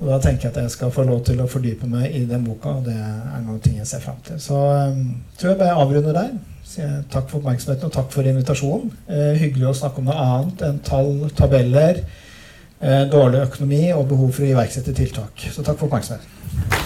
Og 0.00 0.08
da 0.08 0.16
tenker 0.24 0.48
jeg 0.48 0.54
at 0.54 0.62
jeg 0.62 0.72
skal 0.72 0.92
få 0.94 1.04
lov 1.04 1.20
til 1.26 1.42
å 1.42 1.48
fordype 1.50 1.88
meg 1.88 2.14
i 2.16 2.22
den 2.28 2.46
boka, 2.46 2.78
og 2.78 2.86
det 2.88 2.96
er 2.96 3.42
noen 3.44 3.60
ting 3.60 3.76
jeg 3.76 3.88
ser 3.90 4.00
frem 4.00 4.16
til. 4.24 4.38
Så 4.40 4.56
um, 4.56 5.02
tror 5.36 5.52
jeg 5.52 5.60
bare 5.60 5.74
jeg 5.74 5.82
avrunder 5.82 6.16
der. 6.16 6.30
Sier 6.70 7.00
takk 7.12 7.28
for 7.28 7.42
oppmerksomheten 7.42 7.90
og 7.90 7.92
takk 7.92 8.08
for 8.14 8.30
invitasjonen. 8.30 8.92
Eh, 9.10 9.32
hyggelig 9.42 9.72
å 9.72 9.76
snakke 9.82 10.00
om 10.00 10.08
noe 10.08 10.24
annet 10.24 10.62
enn 10.68 10.78
tall, 10.86 11.12
tabeller, 11.36 12.04
eh, 12.80 13.02
dårlig 13.12 13.42
økonomi 13.48 13.88
og 13.92 14.06
behov 14.14 14.30
for 14.38 14.46
å 14.46 14.52
iverksette 14.54 14.94
tiltak. 14.96 15.50
Så 15.50 15.66
takk 15.66 15.76
for 15.76 15.90
oppmerksomheten. 15.90 16.79